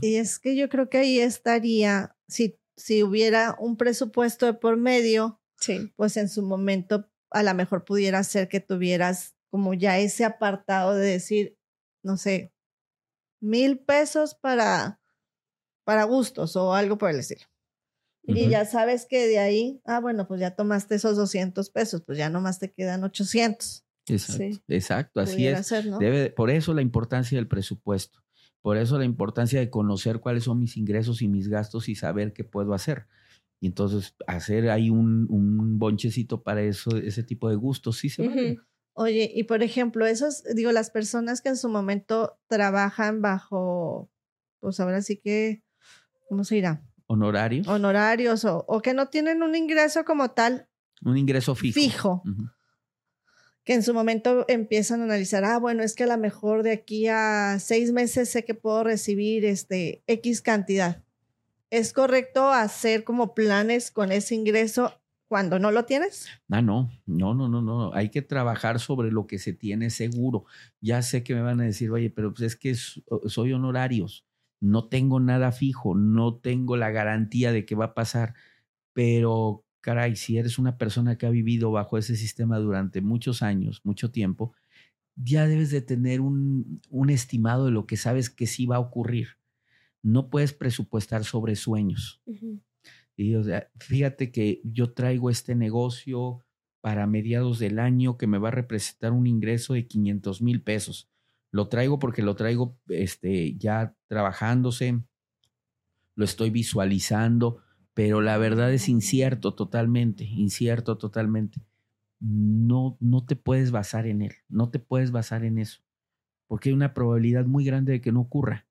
Y 0.00 0.16
es 0.16 0.38
que 0.38 0.56
yo 0.56 0.68
creo 0.68 0.88
que 0.88 0.98
ahí 0.98 1.20
estaría, 1.20 2.16
si, 2.28 2.58
si 2.76 3.02
hubiera 3.02 3.56
un 3.58 3.76
presupuesto 3.76 4.46
de 4.46 4.54
por 4.54 4.76
medio, 4.76 5.40
sí. 5.58 5.92
pues 5.96 6.16
en 6.16 6.28
su 6.28 6.42
momento 6.42 7.08
a 7.36 7.42
lo 7.42 7.54
mejor 7.54 7.84
pudiera 7.84 8.24
ser 8.24 8.48
que 8.48 8.60
tuvieras 8.60 9.36
como 9.50 9.74
ya 9.74 9.98
ese 9.98 10.24
apartado 10.24 10.94
de 10.94 11.06
decir, 11.06 11.58
no 12.02 12.16
sé, 12.16 12.54
mil 13.40 13.78
pesos 13.78 14.34
para, 14.34 15.00
para 15.84 16.04
gustos 16.04 16.56
o 16.56 16.72
algo 16.72 16.96
por 16.96 17.10
el 17.10 17.20
estilo. 17.20 17.44
Y 18.28 18.48
ya 18.48 18.64
sabes 18.64 19.06
que 19.06 19.28
de 19.28 19.38
ahí, 19.38 19.80
ah, 19.84 20.00
bueno, 20.00 20.26
pues 20.26 20.40
ya 20.40 20.56
tomaste 20.56 20.96
esos 20.96 21.16
200 21.16 21.70
pesos, 21.70 22.02
pues 22.04 22.18
ya 22.18 22.28
nomás 22.28 22.58
te 22.58 22.72
quedan 22.72 23.04
800. 23.04 23.84
Exacto, 24.08 24.64
exacto 24.68 25.20
así 25.20 25.46
es. 25.46 25.70
Debe, 26.00 26.30
por 26.30 26.50
eso 26.50 26.74
la 26.74 26.82
importancia 26.82 27.36
del 27.38 27.46
presupuesto, 27.46 28.24
por 28.62 28.78
eso 28.78 28.98
la 28.98 29.04
importancia 29.04 29.60
de 29.60 29.70
conocer 29.70 30.20
cuáles 30.20 30.44
son 30.44 30.58
mis 30.58 30.76
ingresos 30.76 31.22
y 31.22 31.28
mis 31.28 31.48
gastos 31.48 31.88
y 31.88 31.94
saber 31.94 32.32
qué 32.32 32.42
puedo 32.44 32.74
hacer. 32.74 33.06
Y 33.60 33.68
entonces 33.68 34.14
hacer 34.26 34.68
ahí 34.70 34.90
un, 34.90 35.26
un 35.30 35.78
bonchecito 35.78 36.42
para 36.42 36.62
eso, 36.62 36.96
ese 36.96 37.22
tipo 37.22 37.48
de 37.48 37.56
gustos, 37.56 37.98
sí 37.98 38.10
se 38.10 38.58
Oye, 38.98 39.30
y 39.34 39.44
por 39.44 39.62
ejemplo, 39.62 40.06
esos, 40.06 40.42
digo, 40.54 40.72
las 40.72 40.90
personas 40.90 41.42
que 41.42 41.50
en 41.50 41.58
su 41.58 41.68
momento 41.68 42.38
trabajan 42.48 43.20
bajo, 43.20 44.10
pues 44.60 44.80
ahora 44.80 45.02
sí 45.02 45.18
que, 45.18 45.62
¿cómo 46.30 46.44
se 46.44 46.54
dirá? 46.54 46.82
Honorarios. 47.06 47.68
Honorarios 47.68 48.46
o, 48.46 48.64
o 48.66 48.80
que 48.80 48.94
no 48.94 49.08
tienen 49.08 49.42
un 49.42 49.54
ingreso 49.54 50.06
como 50.06 50.30
tal. 50.30 50.68
Un 51.02 51.18
ingreso 51.18 51.54
fijo. 51.54 51.78
Fijo. 51.78 52.22
Que 53.64 53.74
en 53.74 53.82
su 53.82 53.92
momento 53.92 54.46
empiezan 54.48 55.02
a 55.02 55.04
analizar, 55.04 55.44
ah, 55.44 55.58
bueno, 55.58 55.82
es 55.82 55.94
que 55.94 56.04
a 56.04 56.06
lo 56.06 56.16
mejor 56.16 56.62
de 56.62 56.72
aquí 56.72 57.06
a 57.06 57.58
seis 57.58 57.92
meses 57.92 58.30
sé 58.30 58.46
que 58.46 58.54
puedo 58.54 58.82
recibir 58.82 59.44
este 59.44 60.02
X 60.06 60.40
cantidad 60.40 61.05
es 61.78 61.92
correcto 61.92 62.50
hacer 62.50 63.04
como 63.04 63.34
planes 63.34 63.90
con 63.90 64.12
ese 64.12 64.34
ingreso 64.34 65.00
cuando 65.28 65.58
no 65.58 65.70
lo 65.70 65.84
tienes? 65.84 66.28
Ah, 66.50 66.62
no, 66.62 66.90
no, 67.06 67.34
no, 67.34 67.48
no, 67.48 67.60
no. 67.60 67.92
Hay 67.94 68.10
que 68.10 68.22
trabajar 68.22 68.78
sobre 68.78 69.10
lo 69.10 69.26
que 69.26 69.38
se 69.38 69.52
tiene 69.52 69.90
seguro. 69.90 70.44
Ya 70.80 71.02
sé 71.02 71.24
que 71.24 71.34
me 71.34 71.42
van 71.42 71.60
a 71.60 71.64
decir, 71.64 71.90
oye, 71.90 72.10
pero 72.10 72.32
pues 72.32 72.42
es 72.42 72.56
que 72.56 72.74
soy 72.74 73.52
honorarios, 73.52 74.24
no 74.60 74.88
tengo 74.88 75.20
nada 75.20 75.52
fijo, 75.52 75.94
no 75.94 76.36
tengo 76.36 76.76
la 76.76 76.90
garantía 76.90 77.52
de 77.52 77.66
que 77.66 77.74
va 77.74 77.86
a 77.86 77.94
pasar, 77.94 78.34
pero 78.92 79.64
caray, 79.80 80.16
si 80.16 80.38
eres 80.38 80.58
una 80.58 80.78
persona 80.78 81.18
que 81.18 81.26
ha 81.26 81.30
vivido 81.30 81.70
bajo 81.72 81.98
ese 81.98 82.16
sistema 82.16 82.58
durante 82.58 83.00
muchos 83.00 83.42
años, 83.42 83.80
mucho 83.84 84.10
tiempo, 84.10 84.54
ya 85.16 85.46
debes 85.46 85.70
de 85.70 85.82
tener 85.82 86.20
un, 86.20 86.80
un 86.90 87.10
estimado 87.10 87.66
de 87.66 87.72
lo 87.72 87.86
que 87.86 87.96
sabes 87.96 88.30
que 88.30 88.46
sí 88.46 88.66
va 88.66 88.76
a 88.76 88.80
ocurrir. 88.80 89.38
No 90.06 90.30
puedes 90.30 90.52
presupuestar 90.52 91.24
sobre 91.24 91.56
sueños. 91.56 92.22
Y 93.16 93.34
o 93.34 93.42
sea, 93.42 93.68
fíjate 93.80 94.30
que 94.30 94.60
yo 94.62 94.92
traigo 94.92 95.30
este 95.30 95.56
negocio 95.56 96.44
para 96.80 97.08
mediados 97.08 97.58
del 97.58 97.80
año 97.80 98.16
que 98.16 98.28
me 98.28 98.38
va 98.38 98.48
a 98.48 98.52
representar 98.52 99.10
un 99.10 99.26
ingreso 99.26 99.74
de 99.74 99.88
500 99.88 100.42
mil 100.42 100.62
pesos. 100.62 101.10
Lo 101.50 101.66
traigo 101.68 101.98
porque 101.98 102.22
lo 102.22 102.36
traigo 102.36 102.78
este, 102.86 103.56
ya 103.56 103.96
trabajándose, 104.06 105.02
lo 106.14 106.24
estoy 106.24 106.50
visualizando, 106.50 107.58
pero 107.92 108.20
la 108.20 108.38
verdad 108.38 108.72
es 108.72 108.88
incierto 108.88 109.54
totalmente, 109.54 110.22
incierto 110.22 110.98
totalmente. 110.98 111.66
No, 112.20 112.96
no 113.00 113.26
te 113.26 113.34
puedes 113.34 113.72
basar 113.72 114.06
en 114.06 114.22
él, 114.22 114.34
no 114.48 114.70
te 114.70 114.78
puedes 114.78 115.10
basar 115.10 115.44
en 115.44 115.58
eso, 115.58 115.80
porque 116.46 116.68
hay 116.68 116.74
una 116.76 116.94
probabilidad 116.94 117.44
muy 117.46 117.64
grande 117.64 117.90
de 117.90 118.00
que 118.00 118.12
no 118.12 118.20
ocurra. 118.20 118.65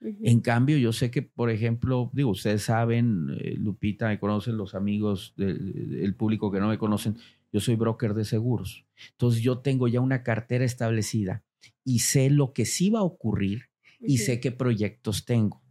En 0.00 0.40
cambio, 0.40 0.76
yo 0.76 0.92
sé 0.92 1.10
que, 1.10 1.22
por 1.22 1.50
ejemplo, 1.50 2.10
digo, 2.12 2.30
ustedes 2.30 2.62
saben, 2.62 3.28
eh, 3.40 3.56
Lupita, 3.58 4.08
me 4.08 4.18
conocen 4.18 4.56
los 4.56 4.74
amigos 4.74 5.34
del 5.36 6.14
público 6.14 6.52
que 6.52 6.60
no 6.60 6.68
me 6.68 6.78
conocen, 6.78 7.16
yo 7.52 7.60
soy 7.60 7.76
broker 7.76 8.14
de 8.14 8.24
seguros. 8.24 8.84
Entonces 9.12 9.42
yo 9.42 9.58
tengo 9.58 9.88
ya 9.88 10.00
una 10.00 10.22
cartera 10.22 10.64
establecida 10.64 11.44
y 11.84 12.00
sé 12.00 12.30
lo 12.30 12.52
que 12.52 12.66
sí 12.66 12.90
va 12.90 13.00
a 13.00 13.04
ocurrir 13.04 13.70
y 13.98 14.18
sé 14.18 14.40
qué 14.40 14.52
proyectos 14.52 15.24
tengo. 15.24 15.62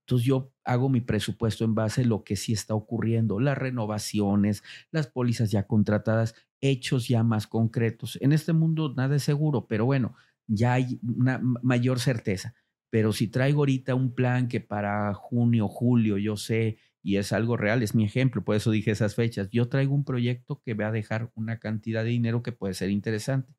Entonces 0.00 0.26
yo 0.26 0.52
hago 0.64 0.88
mi 0.88 1.00
presupuesto 1.00 1.64
en 1.64 1.74
base 1.74 2.02
a 2.02 2.04
lo 2.04 2.24
que 2.24 2.36
sí 2.36 2.52
está 2.52 2.74
ocurriendo, 2.74 3.38
las 3.38 3.56
renovaciones, 3.56 4.62
las 4.90 5.06
pólizas 5.06 5.50
ya 5.50 5.66
contratadas, 5.66 6.34
hechos 6.60 7.08
ya 7.08 7.22
más 7.22 7.46
concretos. 7.46 8.18
En 8.20 8.32
este 8.32 8.52
mundo 8.52 8.92
nada 8.96 9.16
es 9.16 9.22
seguro, 9.22 9.66
pero 9.66 9.84
bueno, 9.84 10.14
ya 10.46 10.74
hay 10.74 10.98
una 11.02 11.38
mayor 11.62 12.00
certeza. 12.00 12.54
Pero 12.90 13.12
si 13.12 13.28
traigo 13.28 13.60
ahorita 13.60 13.94
un 13.94 14.14
plan 14.14 14.48
que 14.48 14.60
para 14.60 15.14
junio, 15.14 15.68
julio, 15.68 16.18
yo 16.18 16.36
sé, 16.36 16.78
y 17.02 17.16
es 17.16 17.32
algo 17.32 17.56
real, 17.56 17.82
es 17.82 17.94
mi 17.94 18.04
ejemplo, 18.04 18.44
por 18.44 18.56
eso 18.56 18.70
dije 18.70 18.90
esas 18.90 19.14
fechas, 19.14 19.48
yo 19.50 19.68
traigo 19.68 19.94
un 19.94 20.04
proyecto 20.04 20.60
que 20.64 20.74
va 20.74 20.88
a 20.88 20.92
dejar 20.92 21.30
una 21.34 21.58
cantidad 21.58 22.04
de 22.04 22.10
dinero 22.10 22.42
que 22.42 22.52
puede 22.52 22.74
ser 22.74 22.90
interesante, 22.90 23.54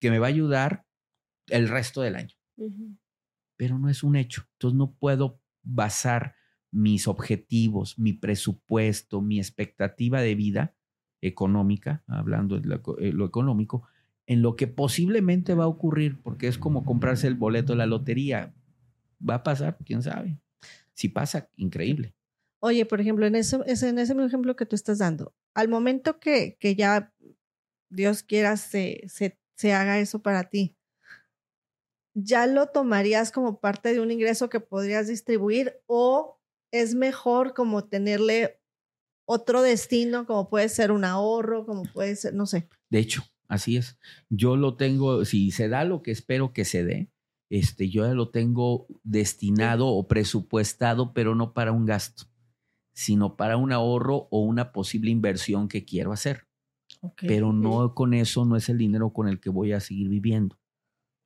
que 0.00 0.10
me 0.10 0.18
va 0.18 0.26
a 0.26 0.30
ayudar 0.30 0.86
el 1.48 1.68
resto 1.68 2.02
del 2.02 2.16
año. 2.16 2.34
Pero 3.56 3.78
no 3.78 3.88
es 3.88 4.02
un 4.02 4.16
hecho. 4.16 4.42
Entonces 4.52 4.76
no 4.76 4.94
puedo 4.94 5.40
basar 5.62 6.36
mis 6.70 7.08
objetivos, 7.08 7.98
mi 7.98 8.12
presupuesto, 8.12 9.20
mi 9.20 9.38
expectativa 9.38 10.20
de 10.20 10.34
vida 10.34 10.74
económica, 11.22 12.04
hablando 12.06 12.60
de 12.60 12.80
eh, 12.98 13.12
lo 13.12 13.24
económico, 13.24 13.88
en 14.26 14.42
lo 14.42 14.56
que 14.56 14.66
posiblemente 14.66 15.54
va 15.54 15.64
a 15.64 15.68
ocurrir, 15.68 16.20
porque 16.22 16.48
es 16.48 16.58
como 16.58 16.84
comprarse 16.84 17.26
el 17.26 17.34
boleto 17.34 17.72
de 17.72 17.78
la 17.78 17.86
lotería. 17.86 18.54
¿Va 19.26 19.36
a 19.36 19.42
pasar? 19.42 19.78
¿Quién 19.84 20.02
sabe? 20.02 20.38
Si 20.94 21.08
pasa, 21.08 21.48
increíble. 21.56 22.14
Oye, 22.60 22.84
por 22.86 23.00
ejemplo, 23.00 23.26
en, 23.26 23.36
eso, 23.36 23.64
en 23.66 23.98
ese 23.98 24.14
mismo 24.14 24.24
ejemplo 24.24 24.56
que 24.56 24.66
tú 24.66 24.74
estás 24.74 24.98
dando, 24.98 25.34
al 25.54 25.68
momento 25.68 26.18
que, 26.18 26.56
que 26.58 26.74
ya 26.74 27.12
Dios 27.88 28.22
quiera 28.22 28.56
se, 28.56 29.04
se, 29.08 29.38
se 29.54 29.72
haga 29.72 30.00
eso 30.00 30.20
para 30.20 30.44
ti, 30.44 30.76
¿ya 32.14 32.46
lo 32.46 32.66
tomarías 32.68 33.30
como 33.30 33.60
parte 33.60 33.92
de 33.92 34.00
un 34.00 34.10
ingreso 34.10 34.48
que 34.48 34.60
podrías 34.60 35.06
distribuir 35.06 35.78
o 35.86 36.40
es 36.72 36.94
mejor 36.94 37.54
como 37.54 37.84
tenerle 37.84 38.60
otro 39.26 39.62
destino, 39.62 40.26
como 40.26 40.48
puede 40.48 40.68
ser 40.68 40.92
un 40.92 41.04
ahorro, 41.04 41.66
como 41.66 41.82
puede 41.84 42.16
ser, 42.16 42.34
no 42.34 42.46
sé? 42.46 42.68
De 42.90 42.98
hecho, 42.98 43.22
Así 43.48 43.76
es. 43.76 43.98
Yo 44.28 44.56
lo 44.56 44.76
tengo, 44.76 45.24
si 45.24 45.50
se 45.50 45.68
da 45.68 45.84
lo 45.84 46.02
que 46.02 46.10
espero 46.10 46.52
que 46.52 46.64
se 46.64 46.84
dé, 46.84 47.10
este, 47.48 47.88
yo 47.88 48.06
ya 48.06 48.14
lo 48.14 48.30
tengo 48.30 48.86
destinado 49.04 49.86
o 49.88 50.08
presupuestado, 50.08 51.12
pero 51.12 51.34
no 51.34 51.52
para 51.52 51.72
un 51.72 51.86
gasto, 51.86 52.24
sino 52.92 53.36
para 53.36 53.56
un 53.56 53.72
ahorro 53.72 54.28
o 54.30 54.40
una 54.40 54.72
posible 54.72 55.10
inversión 55.10 55.68
que 55.68 55.84
quiero 55.84 56.12
hacer. 56.12 56.46
Pero 57.18 57.52
no 57.52 57.94
con 57.94 58.14
eso, 58.14 58.44
no 58.44 58.56
es 58.56 58.68
el 58.68 58.78
dinero 58.78 59.12
con 59.12 59.28
el 59.28 59.38
que 59.38 59.50
voy 59.50 59.72
a 59.72 59.80
seguir 59.80 60.08
viviendo. 60.08 60.58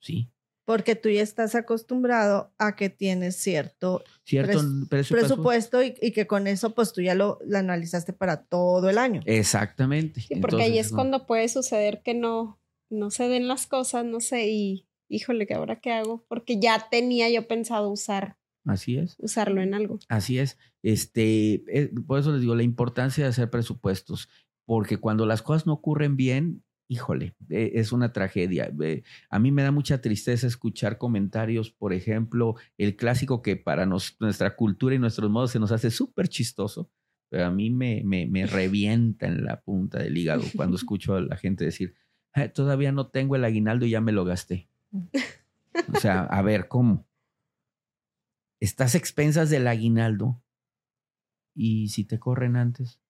¿Sí? 0.01 0.31
Porque 0.71 0.95
tú 0.95 1.09
ya 1.09 1.23
estás 1.23 1.57
acostumbrado 1.57 2.53
a 2.57 2.77
que 2.77 2.91
tienes 2.91 3.35
cierto, 3.35 4.05
cierto 4.23 4.63
presupuesto, 4.89 5.83
y, 5.83 6.13
que 6.13 6.29
con 6.29 6.47
eso 6.47 6.77
pues 6.77 6.93
tú 6.93 7.03
ya 7.03 7.17
lo, 7.17 7.41
analizaste 7.53 8.13
para 8.13 8.45
todo 8.45 8.89
el 8.89 8.97
año. 8.97 9.21
Exactamente. 9.25 10.23
porque 10.41 10.63
ahí 10.63 10.79
es 10.79 10.93
cuando 10.93 11.27
puede 11.27 11.49
suceder 11.49 12.03
que 12.05 12.15
no, 12.15 12.61
no 12.89 13.11
se 13.11 13.27
den 13.27 13.49
las 13.49 13.67
cosas, 13.67 14.05
no 14.05 14.21
sé, 14.21 14.49
y 14.49 14.87
híjole, 15.09 15.49
¿qué 15.49 15.55
ahora 15.55 15.81
qué 15.81 15.91
hago? 15.91 16.25
Porque 16.29 16.61
ya 16.61 16.87
tenía 16.89 17.29
yo 17.31 17.49
pensado 17.49 17.91
usar. 17.91 18.37
Así 18.65 18.97
es. 18.97 19.17
Usarlo 19.19 19.63
en 19.63 19.75
algo. 19.75 19.99
Así 20.09 20.39
es. 20.39 20.57
Este, 20.85 21.65
eh, 21.67 21.91
por 22.07 22.21
eso 22.21 22.31
les 22.31 22.43
digo, 22.43 22.55
la 22.55 22.63
importancia 22.63 23.25
de 23.25 23.31
hacer 23.31 23.51
presupuestos, 23.51 24.29
porque 24.67 24.99
cuando 24.99 25.27
las 25.27 25.43
cosas 25.43 25.67
no 25.67 25.73
ocurren 25.73 26.17
bien, 26.17 26.63
híjole, 26.91 27.37
e, 27.49 27.71
es 27.75 27.93
una 27.93 28.13
tragedia. 28.13 28.69
A 29.31 29.39
mí 29.39 29.53
me 29.53 29.63
da 29.63 29.71
mucha 29.71 30.01
tristeza 30.01 30.49
escuchar 30.49 30.99
comentarios, 30.99 31.71
por 31.71 31.93
ejemplo, 31.93 32.57
el 32.79 32.97
clásico 32.97 33.43
que 33.43 33.57
para 33.57 33.87
nuestra 33.87 34.57
cultura 34.57 34.97
y 34.97 34.99
nuestros 34.99 35.31
modos 35.31 35.53
se 35.53 35.61
nos 35.61 35.71
hace 35.71 35.93
súper 35.93 36.27
chistoso, 36.29 36.91
pero 37.29 37.47
a 37.47 37.51
mí 37.53 37.71
me, 37.71 38.03
me, 38.05 38.45
revienta 38.45 39.29
en 39.29 39.45
la 39.45 39.61
punta 39.61 40.01
del 40.01 40.19
hígado 40.19 40.43
cuando 40.57 40.75
escucho 40.77 41.15
a 41.15 41.21
la 41.21 41.37
gente 41.37 41.65
decir, 41.65 41.95
todavía 42.55 42.91
no 42.91 43.07
tengo 43.07 43.37
el 43.37 43.45
aguinaldo 43.45 43.87
y 43.87 43.91
ya 43.91 44.01
me 44.01 44.11
lo 44.11 44.25
gasté. 44.25 44.69
O 44.93 46.01
sea, 46.01 46.23
a 46.25 46.43
ver, 46.43 46.67
¿cómo? 46.67 47.07
Estás 48.59 48.97
expensas 48.97 49.49
del 49.49 49.69
aguinaldo 49.69 50.43
y 51.55 51.89
si 51.91 52.05
te 52.05 52.19
corren 52.19 52.57
antes. 52.57 53.01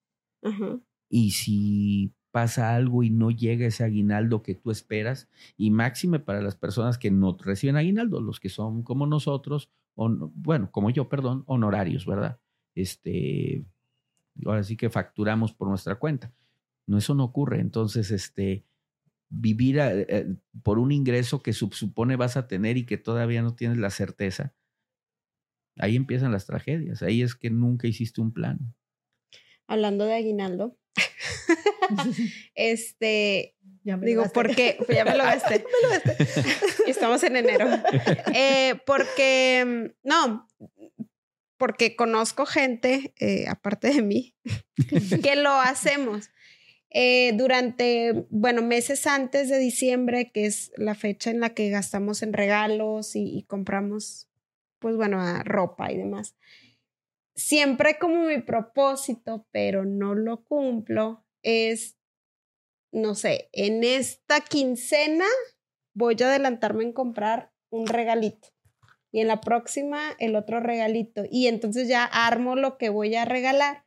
Y 1.09 1.31
si 1.31 2.13
pasa 2.31 2.75
algo 2.75 3.03
y 3.03 3.09
no 3.09 3.29
llega 3.31 3.67
ese 3.67 3.83
aguinaldo 3.83 4.41
que 4.41 4.55
tú 4.55 4.71
esperas, 4.71 5.29
y 5.57 5.71
máxime 5.71 6.19
para 6.19 6.41
las 6.41 6.55
personas 6.55 6.97
que 6.97 7.11
no 7.11 7.37
reciben 7.37 7.75
aguinaldo, 7.75 8.21
los 8.21 8.39
que 8.39 8.49
son 8.49 8.83
como 8.83 9.05
nosotros, 9.05 9.69
o, 9.95 10.09
bueno, 10.09 10.71
como 10.71 10.89
yo, 10.89 11.09
perdón, 11.09 11.43
honorarios, 11.47 12.05
¿verdad? 12.05 12.39
Este, 12.75 13.65
ahora 14.45 14.63
sí 14.63 14.77
que 14.77 14.89
facturamos 14.89 15.53
por 15.53 15.67
nuestra 15.67 15.95
cuenta. 15.95 16.33
No, 16.87 16.97
eso 16.97 17.13
no 17.15 17.25
ocurre. 17.25 17.59
Entonces, 17.59 18.11
este, 18.11 18.65
vivir 19.29 19.77
eh, 19.79 20.35
por 20.63 20.79
un 20.79 20.91
ingreso 20.91 21.41
que 21.41 21.53
supone 21.53 22.15
vas 22.15 22.37
a 22.37 22.47
tener 22.47 22.77
y 22.77 22.85
que 22.85 22.97
todavía 22.97 23.41
no 23.41 23.55
tienes 23.55 23.77
la 23.77 23.89
certeza, 23.89 24.53
ahí 25.77 25.95
empiezan 25.95 26.31
las 26.31 26.45
tragedias. 26.45 27.01
Ahí 27.03 27.21
es 27.21 27.35
que 27.35 27.49
nunca 27.49 27.87
hiciste 27.87 28.21
un 28.21 28.31
plan. 28.33 28.73
Hablando 29.71 30.05
de 30.05 30.15
aguinaldo, 30.15 30.77
este, 32.55 33.55
digo, 33.83 34.25
porque 34.33 34.75
pues, 34.85 34.97
ya 34.97 35.05
me 35.05 35.15
lo 35.15 35.23
gasté. 35.23 35.63
Estamos 36.87 37.23
en 37.23 37.37
enero. 37.37 37.69
Eh, 38.33 38.75
porque, 38.85 39.93
no, 40.03 40.45
porque 41.55 41.95
conozco 41.95 42.45
gente, 42.45 43.13
eh, 43.17 43.45
aparte 43.47 43.93
de 43.93 44.01
mí, 44.01 44.35
que 45.23 45.37
lo 45.37 45.51
hacemos. 45.51 46.31
Eh, 46.89 47.31
durante, 47.35 48.25
bueno, 48.29 48.61
meses 48.61 49.07
antes 49.07 49.47
de 49.47 49.57
diciembre, 49.57 50.33
que 50.33 50.47
es 50.47 50.73
la 50.75 50.95
fecha 50.95 51.29
en 51.29 51.39
la 51.39 51.51
que 51.51 51.69
gastamos 51.69 52.23
en 52.23 52.33
regalos 52.33 53.15
y, 53.15 53.37
y 53.37 53.43
compramos, 53.43 54.27
pues 54.79 54.97
bueno, 54.97 55.21
ropa 55.45 55.93
y 55.93 55.97
demás 55.97 56.35
siempre 57.35 57.97
como 57.99 58.25
mi 58.25 58.41
propósito, 58.41 59.47
pero 59.51 59.85
no 59.85 60.15
lo 60.15 60.43
cumplo, 60.43 61.25
es, 61.43 61.97
no 62.91 63.15
sé, 63.15 63.49
en 63.53 63.83
esta 63.83 64.41
quincena 64.41 65.25
voy 65.93 66.15
a 66.21 66.27
adelantarme 66.27 66.83
en 66.83 66.93
comprar 66.93 67.51
un 67.69 67.87
regalito 67.87 68.49
y 69.11 69.19
en 69.19 69.27
la 69.27 69.41
próxima 69.41 70.01
el 70.19 70.35
otro 70.35 70.59
regalito 70.59 71.23
y 71.29 71.47
entonces 71.47 71.87
ya 71.87 72.05
armo 72.05 72.55
lo 72.55 72.77
que 72.77 72.89
voy 72.89 73.15
a 73.15 73.25
regalar, 73.25 73.85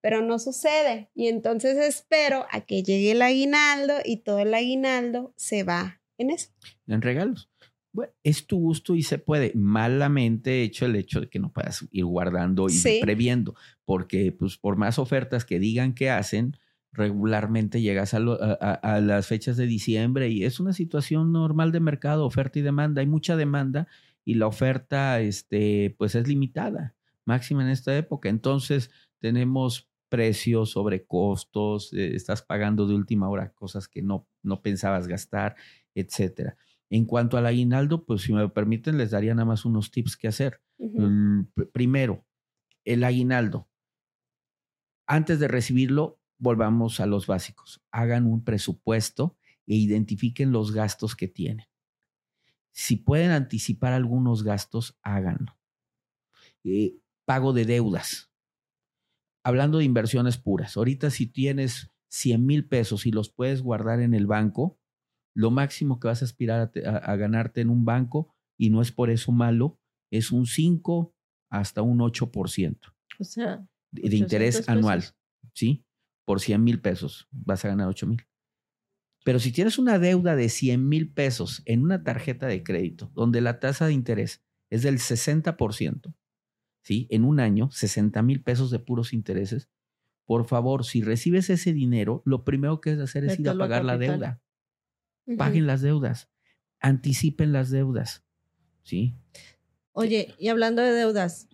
pero 0.00 0.22
no 0.22 0.38
sucede 0.38 1.10
y 1.14 1.28
entonces 1.28 1.76
espero 1.76 2.46
a 2.50 2.62
que 2.62 2.82
llegue 2.82 3.12
el 3.12 3.22
aguinaldo 3.22 3.94
y 4.04 4.18
todo 4.18 4.38
el 4.38 4.54
aguinaldo 4.54 5.34
se 5.36 5.62
va 5.62 6.00
en 6.18 6.30
eso. 6.30 6.50
En 6.86 7.02
regalos. 7.02 7.50
Bueno, 7.96 8.12
es 8.22 8.46
tu 8.46 8.58
gusto 8.58 8.94
y 8.94 9.02
se 9.02 9.16
puede. 9.18 9.52
Malamente 9.54 10.62
hecho 10.62 10.84
el 10.84 10.96
hecho 10.96 11.20
de 11.22 11.28
que 11.30 11.38
no 11.38 11.50
puedas 11.50 11.86
ir 11.90 12.04
guardando 12.04 12.66
y 12.68 12.72
Sí. 12.72 12.98
previendo, 13.00 13.54
porque 13.86 14.32
pues 14.32 14.58
por 14.58 14.76
más 14.76 14.98
ofertas 14.98 15.46
que 15.46 15.58
digan 15.58 15.94
que 15.94 16.10
hacen, 16.10 16.54
regularmente 16.92 17.80
llegas 17.80 18.12
a, 18.12 18.18
lo- 18.20 18.40
a- 18.42 18.58
a- 18.60 18.96
a 18.96 19.00
las 19.00 19.26
fechas 19.26 19.56
de 19.56 19.66
diciembre 19.66 20.28
y 20.28 20.44
es 20.44 20.60
una 20.60 20.74
situación 20.74 21.32
normal 21.32 21.72
de 21.72 21.80
mercado, 21.80 22.26
oferta 22.26 22.58
y 22.58 22.62
demanda. 22.62 23.00
Hay 23.00 23.06
mucha 23.06 23.34
demanda 23.34 23.88
y 24.26 24.34
la 24.34 24.46
oferta 24.46 25.20
este, 25.20 25.94
pues 25.96 26.14
es 26.14 26.28
limitada, 26.28 26.94
máxima 27.24 27.62
en 27.62 27.70
esta 27.70 27.96
época. 27.96 28.28
Entonces 28.28 28.90
tenemos 29.20 29.88
precios 30.10 30.70
sobre 30.70 31.04
costos, 31.06 31.92
eh, 31.94 32.14
estás 32.14 32.42
pagando 32.42 32.86
de 32.86 32.94
última 32.94 33.28
hora 33.30 33.52
cosas 33.54 33.88
que 33.88 34.02
no, 34.02 34.26
no 34.42 34.60
pensabas 34.60 35.08
gastar, 35.08 35.56
etcétera. 35.94 36.56
En 36.90 37.04
cuanto 37.04 37.36
al 37.36 37.46
aguinaldo, 37.46 38.04
pues 38.06 38.22
si 38.22 38.32
me 38.32 38.48
permiten, 38.48 38.98
les 38.98 39.10
daría 39.10 39.34
nada 39.34 39.46
más 39.46 39.64
unos 39.64 39.90
tips 39.90 40.16
que 40.16 40.28
hacer. 40.28 40.62
Pr- 41.54 41.70
primero, 41.72 42.24
el 42.84 43.04
aguinaldo. 43.04 43.68
Antes 45.08 45.40
de 45.40 45.48
recibirlo, 45.48 46.20
volvamos 46.38 47.00
a 47.00 47.06
los 47.06 47.26
básicos. 47.26 47.82
Hagan 47.90 48.26
un 48.26 48.44
presupuesto 48.44 49.36
e 49.66 49.74
identifiquen 49.74 50.52
los 50.52 50.72
gastos 50.72 51.16
que 51.16 51.26
tienen. 51.28 51.66
Si 52.70 52.94
pueden 52.94 53.32
anticipar 53.32 53.92
algunos 53.92 54.44
gastos, 54.44 54.96
háganlo. 55.02 55.58
Eh, 56.64 56.98
pago 57.24 57.52
de 57.52 57.64
deudas. 57.64 58.30
Hablando 59.44 59.78
de 59.78 59.84
inversiones 59.84 60.38
puras, 60.38 60.76
ahorita 60.76 61.10
si 61.10 61.26
tienes 61.26 61.90
100 62.08 62.44
mil 62.44 62.66
pesos 62.68 63.06
y 63.06 63.12
los 63.12 63.30
puedes 63.30 63.62
guardar 63.62 64.00
en 64.00 64.12
el 64.12 64.26
banco, 64.26 64.78
lo 65.36 65.50
máximo 65.50 66.00
que 66.00 66.08
vas 66.08 66.22
a 66.22 66.24
aspirar 66.26 66.60
a, 66.60 66.70
te- 66.72 66.86
a- 66.86 66.96
a 66.98 67.16
ganarte 67.16 67.60
en 67.60 67.70
un 67.70 67.84
banco, 67.84 68.34
y 68.58 68.70
no 68.70 68.82
es 68.82 68.90
por 68.92 69.10
eso 69.10 69.32
malo, 69.32 69.78
es 70.10 70.32
un 70.32 70.46
5 70.46 71.14
hasta 71.50 71.82
un 71.82 72.00
8% 72.00 72.94
O 73.20 73.24
sea, 73.24 73.68
de, 73.92 74.08
de 74.10 74.16
interés 74.16 74.56
800 74.60 74.68
anual. 74.68 75.04
¿sí? 75.52 75.84
Por 76.24 76.40
100 76.40 76.64
mil 76.64 76.80
pesos 76.80 77.28
vas 77.30 77.64
a 77.64 77.68
ganar 77.68 77.88
8 77.88 78.06
mil. 78.06 78.26
Pero 79.24 79.38
si 79.40 79.50
tienes 79.52 79.78
una 79.78 79.98
deuda 79.98 80.36
de 80.36 80.48
100 80.48 80.88
mil 80.88 81.12
pesos 81.12 81.62
en 81.64 81.82
una 81.82 82.04
tarjeta 82.04 82.46
de 82.46 82.62
crédito, 82.62 83.10
donde 83.14 83.40
la 83.40 83.58
tasa 83.60 83.86
de 83.86 83.92
interés 83.92 84.44
es 84.70 84.82
del 84.82 84.98
60%, 85.00 86.14
¿sí? 86.82 87.06
En 87.10 87.24
un 87.24 87.40
año, 87.40 87.70
60 87.72 88.22
mil 88.22 88.42
pesos 88.42 88.70
de 88.70 88.78
puros 88.78 89.12
intereses. 89.12 89.68
Por 90.26 90.46
favor, 90.46 90.84
si 90.84 91.02
recibes 91.02 91.50
ese 91.50 91.72
dinero, 91.72 92.22
lo 92.24 92.44
primero 92.44 92.80
que 92.80 92.92
es 92.92 92.98
hacer 93.00 93.24
es 93.24 93.38
ir 93.40 93.48
a 93.48 93.52
pagar 93.58 93.84
la 93.84 93.94
capital. 94.16 94.40
Ujú. 95.26 95.36
Paguen 95.36 95.66
las 95.66 95.80
deudas. 95.82 96.28
Anticipen 96.80 97.52
las 97.52 97.70
deudas, 97.70 98.24
¿sí? 98.82 99.14
Oye, 99.92 100.34
y 100.38 100.48
hablando 100.48 100.82
de 100.82 100.92
deudas, 100.92 101.48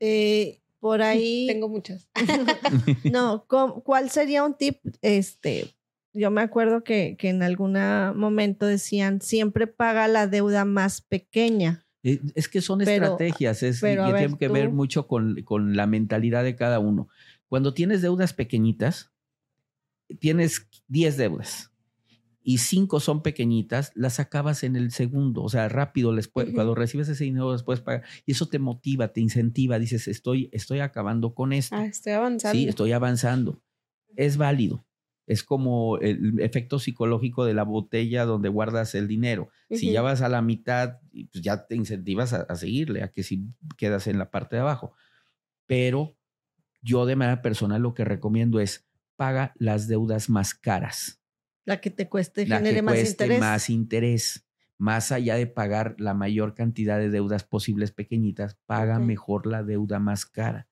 eh, 0.00 0.60
por 0.80 1.02
ahí. 1.02 1.46
Tengo 1.48 1.68
muchas. 1.68 2.08
No, 3.10 3.46
¿cu- 3.48 3.82
¿cuál 3.82 4.10
sería 4.10 4.44
un 4.44 4.54
tip? 4.54 4.78
Este, 5.02 5.74
yo 6.12 6.30
me 6.30 6.42
acuerdo 6.42 6.84
que, 6.84 7.16
que 7.18 7.28
en 7.30 7.42
algún 7.42 7.72
momento 8.14 8.66
decían 8.66 9.20
siempre 9.20 9.66
paga 9.66 10.08
la 10.08 10.26
deuda 10.26 10.64
más 10.64 11.00
pequeña. 11.00 11.86
Eh, 12.02 12.20
Es 12.34 12.48
que 12.48 12.60
son 12.60 12.78
Pero- 12.80 12.90
estrategias, 13.06 13.62
es, 13.62 13.80
pero, 13.80 14.08
y 14.08 14.12
ver, 14.12 14.20
tiene 14.22 14.38
que 14.38 14.48
ver 14.48 14.70
mucho 14.70 15.06
con, 15.08 15.42
con 15.42 15.74
la 15.76 15.86
mentalidad 15.86 16.44
de 16.44 16.54
cada 16.54 16.78
uno. 16.78 17.08
Cuando 17.48 17.74
tienes 17.74 18.02
deudas 18.02 18.32
pequeñitas, 18.34 19.10
tienes 20.20 20.68
10 20.88 21.16
deudas 21.16 21.72
y 22.48 22.58
5 22.58 23.00
son 23.00 23.22
pequeñitas, 23.24 23.90
las 23.96 24.20
acabas 24.20 24.62
en 24.62 24.76
el 24.76 24.92
segundo, 24.92 25.42
o 25.42 25.48
sea, 25.48 25.68
rápido, 25.68 26.12
les 26.12 26.28
puedes- 26.28 26.50
Ujú. 26.50 26.54
cuando 26.54 26.74
recibes 26.76 27.08
ese 27.08 27.24
dinero 27.24 27.50
les 27.52 27.64
puedes 27.64 27.80
pagar 27.82 28.04
y 28.24 28.30
eso 28.32 28.46
te 28.46 28.60
motiva, 28.60 29.08
te 29.08 29.20
incentiva, 29.20 29.80
dices, 29.80 30.06
estoy, 30.06 30.48
estoy 30.52 30.78
acabando 30.78 31.34
con 31.34 31.52
esto. 31.52 31.74
Ah, 31.74 31.86
estoy 31.86 32.12
avanzando. 32.12 32.56
Sí, 32.56 32.68
estoy 32.68 32.92
avanzando. 32.92 33.60
Es 34.14 34.36
válido. 34.36 34.86
Es 35.26 35.42
como 35.42 35.98
el 35.98 36.38
efecto 36.38 36.78
psicológico 36.78 37.44
de 37.44 37.52
la 37.54 37.64
botella 37.64 38.24
donde 38.24 38.48
guardas 38.48 38.94
el 38.94 39.08
dinero. 39.08 39.48
Si 39.68 39.90
ya 39.90 40.00
vas 40.00 40.22
a 40.22 40.28
la 40.28 40.40
mitad, 40.40 41.00
pues 41.32 41.42
ya 41.42 41.66
te 41.66 41.74
incentivas 41.74 42.32
a, 42.32 42.42
a 42.42 42.54
seguirle, 42.54 43.02
a 43.02 43.08
que 43.10 43.24
si 43.24 43.42
quedas 43.76 44.06
en 44.06 44.18
la 44.20 44.30
parte 44.30 44.54
de 44.54 44.62
abajo. 44.62 44.92
Pero 45.66 46.16
yo 46.80 47.06
de 47.06 47.16
manera 47.16 47.42
personal 47.42 47.82
lo 47.82 47.92
que 47.92 48.04
recomiendo 48.04 48.60
es 48.60 48.86
paga 49.16 49.52
las 49.58 49.88
deudas 49.88 50.30
más 50.30 50.54
caras, 50.54 51.20
La 51.66 51.80
que 51.80 51.90
te 51.90 52.08
cueste, 52.08 52.46
la 52.46 52.58
genere 52.58 52.76
que 52.76 52.82
más 52.82 52.94
cueste 52.94 53.24
interés. 53.24 53.40
más 53.40 53.70
interés. 53.70 54.42
Más 54.78 55.10
allá 55.10 55.36
de 55.36 55.46
pagar 55.46 55.96
la 55.98 56.14
mayor 56.14 56.54
cantidad 56.54 56.98
de 56.98 57.10
deudas 57.10 57.44
posibles 57.44 57.92
pequeñitas, 57.92 58.56
paga 58.66 58.98
mejor 58.98 59.46
la 59.46 59.62
deuda 59.62 59.98
más 59.98 60.26
cara. 60.26 60.68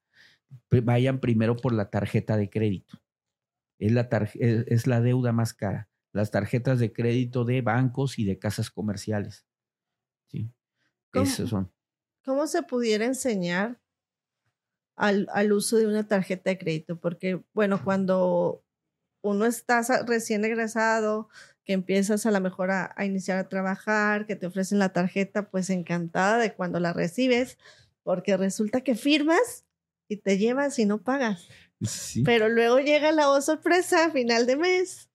Vayan 0.71 1.21
primero 1.21 1.57
por 1.57 1.73
la 1.73 1.91
tarjeta 1.91 2.37
de 2.37 2.51
crédito. 2.51 3.03
Es 3.79 3.93
la, 3.93 4.09
es 4.35 4.87
la 4.87 5.01
deuda 5.01 5.33
más 5.33 5.55
cara. 5.55 5.89
Las 6.13 6.31
tarjetas 6.31 6.79
de 6.79 6.93
crédito 6.93 7.45
de 7.45 7.61
bancos 7.61 8.19
y 8.19 8.25
de 8.25 8.39
casas 8.39 8.71
comerciales. 8.71 9.47
¿sí? 10.29 10.53
Son. 11.47 11.73
¿Cómo 12.25 12.47
se 12.47 12.63
pudiera 12.63 13.05
enseñar 13.05 13.81
al, 14.97 15.29
al 15.33 15.53
uso 15.53 15.77
de 15.77 15.87
una 15.87 16.07
tarjeta 16.07 16.51
de 16.51 16.59
crédito? 16.59 17.01
Porque, 17.01 17.43
bueno, 17.53 17.83
cuando 17.83 18.64
uno 19.25 19.47
está 19.47 19.81
recién 20.07 20.45
egresado, 20.45 21.29
que 21.65 21.73
empiezas 21.73 22.27
a 22.27 22.31
lo 22.31 22.41
mejor 22.41 22.71
a, 22.71 22.93
a 22.95 23.07
iniciar 23.07 23.39
a 23.39 23.49
trabajar, 23.49 24.27
que 24.27 24.37
te 24.37 24.47
ofrecen 24.47 24.79
la 24.79 24.93
tarjeta, 24.93 25.51
pues 25.51 25.71
encantada 25.71 26.37
de 26.39 26.53
cuando 26.53 26.79
la 26.79 26.93
recibes, 26.93 27.57
porque 28.03 28.37
resulta 28.37 28.83
que 28.83 28.95
firmas 28.95 29.65
y 30.09 30.19
te 30.19 30.37
llevas 30.37 30.79
y 30.79 30.85
no 30.85 31.03
pagas. 31.03 31.49
Sí. 31.81 32.23
Pero 32.23 32.51
luego 32.51 32.79
llega 32.81 33.13
la 33.13 33.31
oh, 33.31 33.41
sorpresa 33.41 34.07
a 34.07 34.11
final 34.11 34.47
de 34.47 34.57
mes. 34.57 35.09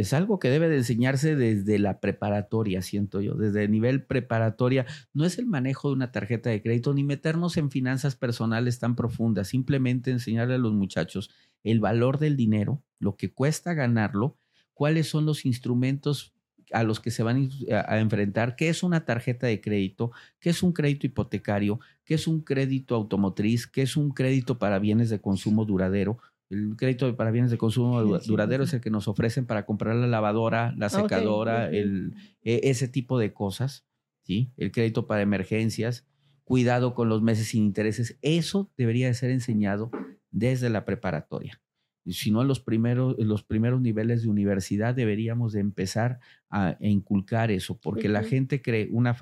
Es 0.00 0.12
algo 0.12 0.38
que 0.38 0.48
debe 0.48 0.68
de 0.68 0.78
enseñarse 0.78 1.36
desde 1.36 1.78
la 1.78 2.00
preparatoria, 2.00 2.82
siento 2.82 3.20
yo, 3.20 3.34
desde 3.34 3.64
el 3.64 3.70
nivel 3.70 4.04
preparatoria. 4.04 4.86
No 5.12 5.24
es 5.24 5.38
el 5.38 5.46
manejo 5.46 5.88
de 5.88 5.94
una 5.94 6.12
tarjeta 6.12 6.50
de 6.50 6.62
crédito 6.62 6.94
ni 6.94 7.04
meternos 7.04 7.56
en 7.56 7.70
finanzas 7.70 8.16
personales 8.16 8.78
tan 8.78 8.96
profundas, 8.96 9.48
simplemente 9.48 10.10
enseñarle 10.10 10.54
a 10.54 10.58
los 10.58 10.72
muchachos 10.72 11.30
el 11.64 11.80
valor 11.80 12.18
del 12.18 12.36
dinero, 12.36 12.82
lo 12.98 13.16
que 13.16 13.32
cuesta 13.32 13.74
ganarlo, 13.74 14.36
cuáles 14.74 15.08
son 15.08 15.26
los 15.26 15.44
instrumentos 15.44 16.34
a 16.72 16.84
los 16.84 17.00
que 17.00 17.10
se 17.10 17.22
van 17.22 17.50
a, 17.70 17.98
enfrentar, 17.98 18.56
qué 18.56 18.68
es 18.68 18.82
una 18.82 19.04
tarjeta 19.04 19.46
de 19.46 19.60
crédito, 19.60 20.12
qué 20.38 20.50
es 20.50 20.62
un 20.62 20.72
crédito 20.72 21.06
hipotecario, 21.06 21.80
qué 22.04 22.14
es 22.14 22.26
un 22.26 22.40
crédito 22.42 22.94
automotriz, 22.94 23.66
qué 23.66 23.82
es 23.82 23.96
un 23.96 24.10
crédito 24.10 24.58
para 24.58 24.78
bienes 24.78 25.10
de 25.10 25.20
consumo 25.20 25.64
duradero, 25.64 26.18
el 26.50 26.74
crédito 26.76 27.16
para 27.16 27.30
bienes 27.30 27.50
de 27.50 27.58
consumo 27.58 28.02
Sí, 28.20 28.26
duradero 28.28 28.64
sí. 28.64 28.68
es 28.68 28.74
el 28.74 28.80
que 28.80 28.90
nos 28.90 29.08
ofrecen 29.08 29.46
para 29.46 29.64
comprar 29.64 29.96
la 29.96 30.06
lavadora, 30.06 30.74
la 30.76 30.86
Ok, 30.86 30.96
secadora, 30.96 31.70
el, 31.70 32.14
e- 32.42 32.60
ese 32.64 32.88
tipo 32.88 33.18
de 33.18 33.32
cosas, 33.32 33.86
¿sí? 34.22 34.52
El 34.56 34.72
crédito 34.72 35.06
para 35.06 35.22
emergencias, 35.22 36.06
cuidado 36.44 36.94
con 36.94 37.08
los 37.08 37.22
meses 37.22 37.48
sin 37.48 37.64
intereses. 37.64 38.18
Eso 38.22 38.70
debería 38.76 39.06
de 39.06 39.14
ser 39.14 39.30
enseñado 39.30 39.90
desde 40.30 40.68
la 40.70 40.84
preparatoria. 40.84 41.60
Si 42.06 42.30
no, 42.30 42.42
en 42.42 42.48
los 42.48 42.60
primeros, 42.60 43.16
en 43.18 43.28
los 43.28 43.44
primeros 43.44 43.80
niveles 43.80 44.22
de 44.22 44.28
universidad 44.30 44.94
deberíamos 44.94 45.52
de 45.52 45.60
empezar 45.60 46.18
a, 46.48 46.68
a 46.70 46.76
inculcar 46.80 47.50
eso, 47.50 47.78
porque 47.78 48.08
la 48.08 48.22
gente 48.24 48.62
cree 48.62 48.88
una 48.90 49.16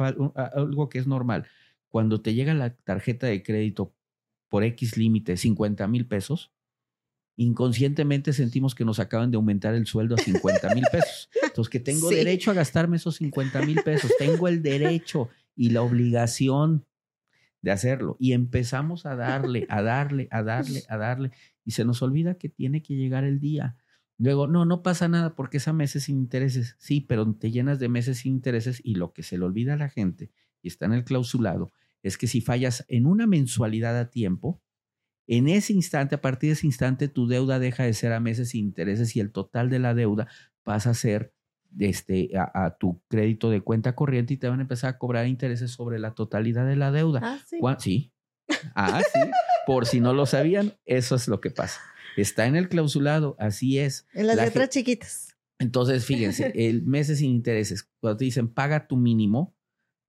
algo 0.55 0.89
que 0.89 0.99
es 0.99 1.07
normal. 1.07 1.47
Cuando 1.89 2.23
te 2.23 2.35
llega 2.35 2.55
la 2.55 2.75
tarjeta 2.77 3.27
de 3.27 3.43
crédito 3.43 3.95
por 4.49 4.63
X 4.65 4.97
límite, 4.97 5.37
50 5.37 5.87
mil 5.89 6.07
pesos, 6.07 6.53
inconscientemente 7.39 8.33
sentimos 8.33 8.75
que 8.75 8.85
nos 8.85 8.99
acaban 8.99 9.31
de 9.31 9.37
aumentar 9.37 9.75
el 9.75 9.87
sueldo 9.87 10.17
a 10.17 10.19
50 10.19 10.75
mil 10.75 10.85
pesos. 10.93 11.31
Entonces, 11.43 11.71
que 11.71 11.81
tengo 11.81 12.09
Sí. 12.11 12.17
derecho 12.17 12.51
a 12.51 12.55
gastarme 12.55 12.97
esos 12.97 13.17
50 13.17 13.63
mil 13.65 13.81
pesos, 13.83 14.11
tengo 14.19 14.49
el 14.49 14.61
derecho 14.63 15.29
y 15.57 15.71
la 15.71 15.83
obligación 15.83 16.85
de 17.63 17.71
hacerlo. 17.71 18.17
Y 18.19 18.33
empezamos 18.33 19.07
a 19.07 19.15
darle, 19.17 19.67
a 19.69 19.83
darle, 19.83 20.29
a 20.31 20.43
darle, 20.43 20.83
a 20.89 20.97
darle, 20.97 21.31
y 21.65 21.71
se 21.73 21.85
nos 21.85 22.03
olvida 22.03 22.35
que 22.35 22.49
tiene 22.49 22.83
que 22.83 22.95
llegar 22.97 23.25
el 23.25 23.39
día. 23.41 23.77
Luego, 24.19 24.49
no, 24.49 24.65
no 24.65 24.83
pasa 24.83 25.07
nada 25.07 25.37
porque 25.37 25.59
es 25.59 25.69
a 25.69 25.73
meses 25.73 26.05
sin 26.05 26.19
intereses. 26.19 26.75
Sí, 26.79 27.01
pero 27.01 27.33
te 27.35 27.53
llenas 27.53 27.79
de 27.79 27.89
meses 27.89 28.19
sin 28.19 28.33
intereses 28.33 28.81
y 28.83 28.97
lo 28.97 29.13
que 29.13 29.23
se 29.23 29.39
le 29.39 29.45
olvida 29.45 29.75
a 29.75 29.77
la 29.77 29.89
gente, 29.91 30.31
y 30.61 30.69
está 30.69 30.87
en 30.87 30.93
el 30.95 31.05
clausulado, 31.05 31.71
es 32.03 32.19
que 32.19 32.27
si 32.27 32.41
fallas 32.41 32.85
en 32.89 33.07
una 33.07 33.29
mensualidad 33.29 33.97
a 33.97 34.11
tiempo, 34.11 34.61
en 35.29 35.49
ese 35.49 35.73
instante, 35.73 36.15
a 36.17 36.21
partir 36.21 36.49
de 36.49 36.55
ese 36.55 36.67
instante, 36.67 37.07
tu 37.09 37.29
deuda 37.29 37.59
deja 37.59 37.85
de 37.85 37.93
ser 37.95 38.13
a 38.13 38.19
meses 38.21 38.49
sin 38.51 38.65
intereses 38.67 39.15
y 39.15 39.21
el 39.21 39.31
total 39.31 39.71
de 39.71 39.79
la 39.79 39.95
deuda 39.95 40.27
pasa 40.65 40.91
a 40.91 40.95
ser 40.95 41.33
este, 41.79 42.31
a, 42.37 42.65
a 42.65 42.79
tu 42.79 43.01
crédito 43.09 43.51
de 43.51 43.61
cuenta 43.61 43.95
corriente 43.95 44.35
y 44.35 44.37
te 44.39 44.49
van 44.49 44.59
a 44.59 44.63
empezar 44.63 44.91
a 44.95 44.99
cobrar 44.99 45.27
intereses 45.27 45.71
sobre 45.71 45.99
la 45.99 46.15
totalidad 46.15 46.67
de 46.67 46.77
la 46.77 46.91
deuda. 46.91 47.21
Ah, 47.23 47.39
sí. 47.47 47.59
¿Cuá- 47.61 47.79
Sí. 47.79 48.13
Ah, 48.75 49.03
sí. 49.13 49.21
Por 49.67 49.85
si 49.85 50.01
no 50.01 50.15
lo 50.15 50.25
sabían, 50.25 50.75
eso 50.87 51.15
es 51.15 51.29
lo 51.29 51.41
que 51.43 51.51
pasa. 51.51 51.81
Está 52.17 52.47
en 52.47 52.57
el 52.57 52.71
clausulado, 52.71 53.37
así 53.39 53.79
es. 53.79 54.07
En 54.15 54.27
las 54.27 54.37
la 54.37 54.45
letras 54.47 54.71
chiquitas. 54.71 55.37
Entonces, 55.59 56.07
fíjense, 56.07 56.53
el 56.55 56.83
meses 56.85 57.19
sin 57.19 57.31
intereses, 57.31 57.87
cuando 58.01 58.17
te 58.17 58.25
dicen 58.25 58.49
paga 58.49 58.87
tu 58.87 58.97
mínimo, 58.97 59.55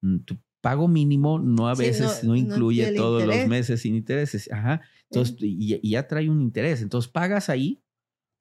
Mm, 0.02 0.20
Tu 0.20 0.38
pago 0.62 0.88
mínimo 0.88 1.40
no 1.40 1.68
a 1.70 1.76
veces 1.76 2.24
no- 2.24 2.30
no, 2.30 2.30
no 2.30 2.36
incluye 2.38 2.88
todos 2.88 3.24
los 3.24 3.46
meses 3.46 3.82
sin 3.82 3.96
intereses. 3.96 4.52
Ajá. 4.52 4.82
Entonces, 5.06 5.36
y, 5.40 5.80
y 5.82 5.92
ya 5.92 6.08
trae 6.08 6.30
un 6.30 6.42
interés. 6.42 6.82
Entonces, 6.82 7.12
pagas 7.12 7.50
ahí 7.50 7.84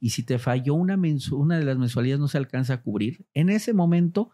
y 0.00 0.10
si 0.10 0.22
te 0.24 0.38
falló 0.38 0.74
una, 0.74 0.96
una 1.32 1.58
de 1.58 1.64
las 1.64 1.78
mensualidades 1.78 2.20
no 2.20 2.28
se 2.28 2.38
alcanza 2.38 2.74
a 2.74 2.82
cubrir, 2.82 3.26
en 3.34 3.50
ese 3.50 3.74
momento, 3.74 4.30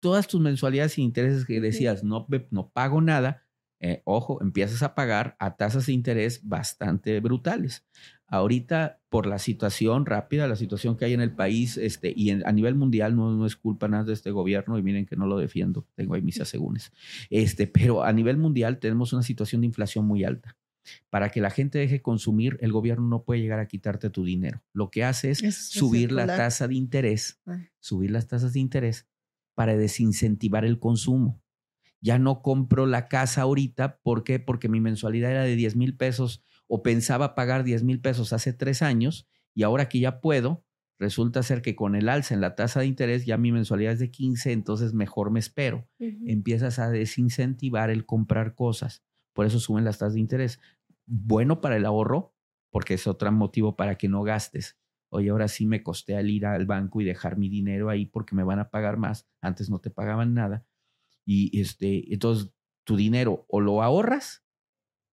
todas 0.00 0.26
tus 0.28 0.40
mensualidades 0.40 0.92
sin 0.92 1.04
intereses 1.04 1.44
que 1.46 1.60
decías, 1.60 2.04
no, 2.04 2.26
no 2.50 2.70
pago 2.70 3.00
nada, 3.00 3.44
eh, 3.80 4.02
ojo, 4.04 4.40
empiezas 4.42 4.82
a 4.82 4.94
pagar 4.94 5.36
a 5.40 5.56
tasas 5.56 5.86
de 5.86 5.92
interés 5.92 6.46
bastante 6.48 7.18
brutales. 7.20 7.84
Ahorita, 8.32 8.98
por 9.10 9.26
la 9.26 9.38
situación 9.38 10.06
rápida, 10.06 10.48
la 10.48 10.56
situación 10.56 10.96
que 10.96 11.04
hay 11.04 11.12
en 11.12 11.20
el 11.20 11.32
país 11.32 11.76
este, 11.76 12.14
y 12.16 12.30
en- 12.30 12.46
a 12.46 12.52
nivel 12.52 12.74
mundial, 12.74 13.14
no, 13.14 13.30
no 13.36 13.44
es 13.44 13.56
culpa 13.56 13.88
nada 13.88 14.04
de 14.04 14.14
este 14.14 14.30
gobierno, 14.30 14.78
y 14.78 14.82
miren 14.82 15.04
que 15.04 15.16
no 15.16 15.26
lo 15.26 15.36
defiendo, 15.36 15.86
tengo 15.94 16.14
ahí 16.14 16.22
mis 16.22 16.40
asegúnes. 16.40 16.92
Este, 17.28 17.66
pero 17.66 18.02
a 18.04 18.10
nivel 18.14 18.38
mundial 18.38 18.78
tenemos 18.78 19.12
una 19.12 19.22
situación 19.22 19.60
de 19.60 19.66
inflación 19.66 20.06
muy 20.06 20.24
alta. 20.24 20.56
Para 21.10 21.28
que 21.28 21.42
la 21.42 21.50
gente 21.50 21.78
deje 21.78 22.00
consumir, 22.00 22.56
el 22.62 22.72
gobierno 22.72 23.06
no 23.06 23.22
puede 23.22 23.42
llegar 23.42 23.60
a 23.60 23.66
quitarte 23.68 24.08
tu 24.08 24.24
dinero. 24.24 24.62
Lo 24.72 24.90
que 24.90 25.04
hace 25.04 25.30
es 25.30 25.42
Es 25.42 25.68
subir 25.68 26.10
la 26.10 26.26
tasa 26.26 26.66
de 26.68 26.74
interés, 26.74 27.38
Ah. 27.46 27.58
subir 27.80 28.10
las 28.10 28.28
tasas 28.28 28.54
de 28.54 28.60
interés 28.60 29.06
para 29.54 29.76
desincentivar 29.76 30.64
el 30.64 30.78
consumo. 30.78 31.38
Ya 32.00 32.18
no 32.18 32.40
compro 32.40 32.86
la 32.86 33.08
casa 33.08 33.42
ahorita, 33.42 33.98
¿por 34.02 34.24
qué? 34.24 34.40
Porque 34.40 34.70
mi 34.70 34.80
mensualidad 34.80 35.30
era 35.32 35.42
de 35.44 35.54
10 35.54 35.76
mil 35.76 35.94
pesos 35.94 36.42
o 36.74 36.82
pensaba 36.82 37.34
pagar 37.34 37.64
10 37.64 37.84
mil 37.84 38.00
pesos 38.00 38.32
hace 38.32 38.54
tres 38.54 38.80
años 38.80 39.28
y 39.54 39.62
ahora 39.62 39.90
que 39.90 40.00
ya 40.00 40.22
puedo, 40.22 40.64
resulta 40.98 41.42
ser 41.42 41.60
que 41.60 41.76
con 41.76 41.94
el 41.94 42.08
alza 42.08 42.32
en 42.32 42.40
la 42.40 42.54
tasa 42.54 42.80
de 42.80 42.86
interés 42.86 43.26
ya 43.26 43.36
mi 43.36 43.52
mensualidad 43.52 43.92
es 43.92 43.98
de 43.98 44.10
15, 44.10 44.52
entonces 44.52 44.94
mejor 44.94 45.30
me 45.30 45.38
espero. 45.38 45.86
Empiezas 45.98 46.78
a 46.78 46.88
desincentivar 46.88 47.90
el 47.90 48.06
comprar 48.06 48.54
cosas. 48.54 49.04
Por 49.34 49.44
eso 49.44 49.60
suben 49.60 49.84
las 49.84 49.98
tasas 49.98 50.14
de 50.14 50.20
interés. 50.20 50.60
Bueno 51.04 51.60
para 51.60 51.76
el 51.76 51.84
ahorro, 51.84 52.34
porque 52.70 52.94
es 52.94 53.06
otro 53.06 53.30
motivo 53.32 53.76
para 53.76 53.98
que 53.98 54.08
no 54.08 54.22
gastes. 54.22 54.78
Oye, 55.10 55.28
ahora 55.28 55.48
sí 55.48 55.66
me 55.66 55.82
costea 55.82 56.20
el 56.20 56.30
ir 56.30 56.46
al 56.46 56.64
banco 56.64 57.02
y 57.02 57.04
dejar 57.04 57.36
mi 57.36 57.50
dinero 57.50 57.90
ahí 57.90 58.06
porque 58.06 58.34
me 58.34 58.44
van 58.44 58.60
a 58.60 58.70
pagar 58.70 58.96
más. 58.96 59.28
Antes 59.42 59.68
no 59.68 59.78
te 59.78 59.90
pagaban 59.90 60.32
nada. 60.32 60.64
Y 61.26 61.60
este, 61.60 62.14
entonces 62.14 62.50
tu 62.84 62.96
dinero 62.96 63.44
o 63.48 63.60
lo 63.60 63.82
ahorras 63.82 64.41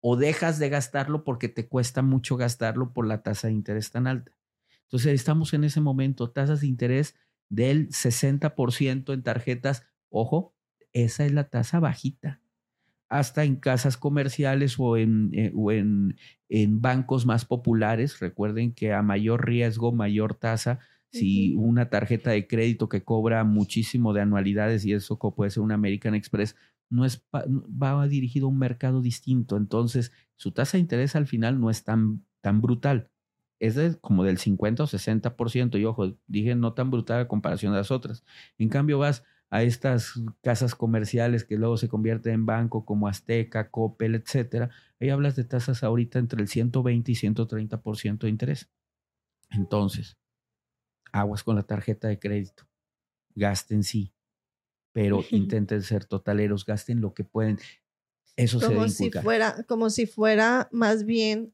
o 0.03 0.17
dejas 0.17 0.59
de 0.59 0.69
gastarlo 0.69 1.25
porque 1.25 1.49
te 1.49 1.69
cuesta 1.69 2.03
mucho 2.03 2.37
gastarlo 2.37 2.93
por 2.93 3.07
la 3.07 3.23
tasa 3.23 3.47
de 3.47 3.55
interés 3.55 3.93
tan 3.93 4.07
alta. 4.07 4.33
Entonces 4.83 5.15
estamos 5.15 5.55
en 5.55 5.65
ese 5.65 5.81
momento, 5.81 6.31
tasas 6.31 6.61
de 6.61 6.67
interés 6.67 7.15
del 7.49 7.89
60% 7.89 9.15
en 9.15 9.23
tarjetas. 9.23 9.85
Ojo, 10.11 10.55
esa 10.93 11.25
es 11.25 11.33
la 11.33 11.45
tasa 11.45 11.79
bajita. 11.81 12.41
Hasta 13.09 13.45
en 13.45 13.57
casas 13.57 13.97
comerciales 13.97 14.75
o 14.79 14.97
en, 14.97 15.31
eh, 15.35 15.53
o 15.55 15.71
en, 15.71 16.17
en 16.49 16.83
bancos 16.83 17.25
más 17.25 17.45
populares. 17.45 18.19
Recuerden 18.19 18.73
que 18.73 18.93
a 18.93 19.03
mayor 19.03 19.47
riesgo, 19.47 19.93
mayor 19.93 20.35
tasa. 20.35 20.81
Si 21.13 21.55
una 21.57 21.91
tarjeta 21.91 22.31
de 22.31 22.47
crédito 22.47 22.89
que 22.89 23.05
cobra 23.05 23.45
muchísimo 23.45 24.15
de 24.15 24.23
anualidades 24.23 24.85
y 24.87 24.95
eso 24.95 25.19
puede 25.19 25.51
ser 25.51 25.63
una 25.63 25.75
American 25.75 26.15
Express, 26.15 26.57
no 26.93 27.07
es 27.07 27.25
va 27.33 28.07
dirigido 28.07 28.47
a 28.47 28.51
un 28.51 28.59
mercado 28.59 29.01
distinto. 29.01 29.57
Entonces, 29.57 30.13
su 30.37 30.53
tasa 30.53 30.77
de 30.77 30.83
interés 30.83 31.17
al 31.17 31.27
final 31.27 31.59
no 31.59 31.71
es 31.71 31.85
tan, 31.85 32.25
tan 32.43 32.61
brutal. 32.61 33.11
Es 33.59 33.77
de 33.77 33.99
como 33.99 34.25
del 34.25 34.39
50 34.39 34.83
o 34.83 34.87
60%. 34.87 35.81
Y 35.81 35.85
ojo, 35.87 36.19
dije 36.27 36.55
no 36.55 36.75
tan 36.75 36.91
brutal 36.91 37.23
a 37.23 37.29
comparación 37.29 37.73
de 37.73 37.79
las 37.79 37.91
otras. 37.91 38.25
En 38.59 38.69
cambio, 38.69 38.99
vas 38.99 39.25
a 39.49 39.63
estas 39.63 40.21
casas 40.43 40.75
comerciales 40.75 41.45
que 41.45 41.57
luego 41.57 41.79
se 41.79 41.89
convierten 41.89 42.35
en 42.35 42.47
banco 42.47 42.85
como 42.85 43.09
Azteca, 43.09 43.71
Coppel, 43.71 44.15
etcétera. 44.15 44.71
Ahí 45.01 45.09
hablas 45.09 45.35
de 45.35 45.45
tasas 45.45 45.83
ahorita 45.83 46.19
entre 46.19 46.43
el 46.43 46.49
120 46.49 47.11
y 47.11 47.15
130% 47.15 48.19
de 48.19 48.29
interés. 48.29 48.71
Entonces, 49.51 50.19
aguas 51.11 51.43
con 51.43 51.57
la 51.57 51.63
tarjeta 51.63 52.09
de 52.09 52.19
crédito. 52.19 52.65
Gasten 53.35 53.83
sí, 53.83 54.13
pero 54.93 55.23
intenten 55.31 55.83
ser 55.83 56.05
totaleros, 56.05 56.65
gasten 56.65 57.01
lo 57.01 57.15
que 57.15 57.25
pueden. 57.25 57.59
Eso 58.37 58.61
se 58.61 58.67
como 58.67 58.81
debe 58.81 58.91
si 58.91 59.11
fuera, 59.11 59.63
como 59.67 59.91
si 59.91 60.07
fuera 60.07 60.69
más 60.73 61.05
bien 61.05 61.53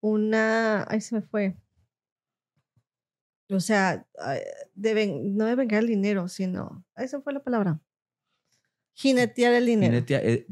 una, 0.00 0.84
ay 0.88 1.00
se 1.00 1.16
me 1.16 1.22
fue. 1.22 1.56
O 3.50 3.60
sea, 3.60 4.06
ay, 4.18 4.40
deben, 4.74 5.36
no 5.36 5.44
deben 5.44 5.68
ganar 5.68 5.82
el 5.82 5.90
dinero, 5.90 6.28
sino, 6.28 6.84
esa 6.96 7.20
fue 7.20 7.32
la 7.32 7.42
palabra. 7.42 7.80
Jinetear 8.94 9.54
el 9.54 9.66
dinero. 9.66 10.04
Eh, 10.08 10.46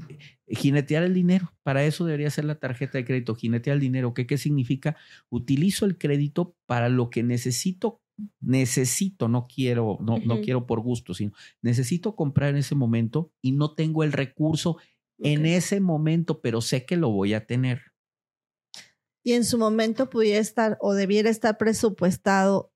jinetear 0.48 1.02
el 1.02 1.14
dinero. 1.14 1.52
Para 1.62 1.84
eso 1.84 2.04
debería 2.04 2.30
ser 2.30 2.44
la 2.44 2.59
tarjeta 2.59 2.98
de 2.98 3.04
crédito. 3.04 3.34
Jinetear 3.34 3.74
el 3.74 3.80
dinero. 3.80 4.14
¿Qué, 4.14 4.26
¿Qué 4.26 4.38
significa? 4.38 4.96
Utilizo 5.28 5.84
el 5.84 5.98
crédito 5.98 6.56
para 6.66 6.88
lo 6.88 7.11
que 7.11 7.22
necesito. 7.22 8.00
Necesito, 8.40 9.28
no 9.28 9.46
quiero, 9.46 9.98
no, 10.00 10.18
no 10.18 10.40
quiero 10.40 10.66
por 10.66 10.80
gusto, 10.80 11.14
sino 11.14 11.32
necesito 11.62 12.16
comprar 12.16 12.50
en 12.50 12.56
ese 12.56 12.74
momento 12.74 13.32
y 13.40 13.52
no 13.52 13.74
tengo 13.74 14.02
el 14.04 14.12
recurso 14.12 14.78
en 15.18 15.46
ese 15.46 15.80
momento, 15.80 16.40
pero 16.40 16.60
sé 16.60 16.84
que 16.86 16.96
lo 16.96 17.10
voy 17.10 17.34
a 17.34 17.46
tener. 17.46 17.80
y 19.24 19.32
en 19.34 19.44
su 19.44 19.58
momento 19.58 20.08
pudiera 20.10 20.38
estar 20.40 20.78
o 20.80 20.94
debiera 20.94 21.28
estar 21.30 21.58
presupuestado 21.58 22.72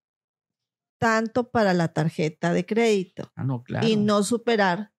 tanto 0.99 1.51
para 1.51 1.75
la 1.75 1.93
tarjeta 1.93 2.53
de 2.53 2.65
crédito 2.67 3.33
Ah, 3.35 3.45
no, 3.45 3.63
claro. 3.65 3.89
y 3.89 3.97
no 3.97 4.23
superar 4.23 4.93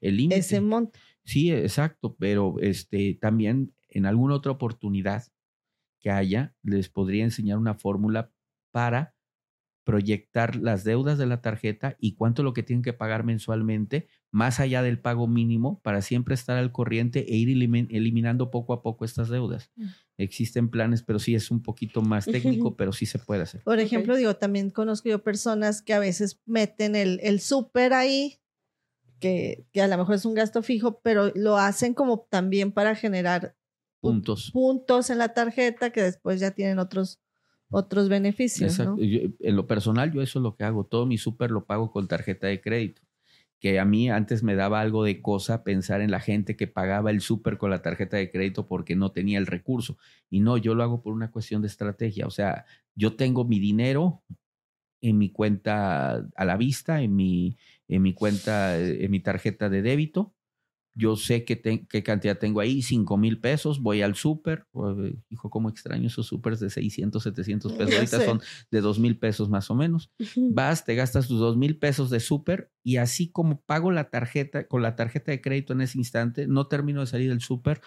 el 0.00 0.16
límite. 0.16 0.38
ese 0.38 0.60
monto. 0.60 0.98
Sí, 1.24 1.52
exacto, 1.52 2.16
pero 2.18 2.56
este 2.60 3.14
también 3.20 3.74
en 3.88 4.06
alguna 4.06 4.34
otra 4.34 4.52
oportunidad 4.52 5.24
que 6.00 6.10
haya, 6.10 6.54
les 6.62 6.88
podría 6.88 7.24
enseñar 7.24 7.58
una 7.58 7.74
fórmula 7.74 8.32
para 8.72 9.14
proyectar 9.88 10.54
las 10.56 10.84
deudas 10.84 11.16
de 11.16 11.24
la 11.24 11.40
tarjeta 11.40 11.96
y 11.98 12.12
cuánto 12.12 12.42
es 12.42 12.44
lo 12.44 12.52
que 12.52 12.62
tienen 12.62 12.82
que 12.82 12.92
pagar 12.92 13.24
mensualmente, 13.24 14.06
más 14.30 14.60
allá 14.60 14.82
del 14.82 14.98
pago 15.00 15.26
mínimo, 15.26 15.80
para 15.82 16.02
siempre 16.02 16.34
estar 16.34 16.58
al 16.58 16.72
corriente 16.72 17.20
e 17.32 17.36
ir 17.36 17.48
elimin- 17.48 17.88
eliminando 17.90 18.50
poco 18.50 18.74
a 18.74 18.82
poco 18.82 19.06
estas 19.06 19.30
deudas. 19.30 19.70
Mm. 19.76 19.86
Existen 20.18 20.68
planes, 20.68 21.02
pero 21.02 21.18
sí 21.18 21.34
es 21.34 21.50
un 21.50 21.62
poquito 21.62 22.02
más 22.02 22.26
técnico, 22.26 22.76
pero 22.76 22.92
sí 22.92 23.06
se 23.06 23.18
puede 23.18 23.42
hacer. 23.44 23.62
Por 23.62 23.78
ejemplo, 23.78 24.14
digo, 24.14 24.36
también 24.36 24.68
conozco 24.68 25.08
yo 25.08 25.22
personas 25.22 25.80
que 25.80 25.94
a 25.94 25.98
veces 26.00 26.38
meten 26.44 26.94
el, 26.94 27.18
el 27.22 27.40
súper 27.40 27.94
ahí, 27.94 28.40
que, 29.20 29.64
que 29.72 29.80
a 29.80 29.88
lo 29.88 29.96
mejor 29.96 30.16
es 30.16 30.26
un 30.26 30.34
gasto 30.34 30.62
fijo, 30.62 31.00
pero 31.00 31.32
lo 31.34 31.56
hacen 31.56 31.94
como 31.94 32.26
también 32.28 32.72
para 32.72 32.94
generar 32.94 33.54
pu- 34.02 34.10
Puntos. 34.12 34.50
puntos 34.52 35.08
en 35.08 35.16
la 35.16 35.32
tarjeta 35.32 35.90
que 35.90 36.02
después 36.02 36.40
ya 36.40 36.50
tienen 36.50 36.78
otros, 36.78 37.20
otros 37.70 38.08
beneficios. 38.08 38.78
¿no? 38.78 38.96
En 38.98 39.56
lo 39.56 39.66
personal, 39.66 40.12
yo 40.12 40.22
eso 40.22 40.38
es 40.38 40.42
lo 40.42 40.56
que 40.56 40.64
hago. 40.64 40.84
Todo 40.84 41.06
mi 41.06 41.18
súper 41.18 41.50
lo 41.50 41.64
pago 41.64 41.90
con 41.90 42.08
tarjeta 42.08 42.46
de 42.46 42.60
crédito. 42.60 43.02
Que 43.60 43.80
a 43.80 43.84
mí 43.84 44.08
antes 44.08 44.42
me 44.42 44.54
daba 44.54 44.80
algo 44.80 45.02
de 45.02 45.20
cosa 45.20 45.64
pensar 45.64 46.00
en 46.00 46.10
la 46.10 46.20
gente 46.20 46.56
que 46.56 46.68
pagaba 46.68 47.10
el 47.10 47.20
súper 47.20 47.58
con 47.58 47.70
la 47.70 47.82
tarjeta 47.82 48.16
de 48.16 48.30
crédito 48.30 48.68
porque 48.68 48.94
no 48.94 49.10
tenía 49.10 49.38
el 49.38 49.46
recurso. 49.46 49.98
Y 50.30 50.40
no, 50.40 50.56
yo 50.56 50.74
lo 50.74 50.82
hago 50.84 51.02
por 51.02 51.12
una 51.12 51.30
cuestión 51.30 51.60
de 51.62 51.68
estrategia. 51.68 52.26
O 52.26 52.30
sea, 52.30 52.66
yo 52.94 53.16
tengo 53.16 53.44
mi 53.44 53.58
dinero 53.58 54.22
en 55.00 55.18
mi 55.18 55.30
cuenta 55.30 56.28
a 56.34 56.44
la 56.44 56.56
vista, 56.56 57.02
en 57.02 57.16
mi, 57.16 57.56
en 57.88 58.02
mi 58.02 58.14
cuenta, 58.14 58.78
eh, 58.78 59.04
en 59.04 59.10
mi 59.10 59.20
tarjeta 59.20 59.68
de 59.68 59.82
débito. 59.82 60.34
Yo 60.98 61.14
sé 61.14 61.44
que 61.44 61.54
te- 61.54 61.86
qué 61.86 62.02
cantidad 62.02 62.36
tengo 62.38 62.58
ahí, 62.58 62.82
5 62.82 63.16
mil 63.16 63.40
pesos, 63.40 63.80
voy 63.80 64.02
al 64.02 64.16
súper. 64.16 64.66
Hijo, 65.30 65.48
cómo 65.48 65.68
extraño 65.68 66.08
esos 66.08 66.26
súpers 66.26 66.58
de 66.58 66.70
600, 66.70 67.22
700 67.22 67.72
pesos. 67.72 67.90
Ya 67.90 67.98
Ahorita 67.98 68.18
sé. 68.18 68.24
son 68.26 68.40
de 68.70 68.80
2 68.80 68.98
mil 68.98 69.16
pesos 69.16 69.48
más 69.48 69.70
o 69.70 69.76
menos. 69.76 70.10
Vas, 70.50 70.84
te 70.84 70.96
gastas 70.96 71.28
tus 71.28 71.38
2 71.38 71.56
mil 71.56 71.78
pesos 71.78 72.10
de 72.10 72.18
súper 72.18 72.72
y 72.82 72.96
así 72.96 73.30
como 73.30 73.60
pago 73.60 73.92
la 73.92 74.10
tarjeta, 74.10 74.66
con 74.66 74.82
la 74.82 74.96
tarjeta 74.96 75.30
de 75.30 75.40
crédito 75.40 75.72
en 75.72 75.82
ese 75.82 75.98
instante, 75.98 76.46
no 76.48 76.66
termino 76.66 77.00
de 77.00 77.06
salir 77.06 77.28
del 77.30 77.40
súper 77.40 77.80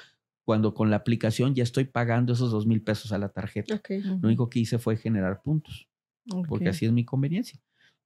cuando 0.45 0.73
con 0.73 0.89
la 0.89 0.95
aplicación 0.97 1.53
ya 1.53 1.63
estoy 1.63 1.83
pagando 1.85 2.33
esos 2.33 2.49
2 2.51 2.65
mil 2.65 2.81
pesos 2.81 3.11
a 3.11 3.17
la 3.17 3.29
tarjeta. 3.29 3.75
Ok. 3.75 3.89
Lo 4.21 4.27
único 4.29 4.49
que 4.49 4.59
hice 4.59 4.79
fue 4.79 4.95
generar 4.95 5.41
puntos 5.43 5.87
porque 6.47 6.69
Ok. 6.69 6.75
así 6.75 6.85
es 6.85 6.91
mi 6.93 7.03
conveniencia. 7.03 7.59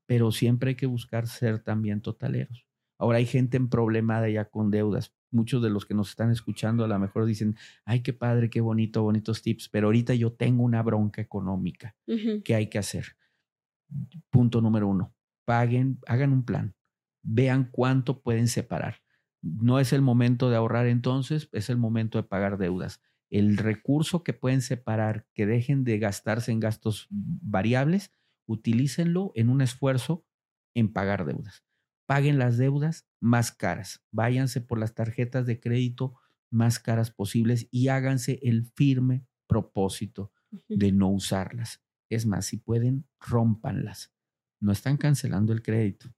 Pero 0.08 0.32
siempre 0.32 0.70
hay 0.70 0.76
que 0.76 0.86
buscar 0.88 1.28
ser 1.28 1.60
también 1.64 2.02
totaleros. 2.02 2.65
Ahora 2.98 3.18
hay 3.18 3.26
gente 3.26 3.58
en 3.58 3.70
problemada 3.70 4.30
ya 4.30 4.46
con 4.46 4.72
deudas. 4.72 5.14
Muchos 5.32 5.62
de 5.62 5.70
los 5.70 5.86
que 5.86 5.94
nos 5.94 6.10
están 6.10 6.32
escuchando 6.32 6.86
a 6.86 6.88
lo 6.88 6.98
mejor 6.98 7.26
dicen, 7.26 7.58
ay, 7.84 8.02
qué 8.02 8.14
padre, 8.14 8.50
qué 8.50 8.62
bonito, 8.62 9.04
bonitos 9.04 9.42
tips, 9.42 9.70
pero 9.70 9.88
ahorita 9.88 10.14
yo 10.14 10.32
tengo 10.32 10.64
una 10.64 10.82
bronca 10.82 11.22
económica. 11.22 11.96
Ujú. 12.08 12.42
¿Qué 12.44 12.56
hay 12.56 12.68
que 12.68 12.80
hacer? 12.80 13.18
Punto 14.30 14.62
número 14.62 14.88
uno, 14.88 15.14
paguen, 15.46 16.00
hagan 16.08 16.32
un 16.32 16.46
plan, 16.46 16.76
vean 17.22 17.70
cuánto 17.72 18.22
pueden 18.22 18.48
separar. 18.48 19.02
No 19.42 19.80
es 19.80 19.94
el 19.94 20.02
momento 20.02 20.50
de 20.50 20.56
ahorrar 20.56 20.88
entonces, 20.88 21.50
es 21.52 21.70
el 21.70 21.78
momento 21.78 22.18
de 22.18 22.24
pagar 22.24 22.58
deudas. 22.58 23.02
El 23.30 23.58
recurso 23.58 24.24
que 24.24 24.34
pueden 24.34 24.62
separar, 24.62 25.28
que 25.34 25.46
dejen 25.46 25.84
de 25.84 26.00
gastarse 26.00 26.52
en 26.52 26.60
gastos 26.60 27.08
variables, 27.10 28.14
utilícenlo 28.48 29.32
en 29.36 29.50
un 29.50 29.62
esfuerzo 29.62 30.26
en 30.74 30.94
pagar 30.94 31.26
deudas. 31.26 31.65
Paguen 32.06 32.38
las 32.38 32.58
deudas 32.58 33.08
más 33.20 33.52
caras, 33.52 34.04
váyanse 34.12 34.62
por 34.62 34.80
las 34.80 34.94
tarjetas 34.94 35.46
de 35.46 35.60
crédito 35.60 36.16
más 36.52 36.80
caras 36.80 37.12
posibles 37.12 37.68
y 37.72 37.88
háganse 37.90 38.40
el 38.44 38.66
firme 38.76 39.26
propósito 39.48 40.32
de 40.70 40.92
no 40.92 41.10
usarlas. 41.10 41.82
Es 42.10 42.26
más, 42.26 42.46
si 42.46 42.58
pueden, 42.58 43.06
rompanlas. 43.20 44.14
No 44.60 44.72
están 44.72 44.98
cancelando 44.98 45.54
el 45.54 45.62
crédito. 45.62 46.14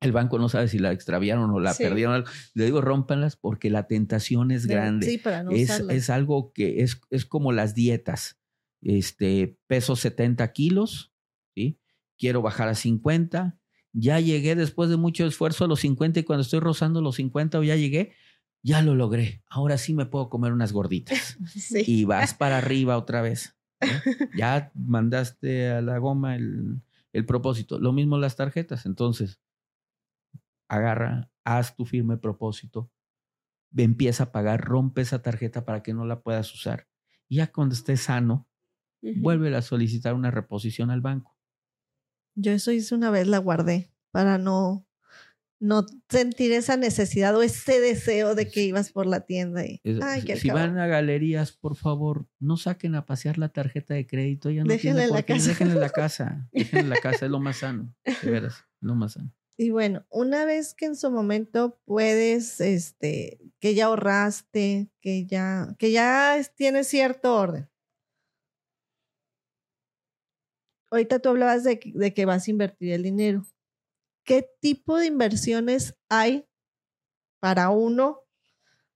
El 0.00 0.12
banco 0.12 0.38
no 0.38 0.48
sabe 0.48 0.68
si 0.68 0.78
la 0.78 0.90
extraviaron 0.90 1.50
o 1.50 1.60
la 1.60 1.74
perdieron. 1.74 2.24
Le 2.54 2.64
digo, 2.64 2.80
rompanlas 2.80 3.36
porque 3.36 3.70
la 3.70 3.86
tentación 3.86 4.50
es 4.50 4.66
grande. 4.66 5.06
Sí, 5.06 5.18
para 5.18 5.44
no 5.44 5.52
es, 5.52 5.70
es, 5.70 6.10
algo 6.10 6.52
que 6.52 6.82
es, 6.82 7.00
es 7.10 7.24
como 7.24 7.52
las 7.52 7.74
dietas. 7.74 8.40
Este, 8.80 9.58
peso 9.68 9.94
70 9.94 10.52
kilos, 10.52 11.14
¿sí? 11.54 11.78
Quiero 12.18 12.42
bajar 12.42 12.68
a 12.68 12.74
50. 12.74 13.60
Ya 13.92 14.20
llegué 14.20 14.54
después 14.54 14.88
de 14.90 14.96
mucho 14.96 15.26
esfuerzo 15.26 15.64
a 15.64 15.68
los 15.68 15.80
50 15.80 16.20
y 16.20 16.22
cuando 16.24 16.42
estoy 16.42 16.60
rozando 16.60 17.02
los 17.02 17.16
50 17.16 17.58
o 17.58 17.62
ya 17.62 17.76
llegué, 17.76 18.14
ya 18.62 18.80
lo 18.80 18.94
logré. 18.94 19.42
Ahora 19.48 19.76
sí 19.76 19.92
me 19.92 20.06
puedo 20.06 20.28
comer 20.28 20.52
unas 20.52 20.72
gorditas. 20.72 21.36
Y 21.86 22.04
vas 22.04 22.34
para 22.34 22.58
arriba 22.58 22.96
otra 22.96 23.22
vez. 23.22 23.56
Ya 24.36 24.70
mandaste 24.74 25.70
a 25.70 25.82
la 25.82 25.98
goma 25.98 26.36
el, 26.36 26.80
el 27.12 27.26
propósito. 27.26 27.78
Lo 27.78 27.92
mismo 27.92 28.16
las 28.16 28.36
tarjetas. 28.36 28.86
Entonces, 28.86 29.40
agarra, 30.68 31.30
haz 31.44 31.76
tu 31.76 31.84
firme 31.84 32.16
propósito, 32.16 32.90
empieza 33.76 34.24
a 34.24 34.32
pagar, 34.32 34.60
rompe 34.60 35.02
esa 35.02 35.22
tarjeta 35.22 35.64
para 35.64 35.82
que 35.82 35.94
no 35.94 36.06
la 36.06 36.20
puedas 36.20 36.52
usar. 36.54 36.88
Y 37.28 37.36
ya 37.36 37.52
cuando 37.52 37.74
estés 37.74 38.02
sano, 38.02 38.48
vuelve 39.16 39.54
a 39.54 39.62
solicitar 39.62 40.14
una 40.14 40.30
reposición 40.30 40.90
al 40.90 41.00
banco. 41.00 41.31
Yo 42.34 42.52
eso 42.52 42.72
hice 42.72 42.94
una 42.94 43.10
vez, 43.10 43.26
la 43.26 43.38
guardé 43.38 43.90
para 44.10 44.38
no 44.38 44.86
no 45.62 45.86
sentir 46.08 46.50
esa 46.50 46.76
necesidad 46.76 47.36
o 47.36 47.42
ese 47.42 47.80
deseo 47.80 48.34
de 48.34 48.50
que 48.50 48.64
ibas 48.64 48.90
por 48.90 49.06
la 49.06 49.20
tienda. 49.20 49.64
Y, 49.64 49.80
si 50.36 50.50
van 50.50 50.76
a 50.76 50.88
galerías, 50.88 51.52
por 51.52 51.76
favor, 51.76 52.26
no 52.40 52.56
saquen 52.56 52.96
a 52.96 53.06
pasear 53.06 53.38
la 53.38 53.50
tarjeta 53.50 53.94
de 53.94 54.04
crédito. 54.04 54.50
Ya 54.50 54.64
no 54.64 54.68
déjenla 54.68 55.04
en 55.04 55.12
la 55.12 55.22
casa. 55.22 55.50
Déjenla 55.50 55.74
en 55.74 55.80
la 55.80 55.90
casa. 55.90 56.48
Déjenla 56.50 56.80
en 56.80 56.90
la 56.90 56.96
casa, 56.96 57.26
es 57.26 57.30
lo 57.30 57.38
más 57.38 57.58
sano. 57.58 57.94
De 58.04 58.30
veras, 58.30 58.64
lo 58.80 58.96
más 58.96 59.12
sano. 59.12 59.32
Y 59.56 59.70
bueno, 59.70 60.04
una 60.10 60.44
vez 60.44 60.74
que 60.74 60.86
en 60.86 60.96
su 60.96 61.12
momento 61.12 61.80
puedes, 61.84 62.60
este, 62.60 63.38
que 63.60 63.76
ya 63.76 63.86
ahorraste, 63.86 64.90
que 65.00 65.26
ya, 65.26 65.76
que 65.78 65.92
ya 65.92 66.40
tienes 66.56 66.88
cierto 66.88 67.36
orden. 67.36 67.68
Ahorita 70.92 71.18
tú 71.18 71.30
hablabas 71.30 71.64
de, 71.64 71.80
de 71.92 72.14
que 72.14 72.24
vas 72.24 72.46
a 72.46 72.50
invertir 72.50 72.92
el 72.92 73.02
dinero. 73.02 73.44
¿qué 74.24 74.46
tipo 74.60 74.98
de 74.98 75.06
inversiones 75.06 75.98
hay 76.08 76.46
para 77.40 77.70
uno, 77.70 78.20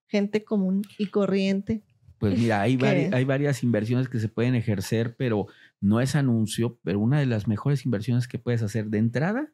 gente 0.08 0.44
común 0.44 0.82
y 0.98 1.08
corriente? 1.08 1.82
Pues 2.18 2.38
mira, 2.38 2.62
hay, 2.62 2.78
hay 2.82 3.24
varias 3.24 3.62
inversiones 3.62 4.08
que 4.08 4.20
se 4.20 4.28
pueden 4.28 4.54
ejercer, 4.54 5.16
pero 5.16 5.46
no 5.80 6.00
es 6.00 6.14
anuncio, 6.14 6.78
pero 6.82 7.00
una 7.00 7.20
de 7.20 7.26
las 7.26 7.46
mejores 7.48 7.84
inversiones 7.84 8.28
que 8.28 8.38
puedes 8.38 8.62
hacer 8.62 8.86
de 8.86 8.98
entrada 8.98 9.52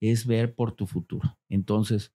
es 0.00 0.26
ver 0.26 0.54
por 0.54 0.72
tu 0.72 0.86
futuro. 0.86 1.38
Entonces... 1.48 2.12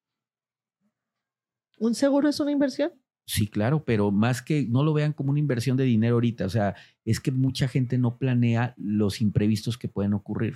¿Un 1.77 1.95
seguro 1.95 2.27
es 2.27 2.39
una 2.41 2.51
inversión? 2.51 2.91
Sí, 3.29 3.47
claro, 3.47 3.83
pero 3.85 4.11
más 4.11 4.41
que 4.41 4.65
no 4.67 4.83
lo 4.83 4.91
vean 4.91 5.13
como 5.13 5.29
una 5.29 5.39
inversión 5.39 5.77
de 5.77 5.83
dinero 5.83 6.15
ahorita, 6.15 6.45
o 6.45 6.49
sea, 6.49 6.75
es 7.05 7.19
que 7.19 7.31
mucha 7.31 7.67
gente 7.67 7.99
no 7.99 8.17
planea 8.17 8.73
los 8.75 9.21
imprevistos 9.21 9.77
que 9.77 9.87
pueden 9.87 10.13
ocurrir 10.13 10.55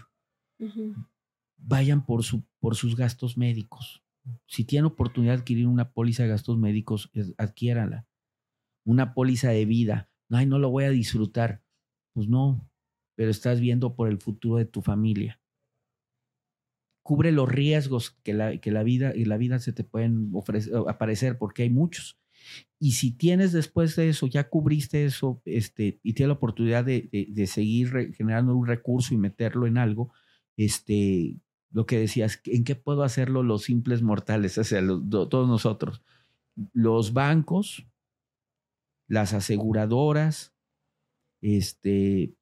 vayan 1.58 2.06
por, 2.06 2.24
su, 2.24 2.44
por 2.60 2.76
sus 2.76 2.96
gastos 2.96 3.38
médicos. 3.38 4.04
Si 4.48 4.64
tienen 4.64 4.86
oportunidad 4.86 5.34
de 5.34 5.40
adquirir 5.40 5.68
una 5.68 5.92
póliza 5.92 6.24
de 6.24 6.30
gastos 6.30 6.58
médicos, 6.58 7.12
adquiéranla. 7.38 8.08
Una 8.86 9.14
póliza 9.14 9.50
de 9.50 9.66
vida. 9.66 10.10
Ay, 10.30 10.46
no 10.46 10.60
lo 10.60 10.70
voy 10.70 10.86
a 10.86 10.90
disfrutar. 10.90 11.64
Pues 12.14 12.28
no, 12.28 12.70
pero 13.16 13.32
estás 13.32 13.60
viendo 13.60 13.96
por 13.96 14.10
el 14.10 14.20
futuro 14.20 14.58
de 14.58 14.66
tu 14.66 14.82
familia. 14.82 15.42
Cubre 17.04 17.32
los 17.32 17.50
riesgos 17.50 18.12
que 18.24 18.34
la, 18.34 18.58
que 18.60 18.72
la 18.72 18.84
vida 18.84 19.14
y 19.14 19.26
la 19.26 19.38
vida 19.38 19.60
se 19.60 19.74
te 19.74 19.84
pueden 19.84 20.30
ofrecer, 20.34 20.74
aparecer, 20.88 21.38
porque 21.38 21.64
hay 21.64 21.70
muchos. 21.70 22.18
Y 22.80 22.94
si 22.94 23.12
tienes 23.12 23.52
después 23.52 23.96
de 23.96 24.10
eso, 24.10 24.28
ya 24.28 24.50
cubriste 24.50 25.06
eso, 25.06 25.42
este, 25.46 26.00
y 26.04 26.14
tienes 26.14 26.30
la 26.30 26.34
oportunidad 26.36 26.84
de, 26.84 27.28
de 27.30 27.48
seguir 27.48 28.14
generando 28.16 28.56
un 28.56 28.68
recurso 28.68 29.14
y 29.14 29.18
meterlo 29.18 29.68
en 29.68 29.78
algo, 29.78 30.12
este, 30.58 31.38
lo 31.74 31.86
que 31.86 31.98
decías, 31.98 32.40
¿en 32.46 32.64
qué 32.64 32.76
puedo 32.76 33.04
hacerlo 33.04 33.44
los 33.44 33.64
simples 33.64 34.02
mortales? 34.02 34.58
O 34.64 34.64
sea, 34.64 34.82
todos 35.10 35.48
nosotros. 35.48 36.02
Los 36.72 37.14
bancos, 37.14 37.86
las 39.08 39.34
aseguradoras, 39.34 40.54
este, 41.42 42.36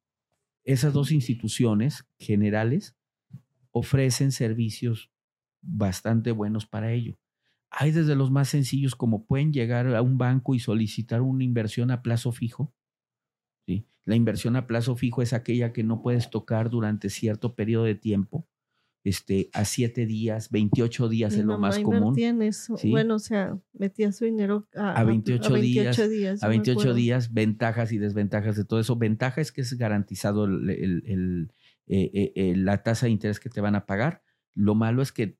esas 0.64 0.92
dos 0.92 1.10
instituciones 1.10 2.04
generales 2.18 2.94
ofrecen 3.72 4.32
servicios 4.32 5.10
bastante 5.62 6.30
buenos 6.30 6.66
para 6.66 6.92
ello. 6.92 7.16
Hay 7.72 7.90
desde 7.90 8.14
los 8.14 8.30
más 8.30 8.48
sencillos 8.48 8.94
como 8.94 9.24
pueden 9.24 9.52
llegar 9.52 9.94
a 9.94 10.02
un 10.02 10.18
banco 10.18 10.54
y 10.54 10.60
solicitar 10.60 11.22
una 11.22 11.44
inversión 11.44 11.90
a 11.90 12.02
plazo 12.02 12.32
fijo. 12.32 12.74
¿sí? 13.66 13.86
La 14.04 14.14
inversión 14.14 14.56
a 14.56 14.66
plazo 14.66 14.94
fijo 14.94 15.22
es 15.22 15.32
aquella 15.32 15.72
que 15.72 15.82
no 15.82 16.02
puedes 16.02 16.30
tocar 16.30 16.70
durante 16.70 17.08
cierto 17.08 17.54
periodo 17.54 17.84
de 17.84 17.94
tiempo 17.94 18.46
este, 19.04 19.50
a 19.52 19.64
siete 19.64 20.06
días, 20.06 20.50
28 20.50 21.08
días 21.08 21.34
es 21.34 21.44
lo 21.44 21.58
más 21.58 21.78
común. 21.80 22.16
Eso. 22.42 22.76
Bueno, 22.84 23.16
o 23.16 23.18
sea, 23.18 23.58
metía 23.72 24.12
su 24.12 24.24
dinero 24.24 24.68
a, 24.76 24.92
a, 24.92 25.04
28, 25.04 25.54
días, 25.54 26.42
A 26.42 26.48
28 26.48 26.94
días, 26.94 27.32
ventajas 27.32 27.90
y 27.92 27.98
desventajas 27.98 28.56
de 28.56 28.64
todo 28.64 28.78
eso. 28.78 28.96
Ventaja 28.96 29.40
es 29.40 29.50
que 29.50 29.62
es 29.62 29.76
garantizado 29.76 30.44
el, 30.44 31.50
eh, 31.88 32.32
eh, 32.36 32.54
la 32.56 32.82
tasa 32.82 33.06
de 33.06 33.12
interés 33.12 33.40
que 33.40 33.50
te 33.50 33.60
van 33.60 33.74
a 33.74 33.86
pagar. 33.86 34.22
Lo 34.54 34.74
malo 34.74 35.02
es 35.02 35.10
que 35.10 35.36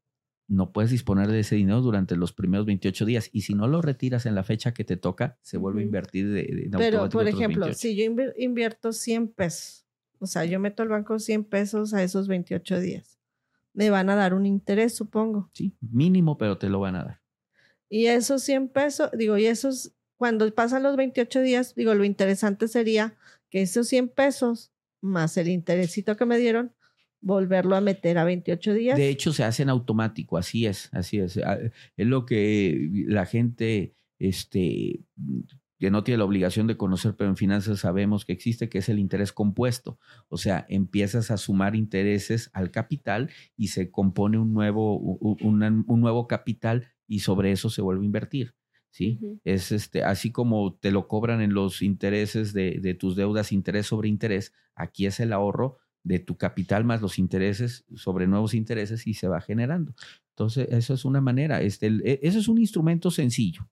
no 0.53 0.73
puedes 0.73 0.91
disponer 0.91 1.29
de 1.29 1.41
ese 1.41 1.57
dinero 1.57 1.81
durante 1.81 2.17
los 2.17 2.33
primeros 2.33 2.67
28 2.67 3.05
días 3.05 3.31
y 3.33 3.43
si 3.43 3.55
no 3.55 3.69
lo 3.69 3.83
retiras 3.83 4.27
en 4.27 4.35
la 4.35 4.45
fecha 4.45 4.75
que 4.75 4.85
te 4.85 4.97
toca, 4.97 5.39
se 5.43 5.57
vuelve 5.57 5.83
a 5.83 5.85
invertir 5.85 6.31
de, 6.31 6.69
Pero, 6.77 7.09
por 7.09 7.27
ejemplo, 7.27 7.73
si 7.75 7.97
yo 7.97 8.05
invierto 8.37 8.93
100 8.93 9.29
pesos, 9.29 9.87
o 10.19 10.27
sea, 10.27 10.45
yo 10.45 10.61
meto 10.61 10.83
al 10.83 10.89
banco 10.89 11.19
100 11.19 11.45
pesos 11.45 11.95
a 11.95 12.03
esos 12.03 12.29
28 12.29 12.81
días 12.81 13.13
me 13.75 13.91
van 13.91 14.11
a 14.11 14.17
dar 14.17 14.35
un 14.35 14.47
interés, 14.47 14.95
supongo. 14.95 15.51
Sí, 15.53 15.75
mínimo, 15.81 16.37
pero 16.39 16.59
te 16.59 16.69
lo 16.69 16.81
van 16.81 16.97
a 16.97 17.05
dar. 17.05 17.21
Y 17.89 18.07
esos 18.07 18.43
100 18.43 18.69
pesos, 18.69 19.11
digo, 19.13 19.37
y 19.39 19.47
esos, 19.47 19.93
cuando 20.17 20.53
pasan 20.55 20.83
los 20.83 20.97
28 20.97 21.41
días, 21.41 21.75
digo, 21.75 21.95
lo 21.95 22.05
interesante 22.05 22.69
sería 22.69 23.17
que 23.51 23.63
esos 23.63 23.89
100 23.89 24.09
pesos 24.09 24.73
más 25.01 25.37
el 25.37 25.49
interesito 25.49 26.17
que 26.17 26.27
me 26.27 26.39
dieron, 26.39 26.73
volverlo 27.23 27.77
a 27.77 27.81
meter 27.81 28.19
a 28.19 28.25
28 28.25 28.75
días. 28.75 28.99
De 28.99 29.09
hecho, 29.09 29.33
se 29.33 29.45
hacen 29.45 29.71
automático, 29.71 30.37
así 30.37 30.67
es, 30.67 30.91
así 30.93 31.19
es. 31.19 31.39
Ah, 31.39 31.59
es 31.97 32.07
lo 32.07 32.27
que 32.27 32.91
la 33.07 33.25
gente 33.25 33.95
este, 34.19 35.01
que 35.79 35.91
no 35.91 36.05
tiene 36.05 36.19
la 36.19 36.25
obligación 36.25 36.67
de 36.67 36.77
conocer, 36.77 37.17
pero 37.17 37.31
en 37.31 37.37
finanzas 37.37 37.81
sabemos 37.81 38.25
que 38.25 38.33
existe, 38.33 38.69
que 38.69 38.79
es 38.79 38.89
el 38.89 38.99
interés 38.99 39.33
compuesto. 39.33 39.99
O 40.29 40.37
sea, 40.37 40.67
empiezas 40.69 41.31
a 41.31 41.37
sumar 41.37 41.77
intereses 41.77 42.51
al 42.53 42.71
capital 42.71 43.31
y 43.57 43.69
se 43.69 43.91
compone 43.91 44.39
un 44.39 44.53
nuevo, 44.53 44.97
un, 44.99 45.85
nuevo 45.87 46.27
capital 46.27 46.89
y 47.07 47.21
sobre 47.21 47.53
eso 47.53 47.71
se 47.71 47.83
vuelve 47.83 48.03
a 48.03 48.07
invertir. 48.07 48.55
¿sí? 48.91 49.21
Es 49.45 49.73
este, 49.73 50.05
así 50.05 50.31
como 50.31 50.75
te 50.75 50.91
lo 50.91 51.09
cobran 51.09 51.41
en 51.41 51.55
los 51.55 51.83
intereses 51.83 52.53
de, 52.53 52.79
de, 52.81 52.95
tus 52.95 53.17
deudas, 53.17 53.53
interés 53.53 53.87
sobre 53.87 54.09
interés, 54.09 54.53
aquí 54.75 55.07
es 55.07 55.19
el 55.19 55.33
ahorro 55.33 55.79
de 56.05 56.19
tu 56.19 56.37
capital 56.37 56.85
más 56.85 57.01
los 57.01 57.19
intereses 57.19 57.85
sobre 57.95 58.27
nuevos 58.27 58.55
intereses 58.55 59.07
y 59.07 59.15
se 59.15 59.29
va 59.29 59.41
generando. 59.41 59.95
Entonces, 60.31 60.69
eso 60.71 60.95
es 60.95 61.05
una 61.05 61.21
manera, 61.21 61.63
este, 61.63 61.87
e, 62.05 62.21
eso 62.23 62.39
es 62.39 62.49
un 62.49 62.59
instrumento 62.59 63.11
sencillo. 63.11 63.69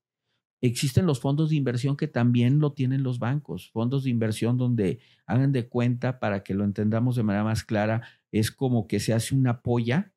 Existen 0.63 1.07
los 1.07 1.21
fondos 1.21 1.51
de 1.51 1.57
inversión 1.57 1.97
que 1.97 2.07
también 2.07 2.59
lo 2.59 2.73
tienen 2.73 3.03
los 3.03 3.19
bancos, 3.19 3.71
fondos 3.71 4.05
de 4.05 4.11
inversión 4.11 4.59
donde 4.59 5.01
hagan 5.27 5.53
de 5.53 5.69
cuenta 5.69 6.21
para 6.21 6.43
que 6.43 6.55
lo 6.55 6.65
entendamos 6.65 7.17
de 7.17 7.23
manera 7.23 7.45
más 7.45 7.65
clara, 7.65 8.03
es 8.31 8.51
como 8.51 8.87
que 8.87 9.01
se 9.01 9.15
hace 9.15 9.35
una 9.35 9.63
polla, 9.63 10.13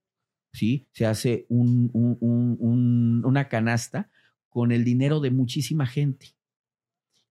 ¿sí? 0.51 0.87
Se 0.91 1.05
hace 1.05 1.45
un, 1.47 1.89
una 3.23 3.47
canasta 3.47 4.09
con 4.49 4.71
el 4.71 4.83
dinero 4.83 5.21
de 5.21 5.31
muchísima 5.31 5.87
gente. 5.87 6.35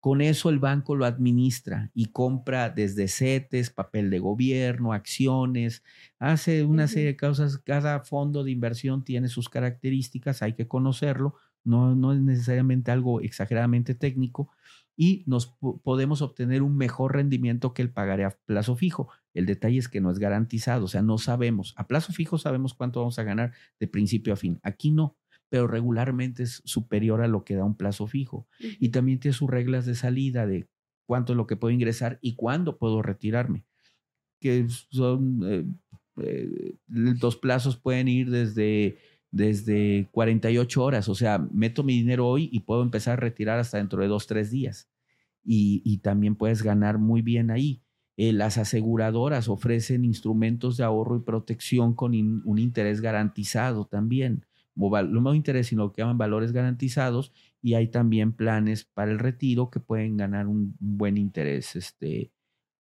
Con 0.01 0.21
eso 0.21 0.49
el 0.49 0.59
banco 0.59 0.95
lo 0.95 1.05
administra 1.05 1.91
y 1.93 2.07
compra 2.07 2.71
desde 2.71 3.09
CETES, 3.09 3.71
papel 3.71 4.11
de 4.11 4.21
gobierno, 4.21 4.93
acciones, 4.93 5.83
hace 6.19 6.65
una 6.65 6.87
serie 6.87 7.09
de 7.09 7.17
cosas. 7.17 7.59
Cada 7.59 8.01
fondo 8.01 8.45
de 8.45 8.53
inversión 8.53 9.05
tiene 9.05 9.29
sus 9.29 9.49
características, 9.49 10.43
hay 10.43 10.55
que 10.55 10.69
conocerlo 10.69 11.35
no, 11.69 12.13
es 12.13 12.21
necesariamente 12.21 12.91
algo 12.91 13.21
exageradamente 13.21 13.95
técnico 13.95 14.51
y 14.97 15.23
nos 15.27 15.55
podemos 15.85 16.23
obtener 16.23 16.63
un 16.63 16.77
mejor 16.77 17.15
rendimiento 17.15 17.73
que 17.73 17.83
el 17.83 17.93
pagaré 17.93 18.25
a 18.25 18.37
plazo 18.47 18.75
fijo. 18.75 19.09
El 19.33 19.47
detalle 19.47 19.79
es 19.79 19.89
que 19.89 20.01
no 20.01 20.11
es 20.11 20.19
garantizado, 20.19 20.87
o 20.87 20.89
sea, 20.89 21.03
no 21.03 21.19
sabemos. 21.19 21.75
A 21.77 21.87
plazo 21.87 22.13
fijo 22.13 22.39
sabemos 22.39 22.75
cuánto 22.75 23.01
vamos 23.01 23.19
a 23.19 23.23
ganar 23.23 23.53
de 23.79 23.87
principio 23.87 24.33
a 24.33 24.37
fin. 24.37 24.59
Aquí 24.63 24.91
no, 24.91 25.17
pero 25.49 25.67
regularmente 25.67 26.43
es 26.43 26.63
superior 26.65 27.23
a 27.23 27.29
lo 27.29 27.45
que 27.45 27.55
da 27.55 27.65
un 27.65 27.77
plazo 27.77 28.07
fijo. 28.07 28.47
Y 28.59 28.91
también 28.91 29.21
tiene 29.21 29.35
sus 29.35 29.51
reglas 29.51 29.87
de 29.87 29.95
salida 29.95 30.47
de 30.47 30.69
cuánto 31.07 31.33
es 31.33 31.37
lo 31.37 31.47
que 31.47 31.57
puedo 31.57 31.73
ingresar 31.73 32.19
y 32.21 32.35
cuándo 32.37 32.79
puedo 32.79 33.03
retirarme, 33.03 33.65
que 34.41 34.67
son, 34.91 35.41
eh, 35.45 35.65
eh, 36.23 36.77
los 36.89 37.37
plazos 37.37 37.77
pueden 37.77 38.09
ir 38.09 38.31
desde, 38.31 38.99
desde 39.31 40.09
48 40.13 40.83
horas, 40.85 41.09
o 41.09 41.15
sea, 41.15 41.39
meto 41.53 41.83
mi 41.85 41.95
dinero 41.95 42.27
hoy 42.27 42.49
y 42.53 42.61
puedo 42.61 42.83
empezar 42.83 43.15
a 43.15 43.23
retirar 43.23 43.59
hasta 43.59 43.79
dentro 43.79 44.03
de 44.03 44.09
dos, 44.09 44.27
tres 44.27 44.51
días. 44.51 44.91
Y, 45.45 45.81
y 45.85 45.99
también 45.99 46.37
puedes 46.37 46.63
ganar 46.63 46.99
muy 46.99 47.23
bien 47.23 47.51
ahí. 47.51 47.83
Eh, 48.19 48.33
las 48.33 48.59
aseguradoras 48.59 49.49
ofrecen 49.49 50.05
instrumentos 50.05 50.77
de 50.77 50.83
ahorro 50.83 51.17
y 51.17 51.21
protección 51.21 51.95
con 51.95 52.15
un 52.45 52.59
interés 52.59 53.01
garantizado 53.01 53.87
también. 53.87 54.45
No 54.79 55.21
no 55.21 55.35
interés, 55.35 55.67
sino 55.69 55.85
lo 55.85 55.93
que 55.93 56.03
llaman 56.03 56.19
valores 56.19 56.53
garantizados. 56.53 57.33
Y 57.61 57.75
hay 57.75 57.89
también 57.89 58.33
planes 58.33 58.85
para 58.85 59.11
el 59.11 59.19
retiro 59.19 59.71
que 59.71 59.81
pueden 59.81 60.17
ganar 60.17 60.47
un, 60.47 60.77
buen 60.79 61.17
interés 61.17 61.75
este, 61.77 62.33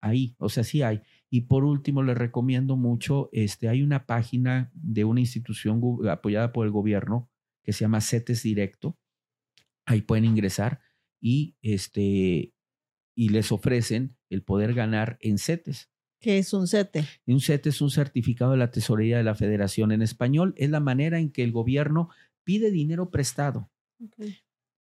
ahí. 0.01 0.35
O 0.39 0.49
sea, 0.49 0.65
sí 0.65 0.83
hay. 0.83 1.03
Y 1.31 1.43
por 1.43 1.65
último, 1.65 2.03
les 2.03 2.17
recomiendo 2.17 2.77
mucho, 2.77 3.29
este, 3.33 3.69
hay 3.69 3.83
una 3.83 4.07
página 4.07 4.71
de 4.75 5.05
una 5.05 5.21
institución 5.21 5.81
apoyada 6.09 6.53
por 6.53 6.67
el 6.67 6.73
gobierno 6.73 7.31
que 7.63 7.73
se 7.73 7.81
llama 7.81 8.01
CETES 8.01 8.43
Directo. 8.43 8.99
Ahí 9.87 10.01
pueden 10.03 10.25
ingresar 10.25 10.81
y, 11.21 11.57
este, 11.63 12.55
y 13.15 13.29
les 13.29 13.53
ofrecen 13.53 14.17
el 14.31 14.43
poder 14.43 14.75
ganar 14.75 15.19
en 15.21 15.39
CETES. 15.39 15.92
¿Qué 16.23 16.39
es 16.39 16.53
un 16.55 16.69
CETE? 16.69 17.05
Un 17.27 17.41
CETE 17.41 17.71
es 17.71 17.81
un 17.81 17.91
certificado 17.91 18.53
de 18.53 18.57
la 18.57 18.71
tesorería 18.71 19.17
de 19.17 19.25
la 19.25 19.35
federación 19.35 19.91
en 19.91 20.03
español. 20.03 20.55
Es 20.57 20.71
la 20.71 20.79
manera 20.79 21.19
en 21.19 21.31
que 21.33 21.43
el 21.43 21.51
gobierno 21.51 22.11
pide 22.45 22.71
dinero 22.71 23.11
prestado. 23.11 23.69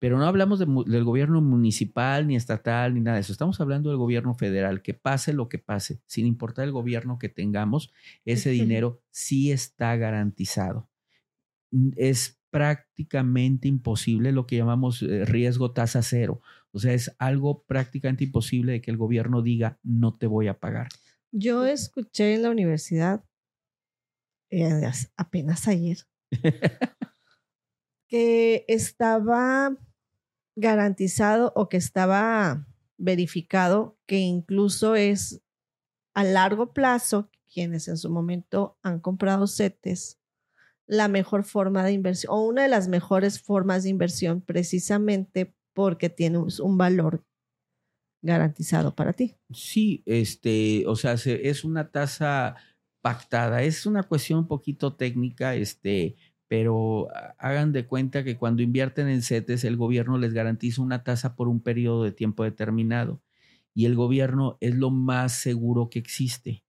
Pero 0.01 0.19
no 0.19 0.27
hablamos 0.27 0.59
del 0.59 1.05
gobierno 1.05 1.41
municipal, 1.41 2.27
ni 2.27 2.35
estatal, 2.35 2.93
ni 2.93 3.01
nada 3.01 3.17
de 3.17 3.21
eso. 3.21 3.31
Estamos 3.31 3.61
hablando 3.61 3.91
del 3.91 3.99
gobierno 3.99 4.35
federal. 4.35 4.83
Que 4.83 4.95
pase 4.95 5.33
lo 5.33 5.49
que 5.49 5.59
pase, 5.59 6.01
sin 6.07 6.27
importar 6.27 6.65
el 6.65 6.73
gobierno 6.73 7.21
que 7.21 7.29
tengamos, 7.29 7.93
ese 8.25 8.51
dinero 8.51 9.01
sí 9.11 9.53
está 9.53 9.95
garantizado. 9.95 10.89
Es 11.97 12.41
prácticamente 12.51 13.69
imposible 13.69 14.33
lo 14.33 14.47
que 14.47 14.57
llamamos 14.57 15.03
eh, 15.03 15.25
riesgo 15.25 15.71
tasa 15.71 16.03
cero. 16.03 16.41
O 16.73 16.81
sea, 16.81 16.95
es 16.95 17.15
algo 17.21 17.63
prácticamente 17.63 18.25
imposible 18.25 18.73
de 18.73 18.81
que 18.81 18.91
el 18.91 18.97
gobierno 18.97 19.43
diga 19.43 19.79
no 19.85 20.17
te 20.17 20.27
voy 20.27 20.49
a 20.49 20.59
pagar. 20.59 20.89
Yo 21.33 21.67
escuché 21.67 22.35
en 22.35 22.43
la 22.43 22.51
universidad 22.51 23.25
eh, 24.51 24.91
apenas 25.17 25.69
ayer 25.69 25.99
que 28.09 28.65
estaba 28.67 29.77
garantizado 30.57 31.53
o 31.55 31.69
que 31.69 31.77
estaba 31.77 32.67
verificado 32.97 33.99
que 34.07 34.19
incluso 34.19 34.97
es 34.97 35.43
a 36.15 36.25
largo 36.25 36.73
plazo 36.73 37.31
quienes 37.53 37.89
en 37.89 37.99
su 37.99 38.11
momento 38.11 38.79
han 38.83 38.99
comprado 38.99 39.47
CETES 39.47 40.19
la 40.87 41.09
mejor 41.09 41.45
forma 41.45 41.85
de 41.85 41.93
inversión 41.93 42.33
o 42.33 42.47
una 42.47 42.63
de 42.63 42.69
las 42.69 42.89
mejores 42.89 43.43
formas 43.43 43.83
de 43.83 43.91
inversión 43.91 44.41
precisamente 44.41 45.55
porque 45.75 46.09
tiene 46.09 46.39
un 46.39 46.79
valor 46.79 47.25
garantizado 48.23 48.95
para 48.95 49.13
ti. 49.13 49.37
Sí, 49.53 50.03
este, 50.07 50.85
o 50.87 50.97
sea, 50.97 51.13
es 51.13 51.65
una 51.65 51.91
tasa 51.91 52.57
pactada, 53.01 53.63
es 53.63 53.87
una 53.87 54.03
cuestión 54.03 54.41
un 54.41 54.49
poquito 54.49 54.95
técnica, 54.95 55.55
este, 55.55 56.17
pero 56.49 57.09
hagan 57.39 57.73
de 57.73 57.87
cuenta 57.87 58.25
que 58.25 58.37
cuando 58.37 58.63
invierten 58.63 59.09
en 59.09 59.23
CETES, 59.23 59.65
el 59.65 59.77
gobierno 59.77 60.19
les 60.19 60.33
garantiza 60.33 60.83
una 60.83 61.05
tasa 61.05 61.37
por 61.37 61.49
un 61.49 61.61
periodo 61.61 62.05
de 62.05 62.13
tiempo 62.13 62.45
determinado 62.45 63.23
y 63.75 63.87
el 63.87 63.95
gobierno 63.95 64.59
es 64.61 64.75
lo 64.75 64.91
más 64.91 65.35
seguro 65.35 65.89
que 65.89 66.01
existe 66.01 66.65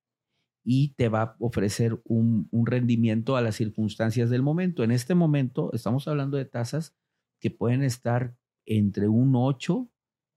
y 0.62 0.94
te 0.94 1.08
va 1.08 1.22
a 1.22 1.36
ofrecer 1.40 2.00
un, 2.04 2.48
rendimiento 2.52 3.36
a 3.36 3.40
las 3.40 3.56
circunstancias 3.56 4.30
del 4.30 4.42
momento. 4.42 4.84
En 4.84 4.92
este 4.92 5.16
momento 5.16 5.72
estamos 5.72 6.06
hablando 6.06 6.36
de 6.36 6.44
tasas 6.44 6.94
que 7.40 7.50
pueden 7.50 7.82
estar 7.82 8.36
entre 8.66 9.08
un 9.08 9.34
8 9.34 9.89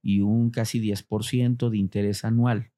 y 0.03 0.19
un 0.21 0.51
casi 0.51 0.79
10% 0.79 1.69
de 1.69 1.77
interés 1.77 2.25
anual. 2.25 2.71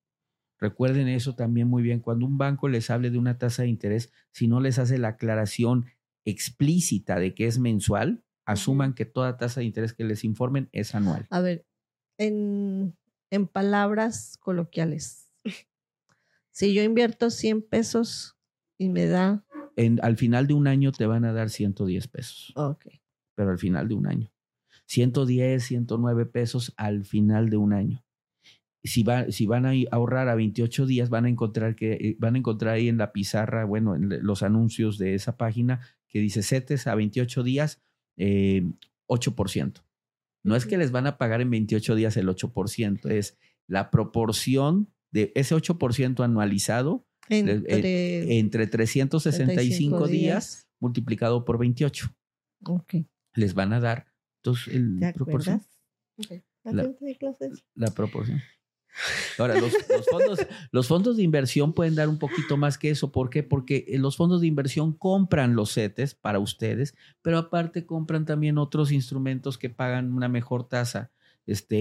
Recuerden 0.57 1.09
eso 1.09 1.35
también 1.35 1.67
muy 1.67 1.83
bien. 1.83 1.99
Cuando 1.99 2.25
un 2.25 2.37
banco 2.37 2.69
les 2.69 2.89
hable 2.89 3.09
de 3.09 3.17
una 3.17 3.37
tasa 3.37 3.63
de 3.63 3.69
interés, 3.69 4.13
si 4.31 4.47
no 4.47 4.61
les 4.61 4.79
hace 4.79 4.97
la 4.97 5.09
aclaración 5.09 5.85
explícita 6.23 7.19
de 7.19 7.33
que 7.33 7.47
es 7.47 7.59
mensual, 7.59 8.23
asuman 8.45 8.93
que 8.93 9.05
toda 9.05 9.37
tasa 9.37 9.59
de 9.59 9.65
interés 9.65 9.93
que 9.93 10.05
les 10.05 10.23
informen 10.23 10.69
es 10.71 10.95
anual. 10.95 11.27
A 11.29 11.41
ver, 11.41 11.65
en, 12.17 12.95
en 13.31 13.47
palabras 13.47 14.37
coloquiales, 14.39 15.31
si 16.51 16.73
yo 16.73 16.83
invierto 16.83 17.31
100 17.31 17.63
pesos 17.63 18.37
y 18.77 18.89
me 18.89 19.07
da... 19.07 19.45
En, 19.75 19.99
al 20.03 20.15
final 20.15 20.47
de 20.47 20.53
un 20.53 20.67
año 20.67 20.91
te 20.91 21.05
van 21.05 21.25
a 21.25 21.33
dar 21.33 21.49
110 21.49 22.07
pesos. 22.07 22.53
Ok. 22.55 22.87
Pero 23.35 23.51
al 23.51 23.59
final 23.59 23.89
de 23.89 23.95
un 23.95 24.07
año. 24.07 24.31
110, 24.85 25.63
109 25.63 26.25
pesos 26.25 26.73
al 26.77 27.05
final 27.05 27.49
de 27.49 27.57
un 27.57 27.73
año. 27.73 28.03
Si, 28.83 29.01
va, 29.01 29.31
si 29.31 29.47
van 29.47 29.65
a 29.65 29.71
ahorrar 29.91 30.29
a 30.29 30.35
28 30.35 30.85
días, 30.85 31.09
van 31.09 31.25
a 31.25 31.29
encontrar 31.29 31.75
que 31.75 31.93
eh, 31.93 32.15
van 32.19 32.35
a 32.35 32.37
encontrar 32.37 32.75
ahí 32.75 32.87
en 32.87 32.97
la 32.97 33.11
pizarra, 33.11 33.65
bueno, 33.65 33.95
en 33.95 34.23
los 34.23 34.43
anuncios 34.43 34.99
de 34.99 35.15
esa 35.15 35.37
página 35.37 35.81
que 36.07 36.19
dice 36.19 36.43
CETES 36.43 36.87
a 36.87 36.95
28 36.95 37.43
días, 37.43 37.81
8%. 38.17 38.17
Eh, 38.17 39.81
no 40.43 40.55
es 40.55 40.67
que 40.67 40.77
les 40.77 40.91
van 40.91 41.07
a 41.07 41.17
pagar 41.17 41.41
en 41.41 41.49
28 41.49 41.95
días 41.95 42.15
el 42.17 42.27
8%, 42.27 43.09
es 43.09 43.37
la 43.67 43.89
proporción 43.89 44.93
de 45.11 45.31
ese 45.33 45.55
8% 45.55 46.23
anualizado 46.23 47.07
entre, 47.29 48.37
entre 48.37 48.67
365 48.67 50.07
días, 50.07 50.67
multiplicado 50.79 51.43
por 51.45 51.57
28. 51.57 52.15
Okay. 52.63 53.07
Les 53.33 53.55
van 53.55 53.73
a 53.73 53.79
dar 53.79 54.14
¿Te 54.99 55.13
proporción. 55.13 55.61
La, 57.75 57.91
proporción. 57.91 58.41
Ahora, 59.37 59.59
los, 59.59 59.73
fondos, 60.09 60.47
los 60.71 60.87
fondos 60.87 61.17
de 61.17 61.23
inversión 61.23 61.73
pueden 61.73 61.95
dar 61.95 62.07
un 62.07 62.17
poquito 62.17 62.57
más 62.57 62.77
que 62.77 62.89
eso. 62.89 63.11
¿Por 63.11 63.29
qué? 63.29 63.43
Porque 63.43 63.85
eh, 63.87 63.99
los 63.99 64.15
fondos 64.15 64.41
de 64.41 64.47
inversión 64.47 64.93
compran 64.93 65.55
los 65.55 65.73
CETES 65.73 66.15
para 66.15 66.39
ustedes, 66.39 66.95
pero 67.21 67.37
aparte 67.37 67.85
compran 67.85 68.25
también 68.25 68.57
otros 68.57 68.91
instrumentos 68.91 69.57
que 69.57 69.69
pagan 69.69 70.13
una 70.13 70.29
mejor 70.29 70.67
tasa. 70.67 71.11
Este, 71.45 71.75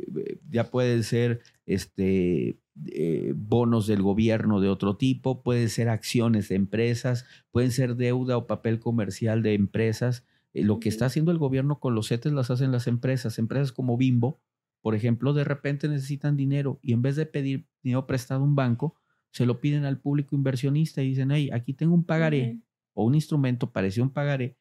eh, 0.00 0.40
ya 0.50 0.70
pueden 0.70 1.04
ser 1.04 1.42
este, 1.66 2.58
eh, 2.86 3.32
bonos 3.36 3.86
del 3.86 4.02
gobierno 4.02 4.60
de 4.60 4.68
otro 4.68 4.96
tipo, 4.96 5.42
pueden 5.42 5.68
ser 5.68 5.88
acciones 5.88 6.48
de 6.48 6.56
empresas, 6.56 7.26
pueden 7.50 7.70
ser 7.70 7.96
deuda 7.96 8.36
o 8.36 8.46
papel 8.46 8.80
comercial 8.80 9.42
de 9.42 9.54
empresas. 9.54 10.24
Eh, 10.52 10.64
lo 10.64 10.80
que 10.80 10.88
está 10.88 11.06
haciendo 11.06 11.32
el 11.32 11.38
gobierno 11.38 11.80
con 11.80 11.94
los 11.94 12.08
CETES 12.08 12.32
las 12.32 12.50
hacen 12.50 12.72
las 12.72 12.86
empresas. 12.86 13.38
Empresas 13.38 13.72
como 13.72 13.96
Bimbo, 13.96 14.40
por 14.80 14.94
ejemplo, 14.94 15.32
de 15.32 15.44
repente 15.44 15.88
necesitan 15.88 16.36
dinero 16.36 16.78
y 16.82 16.92
en 16.92 17.02
vez 17.02 17.16
de 17.16 17.26
pedir 17.26 17.66
dinero 17.82 18.06
prestado 18.06 18.40
a 18.40 18.44
un 18.44 18.54
banco, 18.54 18.96
se 19.30 19.46
lo 19.46 19.60
piden 19.60 19.84
al 19.84 20.00
público 20.00 20.34
inversionista 20.34 21.02
y 21.02 21.08
dicen, 21.08 21.30
hey, 21.30 21.50
aquí 21.52 21.72
tengo 21.72 21.94
un 21.94 22.04
pagaré 22.04 22.60
o 22.92 23.04
un 23.04 23.14
instrumento 23.14 23.72
parecido 23.72 24.04
a 24.04 24.08
un 24.08 24.12
pagaré 24.12 24.58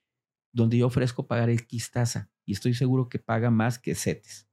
donde 0.53 0.77
yo 0.77 0.87
ofrezco 0.87 1.27
pagar 1.27 1.49
el 1.49 1.65
tasa 1.91 2.29
y 2.45 2.53
estoy 2.53 2.73
seguro 2.73 3.09
que 3.09 3.19
paga 3.19 3.49
más 3.51 3.79
que 3.79 3.95
CETES. 3.95 4.47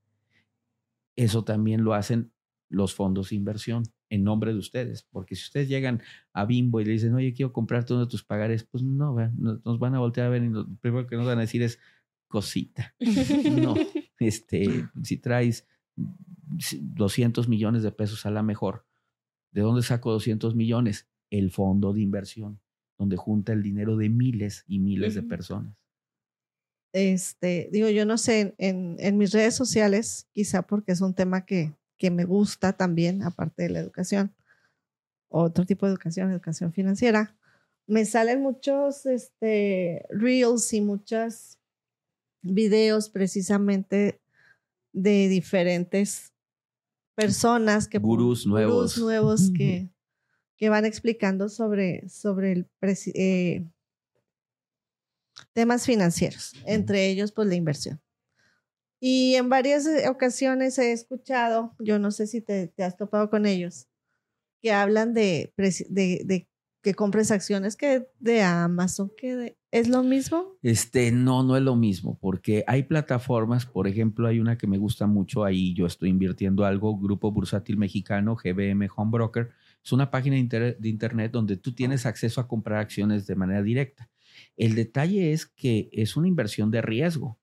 Eso 1.16 1.44
también 1.44 1.84
lo 1.84 1.94
hacen 1.94 2.32
los 2.68 2.94
fondos 2.94 3.30
de 3.30 3.36
inversión 3.36 3.84
en 4.10 4.24
nombre 4.24 4.52
de 4.52 4.58
ustedes. 4.58 5.02
Porque 5.10 5.34
si 5.34 5.44
ustedes 5.44 5.68
llegan 5.68 6.02
a 6.32 6.44
Bimbo 6.44 6.80
y 6.80 6.84
le 6.84 6.92
dicen, 6.92 7.14
oye, 7.14 7.32
quiero 7.32 7.52
comprarte 7.52 7.92
uno 7.92 8.04
de 8.04 8.10
tus 8.10 8.24
pagares, 8.24 8.64
pues 8.64 8.82
no, 8.82 9.14
nos 9.64 9.78
van 9.78 9.94
a 9.94 9.98
voltear 10.00 10.26
a 10.26 10.30
ver 10.30 10.42
y 10.42 10.48
lo 10.48 10.66
primero 10.80 11.06
que 11.06 11.16
nos 11.16 11.26
van 11.26 11.38
a 11.38 11.42
decir 11.42 11.62
es 11.62 11.78
cosita. 12.28 12.94
no, 13.00 13.74
este, 14.18 14.88
si 15.02 15.16
traes 15.16 15.66
200 15.96 17.48
millones 17.48 17.82
de 17.82 17.92
pesos 17.92 18.26
a 18.26 18.30
la 18.30 18.42
mejor, 18.42 18.86
¿de 19.52 19.62
dónde 19.62 19.82
saco 19.82 20.12
200 20.12 20.54
millones? 20.54 21.08
El 21.30 21.50
fondo 21.50 21.92
de 21.92 22.00
inversión, 22.00 22.60
donde 22.98 23.16
junta 23.16 23.52
el 23.52 23.62
dinero 23.62 23.96
de 23.96 24.08
miles 24.08 24.64
y 24.66 24.78
miles 24.78 25.14
de 25.14 25.22
personas. 25.22 25.76
Este, 26.94 27.68
digo, 27.70 27.90
yo 27.90 28.06
no 28.06 28.16
sé, 28.16 28.54
en, 28.56 28.96
en 28.98 29.18
mis 29.18 29.32
redes 29.32 29.54
sociales, 29.54 30.26
quizá 30.32 30.62
porque 30.62 30.92
es 30.92 31.02
un 31.02 31.14
tema 31.14 31.44
que, 31.44 31.74
que 31.98 32.10
me 32.10 32.24
gusta 32.24 32.72
también, 32.72 33.22
aparte 33.22 33.64
de 33.64 33.70
la 33.70 33.80
educación, 33.80 34.34
otro 35.28 35.66
tipo 35.66 35.86
de 35.86 35.92
educación, 35.92 36.30
educación 36.30 36.72
financiera, 36.72 37.36
me 37.86 38.04
salen 38.04 38.42
muchos 38.42 39.06
este, 39.06 40.06
reels 40.10 40.72
y 40.72 40.80
muchos 40.80 41.58
videos 42.42 43.08
precisamente 43.08 44.20
de 44.92 45.28
diferentes 45.28 46.32
personas 47.14 47.88
que 47.88 47.98
gurús 47.98 48.46
nuevos, 48.46 48.94
gurús 48.94 48.98
nuevos. 48.98 49.50
que, 49.56 49.88
que 50.56 50.68
van 50.68 50.84
explicando 50.84 51.48
sobre, 51.48 52.08
sobre 52.08 52.52
el 52.52 52.66
eh, 53.14 53.66
temas 55.52 55.84
financieros, 55.86 56.52
entre 56.64 57.08
ellos 57.08 57.32
pues 57.32 57.48
la 57.48 57.54
inversión. 57.54 58.00
Y 59.00 59.34
en 59.34 59.48
varias 59.48 59.86
eh, 59.86 60.08
ocasiones 60.08 60.78
he 60.78 60.92
escuchado, 60.92 61.74
yo 61.78 61.98
no 61.98 62.10
sé 62.10 62.26
si 62.26 62.40
te, 62.40 62.72
has 62.78 62.96
topado 62.96 63.30
con 63.30 63.46
ellos, 63.46 63.86
que 64.60 64.72
hablan 64.72 65.14
de, 65.14 65.52
de, 65.56 66.48
que 66.82 66.94
compres 66.94 67.30
acciones 67.30 67.76
que 67.76 68.08
de 68.18 68.42
Amazon, 68.42 69.12
que 69.16 69.56
¿es 69.70 69.88
lo 69.88 70.02
mismo? 70.02 70.56
Este, 70.62 71.12
no, 71.12 71.44
no 71.44 71.56
es 71.56 71.62
lo 71.62 71.76
mismo, 71.76 72.18
porque 72.20 72.64
hay 72.66 72.84
plataformas, 72.84 73.66
por 73.66 73.86
ejemplo, 73.86 74.26
hay 74.26 74.40
una 74.40 74.58
que 74.58 74.66
me 74.66 74.78
gusta 74.78 75.06
mucho, 75.06 75.44
ahí 75.44 75.74
yo 75.74 75.86
estoy 75.86 76.10
invirtiendo 76.10 76.64
algo, 76.64 76.98
Grupo 76.98 77.30
Bursátil 77.30 77.76
Mexicano, 77.76 78.36
GBM 78.36 78.88
Home 78.96 79.12
Broker, 79.12 79.50
es 79.84 79.92
una 79.92 80.10
página 80.10 80.36
de 80.36 80.88
internet 80.88 81.30
donde 81.32 81.56
tú 81.56 81.72
tienes 81.72 82.04
acceso 82.04 82.40
a 82.40 82.48
comprar 82.48 82.80
acciones 82.80 83.26
de 83.26 83.36
manera 83.36 83.62
directa. 83.62 84.10
El 84.56 84.74
detalle 84.74 85.32
es 85.32 85.46
que 85.46 85.88
es 85.92 86.16
una 86.16 86.28
inversión 86.28 86.70
de 86.70 86.82
riesgo. 86.82 87.37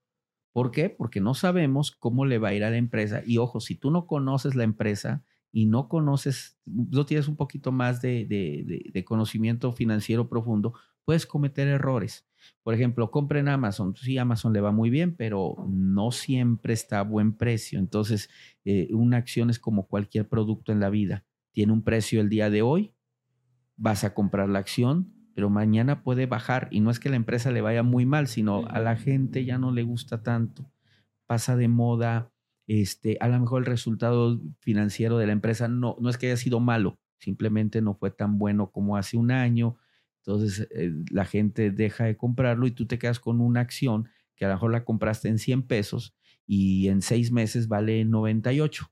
¿Por 0.56 0.72
qué? 0.72 0.90
Porque 0.90 1.20
no 1.20 1.34
sabemos 1.34 1.92
cómo 1.92 2.26
le 2.26 2.38
va 2.38 2.48
a 2.48 2.54
ir 2.54 2.64
a 2.64 2.70
la 2.70 2.78
empresa. 2.78 3.22
Y 3.26 3.40
ojo, 3.40 3.60
si 3.60 3.76
tú 3.76 3.92
no 3.92 4.08
conoces 4.08 4.56
la 4.56 4.64
empresa 4.64 5.22
y 5.52 5.66
no 5.66 5.90
conoces, 5.90 6.58
no 6.64 7.06
tienes 7.06 7.28
un 7.28 7.36
poquito 7.36 7.74
más 7.74 8.02
de, 8.02 9.04
conocimiento 9.06 9.74
financiero 9.74 10.30
profundo, 10.30 10.74
puedes 11.04 11.26
cometer 11.26 11.68
errores. 11.68 12.26
Por 12.64 12.74
ejemplo, 12.74 13.12
compra 13.12 13.42
en 13.42 13.50
Amazon. 13.50 13.98
Sí, 13.98 14.18
Amazon 14.18 14.54
le 14.54 14.62
va 14.62 14.72
muy 14.72 14.90
bien, 14.90 15.18
pero 15.18 15.58
no 15.68 16.12
siempre 16.12 16.74
está 16.74 17.00
a 17.00 17.04
buen 17.04 17.34
precio. 17.34 17.78
Entonces, 17.78 18.30
eh, 18.64 18.88
una 18.94 19.18
acción 19.18 19.50
es 19.50 19.60
como 19.60 19.90
cualquier 19.90 20.30
producto 20.30 20.72
en 20.72 20.80
la 20.80 20.90
vida. 20.90 21.26
Tiene 21.52 21.74
un 21.74 21.84
precio 21.84 22.22
el 22.22 22.30
día 22.30 22.50
de 22.50 22.62
hoy, 22.62 22.94
vas 23.76 24.06
a 24.06 24.14
comprar 24.14 24.48
la 24.48 24.60
acción, 24.60 25.15
pero 25.36 25.50
mañana 25.50 26.02
puede 26.02 26.26
bajar 26.28 26.70
y 26.72 26.80
no 26.80 26.90
es 26.90 27.00
que 27.00 27.10
la 27.10 27.18
empresa 27.18 27.52
le 27.52 27.60
vaya 27.60 27.84
muy 27.84 28.06
mal, 28.06 28.28
sino 28.28 28.66
a 28.68 28.80
la 28.80 28.96
gente 28.96 29.44
ya 29.44 29.58
no 29.58 29.72
le 29.72 29.84
gusta 29.84 30.24
tanto, 30.24 30.72
pasa 31.28 31.58
de 31.58 31.68
moda, 31.68 32.32
este, 32.68 33.18
a 33.20 33.28
lo 33.28 33.38
mejor 33.42 33.64
el 33.64 33.66
resultado 33.66 34.42
financiero 34.62 35.18
de 35.18 35.28
la 35.28 35.34
empresa 35.34 35.68
no, 35.68 35.98
no 36.00 36.10
es 36.10 36.18
que 36.18 36.28
haya 36.28 36.38
sido 36.38 36.62
malo, 36.62 36.98
simplemente 37.20 37.82
no 37.82 37.96
fue 37.96 38.12
tan 38.12 38.40
bueno 38.40 38.72
como 38.72 38.96
hace 38.96 39.18
un 39.18 39.30
año, 39.30 39.76
entonces 40.26 40.70
eh, 40.72 40.94
la 41.12 41.26
gente 41.26 41.70
deja 41.70 42.06
de 42.06 42.16
comprarlo 42.16 42.66
y 42.66 42.72
tú 42.72 42.88
te 42.88 42.98
quedas 42.98 43.20
con 43.20 43.42
una 43.42 43.60
acción 43.60 44.08
que 44.36 44.46
a 44.46 44.48
lo 44.48 44.54
mejor 44.54 44.72
la 44.72 44.86
compraste 44.86 45.28
en 45.28 45.38
100 45.38 45.64
pesos 45.64 46.16
y 46.48 46.88
en 46.88 47.02
seis 47.02 47.34
meses 47.34 47.68
vale 47.68 48.06
98. 48.06 48.90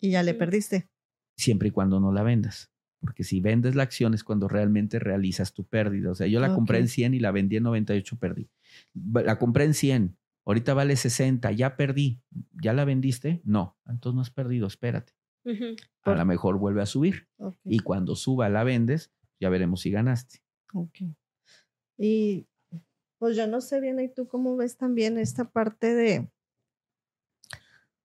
Y 0.00 0.10
ya 0.10 0.24
le 0.24 0.34
perdiste. 0.34 0.88
Siempre 1.36 1.68
y 1.68 1.70
cuando 1.70 2.00
no 2.00 2.12
la 2.12 2.22
vendas 2.24 2.73
porque 3.04 3.22
si 3.22 3.42
vendes 3.42 3.74
la 3.74 3.82
acción 3.82 4.14
es 4.14 4.24
cuando 4.24 4.48
realmente 4.48 4.98
realizas 4.98 5.52
tu 5.52 5.64
pérdida. 5.64 6.10
O 6.10 6.14
sea, 6.14 6.26
yo 6.26 6.40
la 6.40 6.54
compré 6.54 6.78
en 6.78 6.88
100 6.88 7.12
y 7.12 7.20
la 7.20 7.32
vendí 7.32 7.56
en 7.56 7.64
98, 7.64 8.18
perdí. 8.18 8.48
La 8.94 9.38
compré 9.38 9.64
en 9.64 9.74
100, 9.74 10.16
ahorita 10.46 10.72
vale 10.72 10.96
60, 10.96 11.52
ya 11.52 11.76
perdí. 11.76 12.22
¿Ya 12.62 12.72
la 12.72 12.86
vendiste? 12.86 13.42
No, 13.44 13.76
entonces 13.86 14.16
no 14.16 14.22
has 14.22 14.30
perdido, 14.30 14.66
espérate. 14.66 15.12
A 16.04 16.14
lo 16.14 16.24
mejor 16.24 16.56
vuelve 16.56 16.80
a 16.80 16.86
subir. 16.86 17.28
Y 17.62 17.80
cuando 17.80 18.16
suba 18.16 18.48
la 18.48 18.64
vendes, 18.64 19.12
ya 19.38 19.50
veremos 19.50 19.82
si 19.82 19.90
ganaste. 19.90 20.38
Ok. 20.72 21.00
Y 21.98 22.46
pues 23.18 23.36
yo 23.36 23.46
no 23.46 23.60
sé 23.60 23.80
bien, 23.82 24.00
¿y 24.00 24.08
tú 24.08 24.26
cómo 24.26 24.56
ves 24.56 24.78
también 24.78 25.18
esta 25.18 25.50
parte 25.50 25.94
de, 25.94 26.30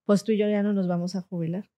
pues 0.03 0.25
tú 0.25 0.33
y 0.33 0.37
yo 0.37 0.49
ya 0.49 0.61
no 0.61 0.73
nos 0.73 0.89
vamos 0.89 1.15
a 1.15 1.21
jubilar? 1.21 1.69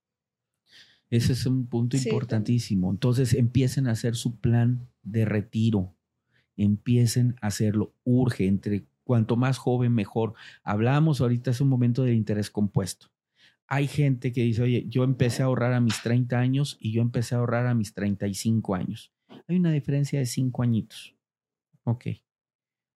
Ese 1.12 1.34
es 1.34 1.46
un 1.46 1.68
punto 1.68 1.98
importantísimo. 1.98 2.90
Entonces 2.90 3.34
empiecen 3.34 3.88
a 3.88 3.92
hacer 3.92 4.16
su 4.16 4.40
plan 4.40 4.88
de 5.04 5.26
retiro. 5.26 5.94
Empiecen 6.56 7.36
a 7.42 7.48
hacerlo. 7.48 7.94
Urge. 8.06 8.48
Entre 8.48 8.86
cuanto 9.04 9.36
más 9.36 9.58
joven, 9.58 9.94
mejor. 9.94 10.34
Hablamos 10.64 11.20
ahorita, 11.20 11.52
es 11.52 11.60
un 11.60 11.68
momento 11.68 12.04
de 12.04 12.14
interés 12.14 12.50
compuesto. 12.50 13.08
Hay 13.68 13.88
gente 13.88 14.32
que 14.32 14.44
dice, 14.44 14.64
oye, 14.64 14.86
yo 14.88 15.04
empecé 15.04 15.44
a 15.44 15.48
ahorrar 15.48 15.74
a 15.74 15.82
mis 15.82 16.02
30 16.02 16.40
años 16.40 16.78
y 16.80 16.94
yo 16.94 17.02
empecé 17.02 17.36
a 17.36 17.40
ahorrar 17.40 17.68
a 17.68 17.74
mis 17.74 17.94
35 17.94 18.74
años. 18.74 19.12
Hay 19.48 19.58
una 19.58 19.72
diferencia 19.72 20.18
de 20.20 20.26
5 20.26 20.64
añitos. 20.64 21.16
Ok. 21.84 22.08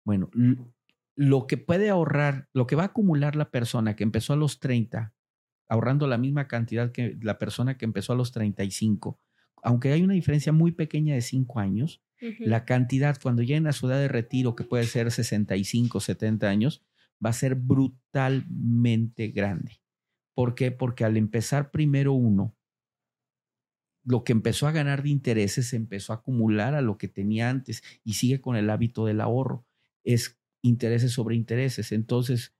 Bueno, 0.04 0.30
lo 1.14 1.46
que 1.46 1.56
puede 1.56 1.88
ahorrar, 1.88 2.48
lo 2.52 2.66
que 2.66 2.76
va 2.76 2.82
a 2.82 2.86
acumular 2.86 3.36
la 3.36 3.50
persona 3.50 3.96
que 3.96 4.02
empezó 4.02 4.34
a 4.34 4.36
los 4.36 4.60
30 4.60 5.14
ahorrando 5.72 6.06
la 6.06 6.18
misma 6.18 6.48
cantidad 6.48 6.92
que 6.92 7.16
la 7.22 7.38
persona 7.38 7.78
que 7.78 7.86
empezó 7.86 8.12
a 8.12 8.16
los 8.16 8.30
35, 8.30 9.18
aunque 9.62 9.90
hay 9.90 10.02
una 10.02 10.12
diferencia 10.12 10.52
muy 10.52 10.72
pequeña 10.72 11.14
de 11.14 11.22
5 11.22 11.60
años, 11.60 12.02
la 12.40 12.66
cantidad 12.66 13.18
cuando 13.20 13.40
lleguen 13.40 13.66
a 13.66 13.72
su 13.72 13.88
edad 13.88 13.98
de 13.98 14.08
retiro, 14.08 14.54
que 14.54 14.64
puede 14.64 14.84
ser 14.84 15.10
65, 15.10 15.98
70 15.98 16.46
años, 16.46 16.84
va 17.24 17.30
a 17.30 17.32
ser 17.32 17.54
brutalmente 17.54 19.28
grande. 19.28 19.80
¿Por 20.34 20.54
qué? 20.54 20.72
Porque 20.72 21.06
al 21.06 21.16
empezar 21.16 21.70
primero 21.70 22.12
uno, 22.12 22.54
lo 24.04 24.24
que 24.24 24.32
empezó 24.32 24.66
a 24.66 24.72
ganar 24.72 25.02
de 25.02 25.08
intereses 25.08 25.68
se 25.68 25.76
empezó 25.76 26.12
a 26.12 26.16
acumular 26.16 26.74
a 26.74 26.82
lo 26.82 26.98
que 26.98 27.08
tenía 27.08 27.48
antes 27.48 27.82
y 28.04 28.12
sigue 28.12 28.42
con 28.42 28.56
el 28.56 28.68
hábito 28.68 29.06
del 29.06 29.22
ahorro. 29.22 29.64
Es 30.04 30.38
intereses 30.60 31.12
sobre 31.12 31.34
intereses. 31.34 31.92
Entonces, 31.92 32.54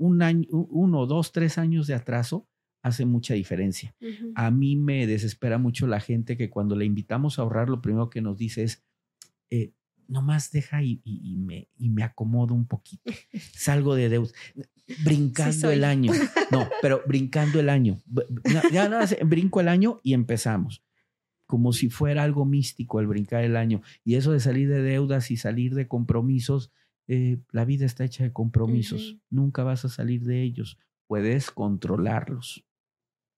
un 0.00 0.22
año, 0.22 0.48
uno, 0.50 1.06
dos, 1.06 1.30
tres 1.30 1.58
años 1.58 1.86
de 1.86 1.94
atraso 1.94 2.48
hace 2.82 3.04
mucha 3.04 3.34
diferencia. 3.34 3.94
A 4.34 4.50
mí 4.50 4.74
me 4.74 5.06
desespera 5.06 5.58
mucho 5.58 5.86
la 5.86 6.00
gente 6.00 6.38
que 6.38 6.48
cuando 6.48 6.74
le 6.74 6.86
invitamos 6.86 7.38
a 7.38 7.42
ahorrar, 7.42 7.68
lo 7.68 7.82
primero 7.82 8.08
que 8.08 8.22
nos 8.22 8.38
dice 8.38 8.62
es, 8.62 8.82
eh, 9.50 9.74
nomás 10.08 10.50
deja 10.50 10.82
y, 10.82 11.02
me, 11.36 11.68
y 11.76 11.90
me 11.90 12.02
acomodo 12.02 12.54
un 12.54 12.66
poquito. 12.66 13.12
Salgo 13.52 13.94
de 13.94 14.08
deuda. 14.08 14.30
Brincando 15.04 15.70
el 15.70 15.84
año. 15.84 16.12
No, 16.50 16.68
pero 16.82 17.02
brincando 17.06 17.60
el 17.60 17.68
año. 17.68 18.00
Ya 18.72 18.88
nada, 18.88 19.06
brinco 19.24 19.60
el 19.60 19.68
año 19.68 20.00
y 20.02 20.14
empezamos. 20.14 20.82
Como 21.46 21.72
si 21.72 21.90
fuera 21.90 22.24
algo 22.24 22.44
místico 22.44 22.98
el 22.98 23.06
brincar 23.06 23.44
el 23.44 23.56
año. 23.56 23.82
Y 24.02 24.16
eso 24.16 24.32
de 24.32 24.40
salir 24.40 24.68
de 24.68 24.82
deudas 24.82 25.30
y 25.30 25.36
salir 25.36 25.74
de 25.74 25.86
compromisos 25.86 26.72
eh, 27.12 27.40
la 27.50 27.64
vida 27.64 27.86
está 27.86 28.04
hecha 28.04 28.22
de 28.22 28.32
compromisos, 28.32 29.18
nunca 29.30 29.64
vas 29.64 29.84
a 29.84 29.88
salir 29.88 30.22
de 30.22 30.42
ellos, 30.42 30.78
puedes 31.08 31.50
controlarlos, 31.50 32.64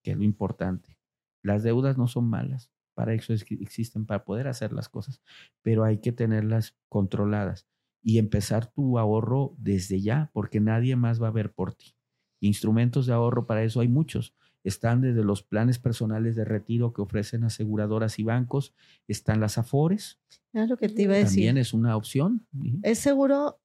que 0.03 0.11
es 0.11 0.17
lo 0.19 0.25
importante. 0.25 0.99
Las 1.43 1.63
deudas 1.63 1.97
no 1.97 2.07
son 2.07 2.29
malas, 2.29 2.71
para 2.93 3.15
eso 3.15 3.33
existen, 3.33 4.05
para 4.05 4.27
poder 4.27 4.47
hacer 4.47 4.75
las 4.75 4.91
cosas, 4.91 5.23
pero 5.63 5.85
hay 5.85 6.01
que 6.03 6.13
tenerlas 6.13 6.77
controladas 6.91 7.67
y 8.03 8.19
empezar 8.19 8.67
tu 8.67 8.99
ahorro 8.99 9.55
desde 9.57 10.03
ya, 10.03 10.31
porque 10.35 10.61
nadie 10.61 10.95
más 10.95 11.23
va 11.23 11.29
a 11.29 11.33
ver 11.33 11.51
por 11.55 11.73
ti. 11.73 11.95
Instrumentos 12.41 13.07
de 13.07 13.15
ahorro 13.15 13.47
para 13.47 13.65
eso 13.65 13.81
hay 13.81 13.89
muchos. 13.89 14.35
Están 14.65 15.01
desde 15.01 15.25
los 15.25 15.43
planes 15.43 15.79
personales 15.79 16.37
de 16.37 16.45
retiro 16.45 16.93
que 16.93 17.01
ofrecen 17.01 17.45
aseguradoras 17.45 18.19
y 18.19 18.25
bancos, 18.25 18.75
están 19.09 19.41
las 19.41 19.57
AFORES. 19.57 20.21
Es 20.53 20.69
lo 20.69 20.77
que 20.77 20.91
te 20.91 21.03
iba 21.03 21.15
a 21.15 21.17
decir. 21.17 21.37
También 21.37 21.57
es 21.57 21.73
una 21.73 21.97
opción. 21.97 22.47
Es 22.83 22.99
seguro 22.99 23.62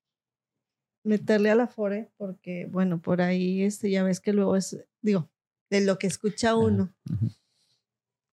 meterle 1.03 1.49
a 1.49 1.55
la 1.55 1.67
Fore, 1.67 2.09
porque 2.17 2.67
bueno, 2.69 3.01
por 3.01 3.21
ahí 3.21 3.63
este, 3.63 3.89
ya 3.89 4.03
ves 4.03 4.19
que 4.19 4.33
luego 4.33 4.55
es, 4.55 4.77
digo, 5.01 5.29
de 5.69 5.85
lo 5.85 5.97
que 5.97 6.07
escucha 6.07 6.55
uno. 6.55 6.93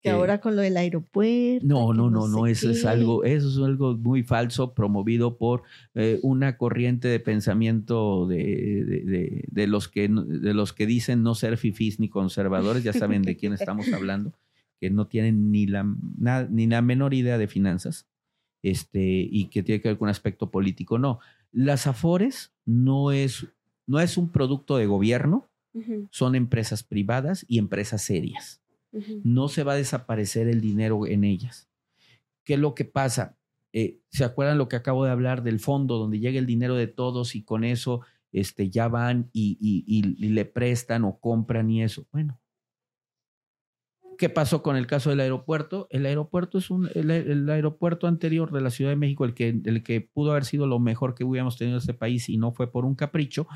Que 0.02 0.10
ahora 0.10 0.42
con 0.42 0.56
lo 0.56 0.64
del 0.64 0.78
aeropuerto. 0.78 1.64
No, 1.64 1.94
no, 1.94 2.10
no, 2.10 2.28
no, 2.28 2.48
eso 2.48 2.72
es 2.72 2.86
algo, 2.86 3.24
eso 3.24 3.50
es 3.50 3.58
algo 3.58 3.96
muy 3.96 4.24
falso, 4.24 4.74
promovido 4.74 5.38
por 5.38 5.62
eh, 5.94 6.20
una 6.24 6.58
corriente 6.58 7.08
de 7.08 7.20
pensamiento 7.20 8.26
de, 8.26 9.46
de, 9.48 9.68
los 9.68 9.88
que, 9.90 10.10
de 10.10 10.54
los 10.56 10.74
que 10.74 10.88
dicen 10.88 11.22
no 11.22 11.36
ser 11.36 11.56
fifís 11.58 12.00
ni 12.00 12.10
conservadores, 12.10 12.84
ya 12.84 12.94
saben 12.94 13.22
de 13.22 13.38
quién 13.38 13.54
estamos 13.54 13.86
hablando, 13.94 14.34
que 14.80 14.90
no 14.90 15.06
tienen 15.06 15.52
ni 15.52 15.68
la, 15.68 15.84
ni 16.50 16.66
la 16.66 16.82
menor 16.82 17.14
idea 17.14 17.38
de 17.38 17.48
finanzas, 17.48 18.08
este, 18.64 19.04
y 19.04 19.50
que 19.50 19.62
tiene 19.62 19.82
que 19.82 19.90
ver 19.90 20.00
con 20.00 20.08
un 20.08 20.12
aspecto 20.12 20.50
político. 20.50 20.98
No, 20.98 21.20
las 21.52 21.88
Afores 21.88 22.54
no 22.66 23.12
es, 23.12 23.48
no 23.88 24.00
es 24.00 24.18
un 24.18 24.32
producto 24.32 24.78
de 24.78 24.86
gobierno, 24.86 25.50
son 26.10 26.36
empresas 26.36 26.84
privadas 26.84 27.46
y 27.48 27.58
empresas 27.58 28.02
serias. 28.02 28.62
No 29.24 29.48
se 29.48 29.64
va 29.64 29.74
a 29.74 29.78
desaparecer 29.78 30.50
el 30.50 30.60
dinero 30.60 31.08
en 31.08 31.24
ellas. 31.24 31.70
¿Qué 32.44 32.56
es 32.56 32.60
lo 32.60 32.76
que 32.76 32.84
pasa? 32.84 33.38
Eh, 33.72 34.00
¿Se 34.10 34.26
acuerdan 34.26 34.58
lo 34.58 34.68
que 34.68 34.76
acabo 34.76 35.06
de 35.06 35.12
hablar 35.12 35.44
del 35.44 35.62
fondo 35.62 35.98
donde 35.98 36.20
llega 36.20 36.40
el 36.40 36.46
dinero 36.46 36.76
de 36.76 36.88
todos 36.88 37.36
y 37.36 37.44
con 37.44 37.64
eso 37.64 38.02
este, 38.34 38.70
ya 38.70 38.90
van 38.90 39.30
y, 39.32 39.58
y 39.62 40.30
le 40.30 40.44
prestan 40.44 41.06
o 41.06 41.20
compran 41.20 41.70
y 41.70 41.84
eso? 41.84 42.06
Bueno, 42.12 42.41
¿Qué 44.22 44.30
pasó 44.30 44.62
con 44.62 44.76
el 44.76 44.86
caso 44.86 45.10
del 45.10 45.20
aeropuerto? 45.20 45.88
El 45.90 46.06
aeropuerto 46.06 46.60
es 46.60 46.70
un, 46.70 46.88
el, 46.94 47.50
aeropuerto 47.50 48.06
anterior 48.06 48.52
de 48.52 48.62
la 48.62 48.70
Ciudad 48.70 48.92
de 48.92 48.96
México, 48.96 49.26
el 49.26 49.34
que, 49.34 49.60
el 49.66 49.82
que 49.82 50.00
pudo 50.00 50.30
haber 50.30 50.46
sido 50.46 50.68
lo 50.68 50.78
mejor 50.78 51.16
que 51.16 51.24
hubiéramos 51.24 51.58
tenido 51.58 51.78
en 51.78 51.80
este 51.80 51.96
país 51.96 52.30
y 52.30 52.38
no 52.38 52.52
fue 52.52 52.72
por 52.72 52.86
un 52.86 52.94
capricho, 52.94 53.48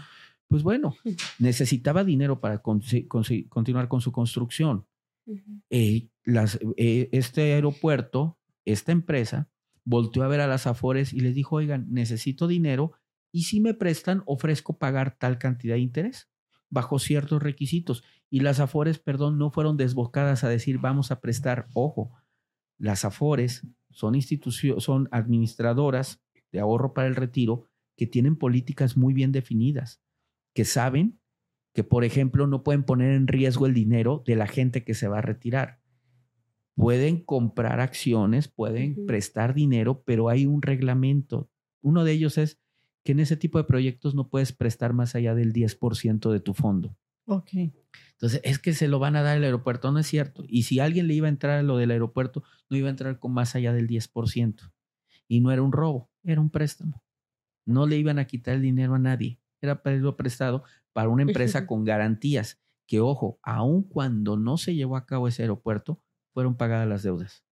pues 0.47 0.63
bueno, 0.63 0.95
necesitaba 1.38 2.03
dinero 2.03 2.39
para 2.39 2.63
continuar 2.63 3.88
con 3.88 4.01
su 4.01 4.11
construcción. 4.11 4.88
eh, 5.70 6.07
las, 6.24 6.57
eh, 6.78 7.09
este 7.11 7.53
aeropuerto, 7.53 8.39
esta 8.66 8.91
empresa, 8.91 9.47
volteó 9.84 10.24
a 10.24 10.28
ver 10.28 10.41
a 10.41 10.47
las 10.47 10.66
Afores 10.66 11.13
y 11.13 11.20
les 11.20 11.36
dijo, 11.36 11.57
oigan, 11.57 11.86
necesito 11.91 12.47
dinero 12.47 12.93
y 13.32 13.43
si 13.43 13.59
me 13.59 13.76
prestan, 13.76 14.24
ofrezco 14.26 14.80
pagar 14.80 15.16
tal 15.20 15.38
cantidad 15.38 15.76
de 15.76 15.82
interés 15.82 16.28
bajo 16.72 16.97
ciertos 16.97 17.43
requisitos. 17.43 18.03
Y 18.36 18.41
las 18.41 18.59
Afores, 18.59 18.99
perdón, 18.99 19.38
no 19.38 19.49
fueron 19.49 19.77
desbocadas 19.77 20.43
a 20.43 20.49
decir, 20.49 20.77
vamos 20.77 21.09
a 21.09 21.21
prestar, 21.21 21.69
ojo, 21.73 22.11
las 22.77 23.05
Afores 23.05 23.65
son 23.91 24.13
instituciones, 24.13 24.83
son 24.83 25.07
administradoras 25.11 26.21
de 26.51 26.59
ahorro 26.59 26.93
para 26.93 27.07
el 27.07 27.15
retiro 27.15 27.69
que 27.95 28.07
tienen 28.07 28.36
políticas 28.36 28.97
muy 28.97 29.13
bien 29.13 29.31
definidas, 29.31 30.01
que 30.53 30.65
saben 30.65 31.17
que, 31.73 31.86
por 31.86 32.03
ejemplo, 32.03 32.45
no 32.45 32.61
pueden 32.61 32.83
poner 32.83 33.13
en 33.13 33.27
riesgo 33.27 33.67
el 33.67 33.73
dinero 33.73 34.21
de 34.27 34.36
la 34.36 34.47
gente 34.47 34.83
que 34.83 34.95
se 34.95 35.07
va 35.07 35.19
a 35.19 35.21
retirar. 35.21 35.79
Pueden 36.75 37.23
comprar 37.23 37.79
acciones, 37.79 38.49
pueden 38.49 39.05
prestar 39.05 39.53
dinero, 39.53 40.03
pero 40.05 40.27
hay 40.27 40.45
un 40.45 40.61
reglamento. 40.61 41.49
Uno 41.79 42.03
de 42.03 42.11
ellos 42.11 42.38
es 42.38 42.59
que 43.05 43.13
en 43.13 43.21
ese 43.21 43.38
tipo 43.38 43.59
de 43.59 43.63
proyectos 43.63 44.13
no 44.13 44.27
puedes 44.27 44.51
prestar 44.51 44.91
más 44.91 45.15
allá 45.15 45.36
del 45.36 45.53
10% 45.53 46.33
de 46.33 46.41
tu 46.41 46.53
fondo. 46.53 46.97
Ok. 47.26 47.49
Entonces, 48.13 48.41
es 48.43 48.59
que 48.59 48.73
se 48.73 48.88
lo 48.88 48.99
van 48.99 49.15
a 49.15 49.21
dar 49.21 49.38
al 49.38 49.43
aeropuerto, 49.43 49.91
no 49.91 49.99
es 49.99 50.07
cierto. 50.07 50.43
Y 50.47 50.63
si 50.63 50.80
alguien 50.80 51.07
le 51.07 51.15
iba 51.15 51.28
a 51.28 51.30
entrar 51.30 51.59
a 51.59 51.63
lo 51.63 51.78
del 51.78 51.91
aeropuerto, 51.91 52.43
no 52.69 52.78
iba 52.78 52.88
a 52.88 52.91
entrar 52.91 53.19
con 53.19 53.34
más 53.34 53.55
allá 53.55 53.73
del 53.73 53.88
10%. 53.88 54.71
Y 55.28 55.41
no 55.41 55.51
era 55.51 55.61
un 55.61 55.71
robo, 55.71 56.11
era 56.23 56.39
un 56.39 56.49
préstamo. 56.49 57.03
No 57.65 57.88
le 57.88 57.97
iban 57.97 58.19
a 58.19 58.26
quitar 58.26 58.55
el 58.55 58.61
dinero 58.61 58.95
a 58.95 58.99
nadie. 58.99 59.39
Era 59.61 59.82
pedirlo 59.82 60.15
prestado 60.15 60.63
para 60.93 61.09
una 61.09 61.23
empresa 61.23 61.65
con 61.67 61.84
garantías. 61.84 62.61
Que, 62.88 62.99
ojo, 62.99 63.39
aun 63.41 63.84
cuando 63.84 64.38
no 64.38 64.57
se 64.57 64.76
llevó 64.76 64.95
a 64.95 65.07
cabo 65.07 65.28
ese 65.28 65.41
aeropuerto, 65.41 66.01
fueron 66.34 66.55
pagadas 66.55 66.88
las 66.88 67.01
deudas. 67.01 67.43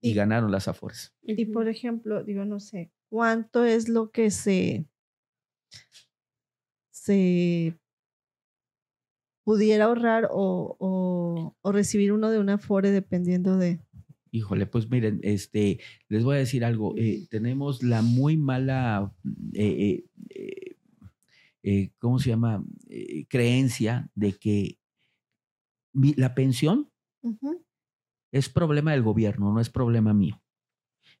Y, 0.00 0.12
ganaron 0.12 0.50
las 0.50 0.68
afores. 0.68 1.14
Y, 1.22 1.46
por 1.46 1.68
ejemplo, 1.68 2.24
digo, 2.24 2.44
no 2.44 2.60
sé, 2.60 2.92
¿cuánto 3.08 3.64
es 3.64 3.88
lo 3.88 4.10
que 4.10 4.30
se, 4.30 4.86
se 6.90 7.78
pudiera 9.44 9.84
ahorrar 9.84 10.28
o, 10.30 11.54
o, 11.62 11.72
recibir 11.72 12.12
uno 12.12 12.30
de 12.30 12.38
una 12.38 12.54
Afore 12.54 12.90
dependiendo 12.90 13.56
de... 13.56 13.80
Híjole, 14.30 14.66
pues 14.66 14.90
miren, 14.90 15.20
este, 15.22 15.78
les 16.08 16.24
voy 16.24 16.36
a 16.36 16.38
decir 16.38 16.64
algo. 16.64 16.94
Eh, 16.96 17.26
tenemos 17.30 17.84
la 17.84 18.02
muy 18.02 18.36
mala, 18.36 19.14
eh, 19.52 20.04
eh, 21.62 21.90
¿cómo 21.98 22.18
se 22.18 22.30
llama? 22.30 22.64
creencia 23.28 24.10
de 24.14 24.32
que 24.32 24.78
la 25.92 26.34
pensión 26.34 26.90
es 28.32 28.48
problema 28.48 28.92
del 28.92 29.02
gobierno, 29.02 29.52
no 29.52 29.60
es 29.60 29.70
problema 29.70 30.12
mío. 30.12 30.40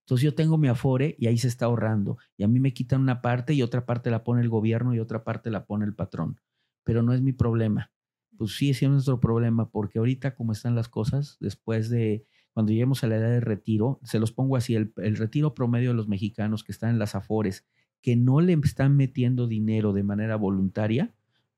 Entonces 0.00 0.24
yo 0.24 0.34
tengo 0.34 0.58
mi 0.58 0.68
afore 0.68 1.14
y 1.18 1.28
ahí 1.28 1.38
se 1.38 1.48
está 1.48 1.66
ahorrando. 1.66 2.18
Y 2.36 2.42
a 2.42 2.48
mí 2.48 2.58
me 2.58 2.74
quitan 2.74 3.00
una 3.00 3.22
parte 3.22 3.54
y 3.54 3.62
otra 3.62 3.86
parte 3.86 4.10
la 4.10 4.24
pone 4.24 4.42
el 4.42 4.48
gobierno 4.48 4.92
y 4.92 4.98
otra 4.98 5.22
parte 5.22 5.50
la 5.50 5.66
pone 5.66 5.84
el 5.84 5.94
patrón. 5.94 6.40
Pero 6.82 7.02
no 7.02 7.12
es 7.12 7.22
mi 7.22 7.32
problema 7.32 7.92
pues 8.36 8.56
sí, 8.56 8.74
sí 8.74 8.84
es 8.84 8.90
nuestro 8.90 9.20
problema, 9.20 9.70
porque 9.70 9.98
ahorita 9.98 10.34
como 10.34 10.52
están 10.52 10.74
las 10.74 10.88
cosas, 10.88 11.36
después 11.40 11.90
de 11.90 12.26
cuando 12.52 12.72
lleguemos 12.72 13.02
a 13.02 13.08
la 13.08 13.16
edad 13.16 13.30
de 13.30 13.40
retiro, 13.40 13.98
se 14.04 14.20
los 14.20 14.32
pongo 14.32 14.56
así, 14.56 14.74
el, 14.76 14.92
retiro 14.94 15.54
promedio 15.54 15.90
de 15.90 15.96
los 15.96 16.08
mexicanos 16.08 16.62
que 16.62 16.72
están 16.72 16.90
en 16.90 16.98
las 16.98 17.14
afores, 17.14 17.66
que 18.00 18.14
no 18.14 18.40
le 18.40 18.52
están 18.52 18.96
metiendo 18.96 19.48
dinero 19.48 19.92
de 19.92 20.04
manera 20.04 20.36
voluntaria, 20.36 21.12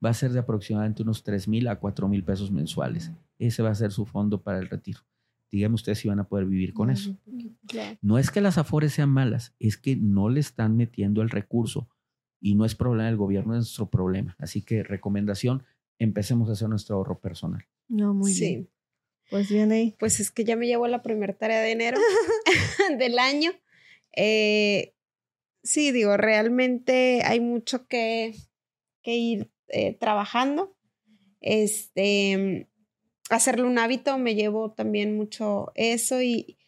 va 0.04 0.10
a 0.10 0.14
ser 0.14 0.32
de 0.32 0.38
aproximadamente 0.38 1.02
unos 1.02 1.22
3 1.22 1.48
mil 1.48 1.68
a 1.68 1.78
4 1.78 2.08
mil 2.08 2.24
pesos 2.24 2.50
mensuales. 2.50 3.12
Ese 3.38 3.62
va 3.62 3.70
a 3.70 3.74
ser 3.74 3.92
su 3.92 4.06
fondo 4.06 4.42
para 4.42 4.58
el 4.58 4.68
retiro. 4.68 5.00
Díganme 5.52 5.74
ustedes 5.74 5.98
si 5.98 6.08
van 6.08 6.18
a 6.18 6.28
poder 6.28 6.46
vivir 6.46 6.72
con 6.72 6.90
eso. 6.90 7.16
No 8.00 8.18
es 8.18 8.30
que 8.30 8.40
las 8.40 8.58
afores 8.58 8.92
sean 8.94 9.10
malas, 9.10 9.54
es 9.58 9.76
que 9.76 9.96
no 9.96 10.28
le 10.28 10.40
están 10.40 10.76
metiendo 10.76 11.22
el 11.22 11.30
recurso 11.30 11.88
y 12.40 12.54
no 12.54 12.64
es 12.64 12.74
problema 12.74 13.06
del 13.06 13.16
gobierno, 13.16 13.54
es 13.54 13.58
nuestro 13.58 13.90
problema. 13.90 14.34
Así 14.38 14.62
que 14.62 14.82
recomendación, 14.82 15.62
empecemos 15.98 16.48
a 16.48 16.52
hacer 16.52 16.68
nuestro 16.68 16.96
ahorro 16.96 17.20
personal. 17.20 17.66
No, 17.88 18.14
muy 18.14 18.32
sí. 18.32 18.46
bien. 18.46 18.70
Pues 19.30 19.50
bien 19.50 19.72
ahí. 19.72 19.96
Pues 19.98 20.20
es 20.20 20.30
que 20.30 20.44
ya 20.44 20.56
me 20.56 20.66
llevo 20.66 20.86
la 20.86 21.02
primera 21.02 21.36
tarea 21.36 21.60
de 21.60 21.72
enero 21.72 21.98
del 22.98 23.18
año. 23.18 23.52
Eh, 24.14 24.94
sí, 25.62 25.92
digo, 25.92 26.16
realmente 26.16 27.22
hay 27.24 27.40
mucho 27.40 27.86
que, 27.86 28.34
que 29.02 29.16
ir 29.16 29.50
eh, 29.68 29.94
trabajando. 29.94 30.76
Este, 31.40 32.68
hacerlo 33.30 33.66
un 33.66 33.78
hábito, 33.78 34.18
me 34.18 34.34
llevo 34.34 34.72
también 34.72 35.16
mucho 35.16 35.72
eso 35.74 36.22
y, 36.22 36.58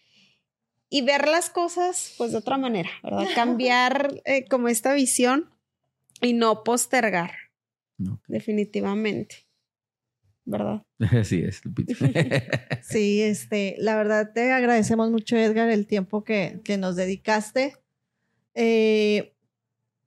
y 0.89 1.03
ver 1.03 1.29
las 1.29 1.51
cosas 1.51 2.15
pues 2.19 2.33
de 2.33 2.39
otra 2.39 2.59
manera, 2.59 2.91
¿verdad? 3.03 3.27
Cambiar 3.35 4.21
eh, 4.25 4.47
como 4.47 4.69
esta 4.69 4.95
visión 4.95 5.51
y 6.21 6.33
no 6.33 6.65
postergar. 6.65 7.33
Definitivamente. 8.27 9.49
¿Verdad? 10.45 10.83
Así 10.99 11.43
es, 11.43 11.61
sí, 12.83 13.21
este, 13.21 13.77
la 13.79 13.97
verdad 13.97 14.33
te 14.33 14.51
agradecemos 14.51 15.11
mucho, 15.11 15.37
Edgar, 15.37 15.69
el 15.69 15.87
tiempo 15.87 16.25
que, 16.25 16.61
que 16.65 16.79
nos 16.79 16.97
dedicaste. 16.97 17.77
Eh, 18.55 19.35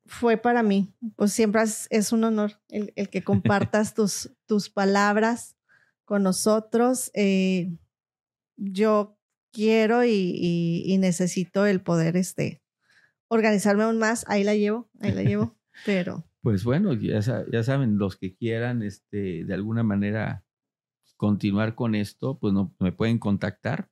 fue 0.08 0.38
para 0.38 0.64
mí, 0.64 0.94
pues 1.16 1.32
siempre 1.32 1.62
es, 1.62 2.12
un 2.12 2.24
honor 2.24 2.60
el, 2.70 2.92
el 2.96 3.10
que 3.10 3.24
compartas 3.24 3.94
tus, 3.94 4.32
tus 4.48 4.70
palabras 4.70 5.56
con 6.06 6.24
nosotros. 6.24 7.12
Eh, 7.14 7.78
yo 8.58 9.18
quiero 9.52 10.04
y, 10.04 10.84
y, 10.86 10.98
necesito 10.98 11.66
el 11.66 11.82
poder 11.82 12.18
este, 12.18 12.62
organizarme 13.28 13.84
aún 13.84 14.00
más. 14.00 14.26
Ahí 14.28 14.44
la 14.44 14.56
llevo, 14.56 14.90
ahí 15.00 15.12
la 15.12 15.24
llevo, 15.24 15.56
pero 15.86 16.26
pues 16.42 16.64
bueno, 16.64 16.94
ya, 16.94 17.20
ya 17.20 17.64
saben, 17.64 17.98
los 17.98 18.16
que 18.18 18.36
quieran 18.36 18.84
este, 18.84 19.44
de 19.46 19.54
alguna 19.54 19.84
manera 19.84 20.46
continuar 21.18 21.76
con 21.76 21.94
esto, 21.94 22.40
pues 22.40 22.54
no, 22.54 22.74
me 22.80 22.92
pueden 22.92 23.20
contactar. 23.20 23.90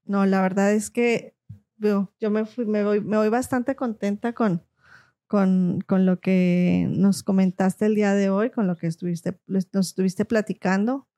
no, 0.05 0.25
la 0.25 0.41
verdad 0.41 0.71
es 0.71 0.89
que 0.89 1.35
yo, 1.77 2.09
me 2.29 2.45
fui, 2.45 2.65
me 2.65 2.85
voy, 2.85 3.01
me 3.01 3.17
voy 3.17 3.27
bastante 3.27 3.75
contenta 3.75 4.31
con, 4.31 4.63
con, 5.27 5.83
con, 5.85 6.05
lo 6.05 6.21
que 6.21 6.87
nos 6.89 7.21
comentaste 7.23 7.87
el 7.87 7.95
día 7.95 8.13
de 8.13 8.29
hoy, 8.29 8.49
con 8.49 8.67
lo 8.67 8.77
que 8.77 8.87
estuviste, 8.87 9.37
nos 9.47 9.67
estuviste 9.73 10.23
platicando 10.23 11.09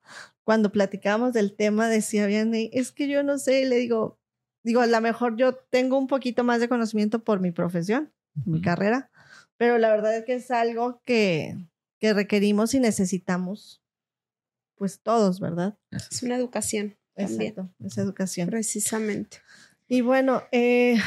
cuando 0.43 0.71
platicábamos 0.71 1.33
del 1.33 1.55
tema, 1.55 1.87
decía 1.87 2.25
bien, 2.25 2.51
es 2.53 2.91
que 2.91 3.07
yo 3.07 3.23
no 3.23 3.37
sé, 3.37 3.65
le 3.65 3.77
digo, 3.77 4.19
digo, 4.63 4.81
a 4.81 4.87
lo 4.87 5.01
mejor 5.01 5.35
yo 5.35 5.55
tengo 5.55 5.97
un 5.97 6.07
poquito 6.07 6.43
más 6.43 6.59
de 6.59 6.69
conocimiento 6.69 7.23
por 7.23 7.39
mi 7.39 7.51
profesión, 7.51 8.11
mi 8.45 8.61
carrera, 8.61 9.11
pero 9.57 9.77
la 9.77 9.89
verdad 9.89 10.17
es 10.17 10.25
que 10.25 10.35
es 10.35 10.51
algo 10.51 11.01
que, 11.05 11.57
que 11.99 12.13
requerimos 12.13 12.73
y 12.73 12.79
necesitamos, 12.79 13.81
pues 14.75 14.99
todos, 15.01 15.39
¿verdad? 15.39 15.77
Es 15.91 16.23
una 16.23 16.35
educación. 16.35 16.97
Exacto, 17.15 17.69
es 17.79 17.97
educación. 17.97 18.49
Precisamente. 18.49 19.37
Y 19.87 20.01
bueno, 20.01 20.41
eh, 20.51 20.97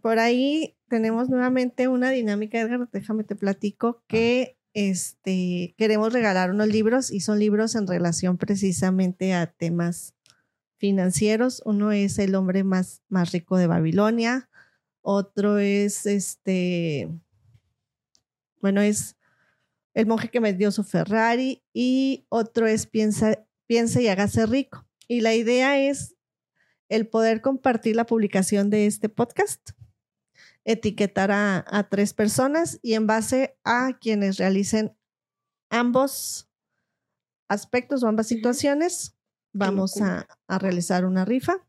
por 0.00 0.18
ahí 0.18 0.76
tenemos 0.88 1.28
nuevamente 1.28 1.88
una 1.88 2.10
dinámica, 2.10 2.60
Edgar, 2.60 2.88
déjame 2.90 3.24
te 3.24 3.36
platico, 3.36 4.02
que 4.06 4.56
este, 4.74 5.74
queremos 5.78 6.12
regalar 6.12 6.50
unos 6.50 6.68
libros 6.68 7.10
y 7.10 7.20
son 7.20 7.38
libros 7.38 7.76
en 7.76 7.86
relación 7.86 8.36
precisamente 8.36 9.32
a 9.32 9.46
temas 9.46 10.14
financieros. 10.76 11.62
Uno 11.64 11.92
es 11.92 12.18
El 12.18 12.34
hombre 12.34 12.64
más, 12.64 13.00
más 13.08 13.32
rico 13.32 13.56
de 13.56 13.68
Babilonia, 13.68 14.50
otro 15.00 15.58
es 15.58 16.06
este, 16.06 17.08
bueno, 18.60 18.80
es 18.80 19.16
El 19.94 20.06
monje 20.06 20.28
que 20.28 20.40
me 20.40 20.52
dio 20.52 20.72
su 20.72 20.82
Ferrari 20.82 21.62
y 21.72 22.26
otro 22.28 22.66
es 22.66 22.86
Piensa, 22.86 23.46
piensa 23.66 24.00
y 24.00 24.08
hágase 24.08 24.44
rico. 24.46 24.86
Y 25.06 25.20
la 25.20 25.34
idea 25.34 25.78
es 25.78 26.16
el 26.88 27.06
poder 27.06 27.40
compartir 27.40 27.94
la 27.94 28.06
publicación 28.06 28.70
de 28.70 28.86
este 28.86 29.08
podcast 29.08 29.70
etiquetar 30.64 31.30
a, 31.30 31.88
tres 31.90 32.14
personas 32.14 32.78
y 32.82 32.94
en 32.94 33.06
base 33.06 33.56
a 33.64 33.98
quienes 34.00 34.38
realicen 34.38 34.96
ambos 35.70 36.48
aspectos 37.48 38.02
o 38.02 38.08
ambas 38.08 38.26
situaciones, 38.26 39.16
vamos 39.52 40.00
a, 40.00 40.26
a 40.48 40.58
realizar 40.58 41.04
una 41.04 41.24
rifa 41.24 41.64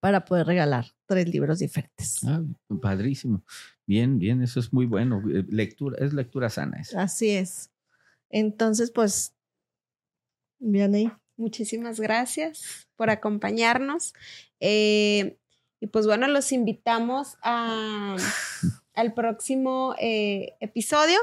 para 0.00 0.24
poder 0.24 0.46
regalar 0.46 0.86
tres 1.06 1.28
libros 1.28 1.58
diferentes. 1.58 2.24
Ah, 2.24 2.42
padrísimo. 2.80 3.44
Bien, 3.86 4.18
bien, 4.18 4.42
eso 4.42 4.60
es 4.60 4.72
muy 4.72 4.86
bueno. 4.86 5.22
Eh, 5.30 5.44
Lectura, 5.48 5.96
es 6.04 6.12
lectura 6.12 6.48
sana 6.48 6.80
eso. 6.80 6.98
Así 6.98 7.30
es. 7.30 7.70
Entonces, 8.30 8.90
pues, 8.90 9.34
bien 10.58 10.94
ahí. 10.94 11.12
Muchísimas 11.36 12.00
gracias 12.00 12.88
por 12.96 13.10
acompañarnos. 13.10 14.14
Eh, 14.60 15.39
y 15.80 15.86
pues 15.88 16.06
bueno, 16.06 16.28
los 16.28 16.52
invitamos 16.52 17.36
a, 17.42 18.16
al 18.94 19.14
próximo 19.14 19.94
eh, 19.98 20.56
episodio 20.60 21.18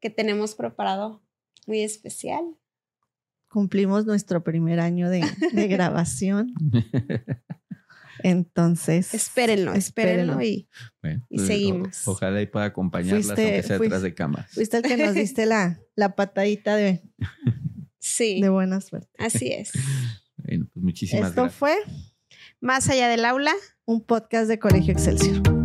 que 0.00 0.10
tenemos 0.10 0.54
preparado 0.54 1.22
muy 1.66 1.82
especial. 1.82 2.42
Cumplimos 3.48 4.06
nuestro 4.06 4.42
primer 4.42 4.80
año 4.80 5.08
de, 5.10 5.22
de 5.52 5.68
grabación. 5.68 6.54
Entonces, 8.24 9.14
Espérenlo, 9.14 9.72
espérenlo, 9.72 10.34
espérenlo. 10.34 10.42
y 10.42 10.68
Bueno, 11.02 11.26
Y 11.28 11.36
pues, 11.36 11.42
o- 11.42 11.46
seguimos. 11.46 12.08
ojalá 12.08 12.40
y 12.40 12.46
pueda 12.46 12.66
acompañarlas, 12.66 13.26
Fuiste- 13.26 13.42
aunque 13.42 13.62
sea 13.62 13.76
fuiste- 13.78 13.82
detrás 13.84 14.02
de 14.02 14.14
cámaras. 14.14 14.50
fuiste 14.52 14.76
el 14.76 14.82
que 14.84 14.96
nos 14.96 15.14
diste 15.14 15.46
la, 15.46 15.80
la 15.96 16.14
patadita 16.14 16.76
de, 16.76 17.02
sí, 17.98 18.40
de 18.40 18.48
buena 18.48 18.80
suerte. 18.80 19.08
así 19.18 19.52
es. 19.52 19.72
Bueno, 20.36 20.66
pues 20.72 20.84
muchísimas 20.84 21.30
Esto 21.30 21.42
gracias. 21.42 21.58
fue 21.58 21.76
Más 22.62 22.88
allá 22.88 23.08
del 23.08 23.24
aula. 23.24 23.52
un 23.84 24.00
podcast 24.04 24.46
de 24.46 24.60
Colegio 24.60 24.92
Excelsior. 24.92 25.61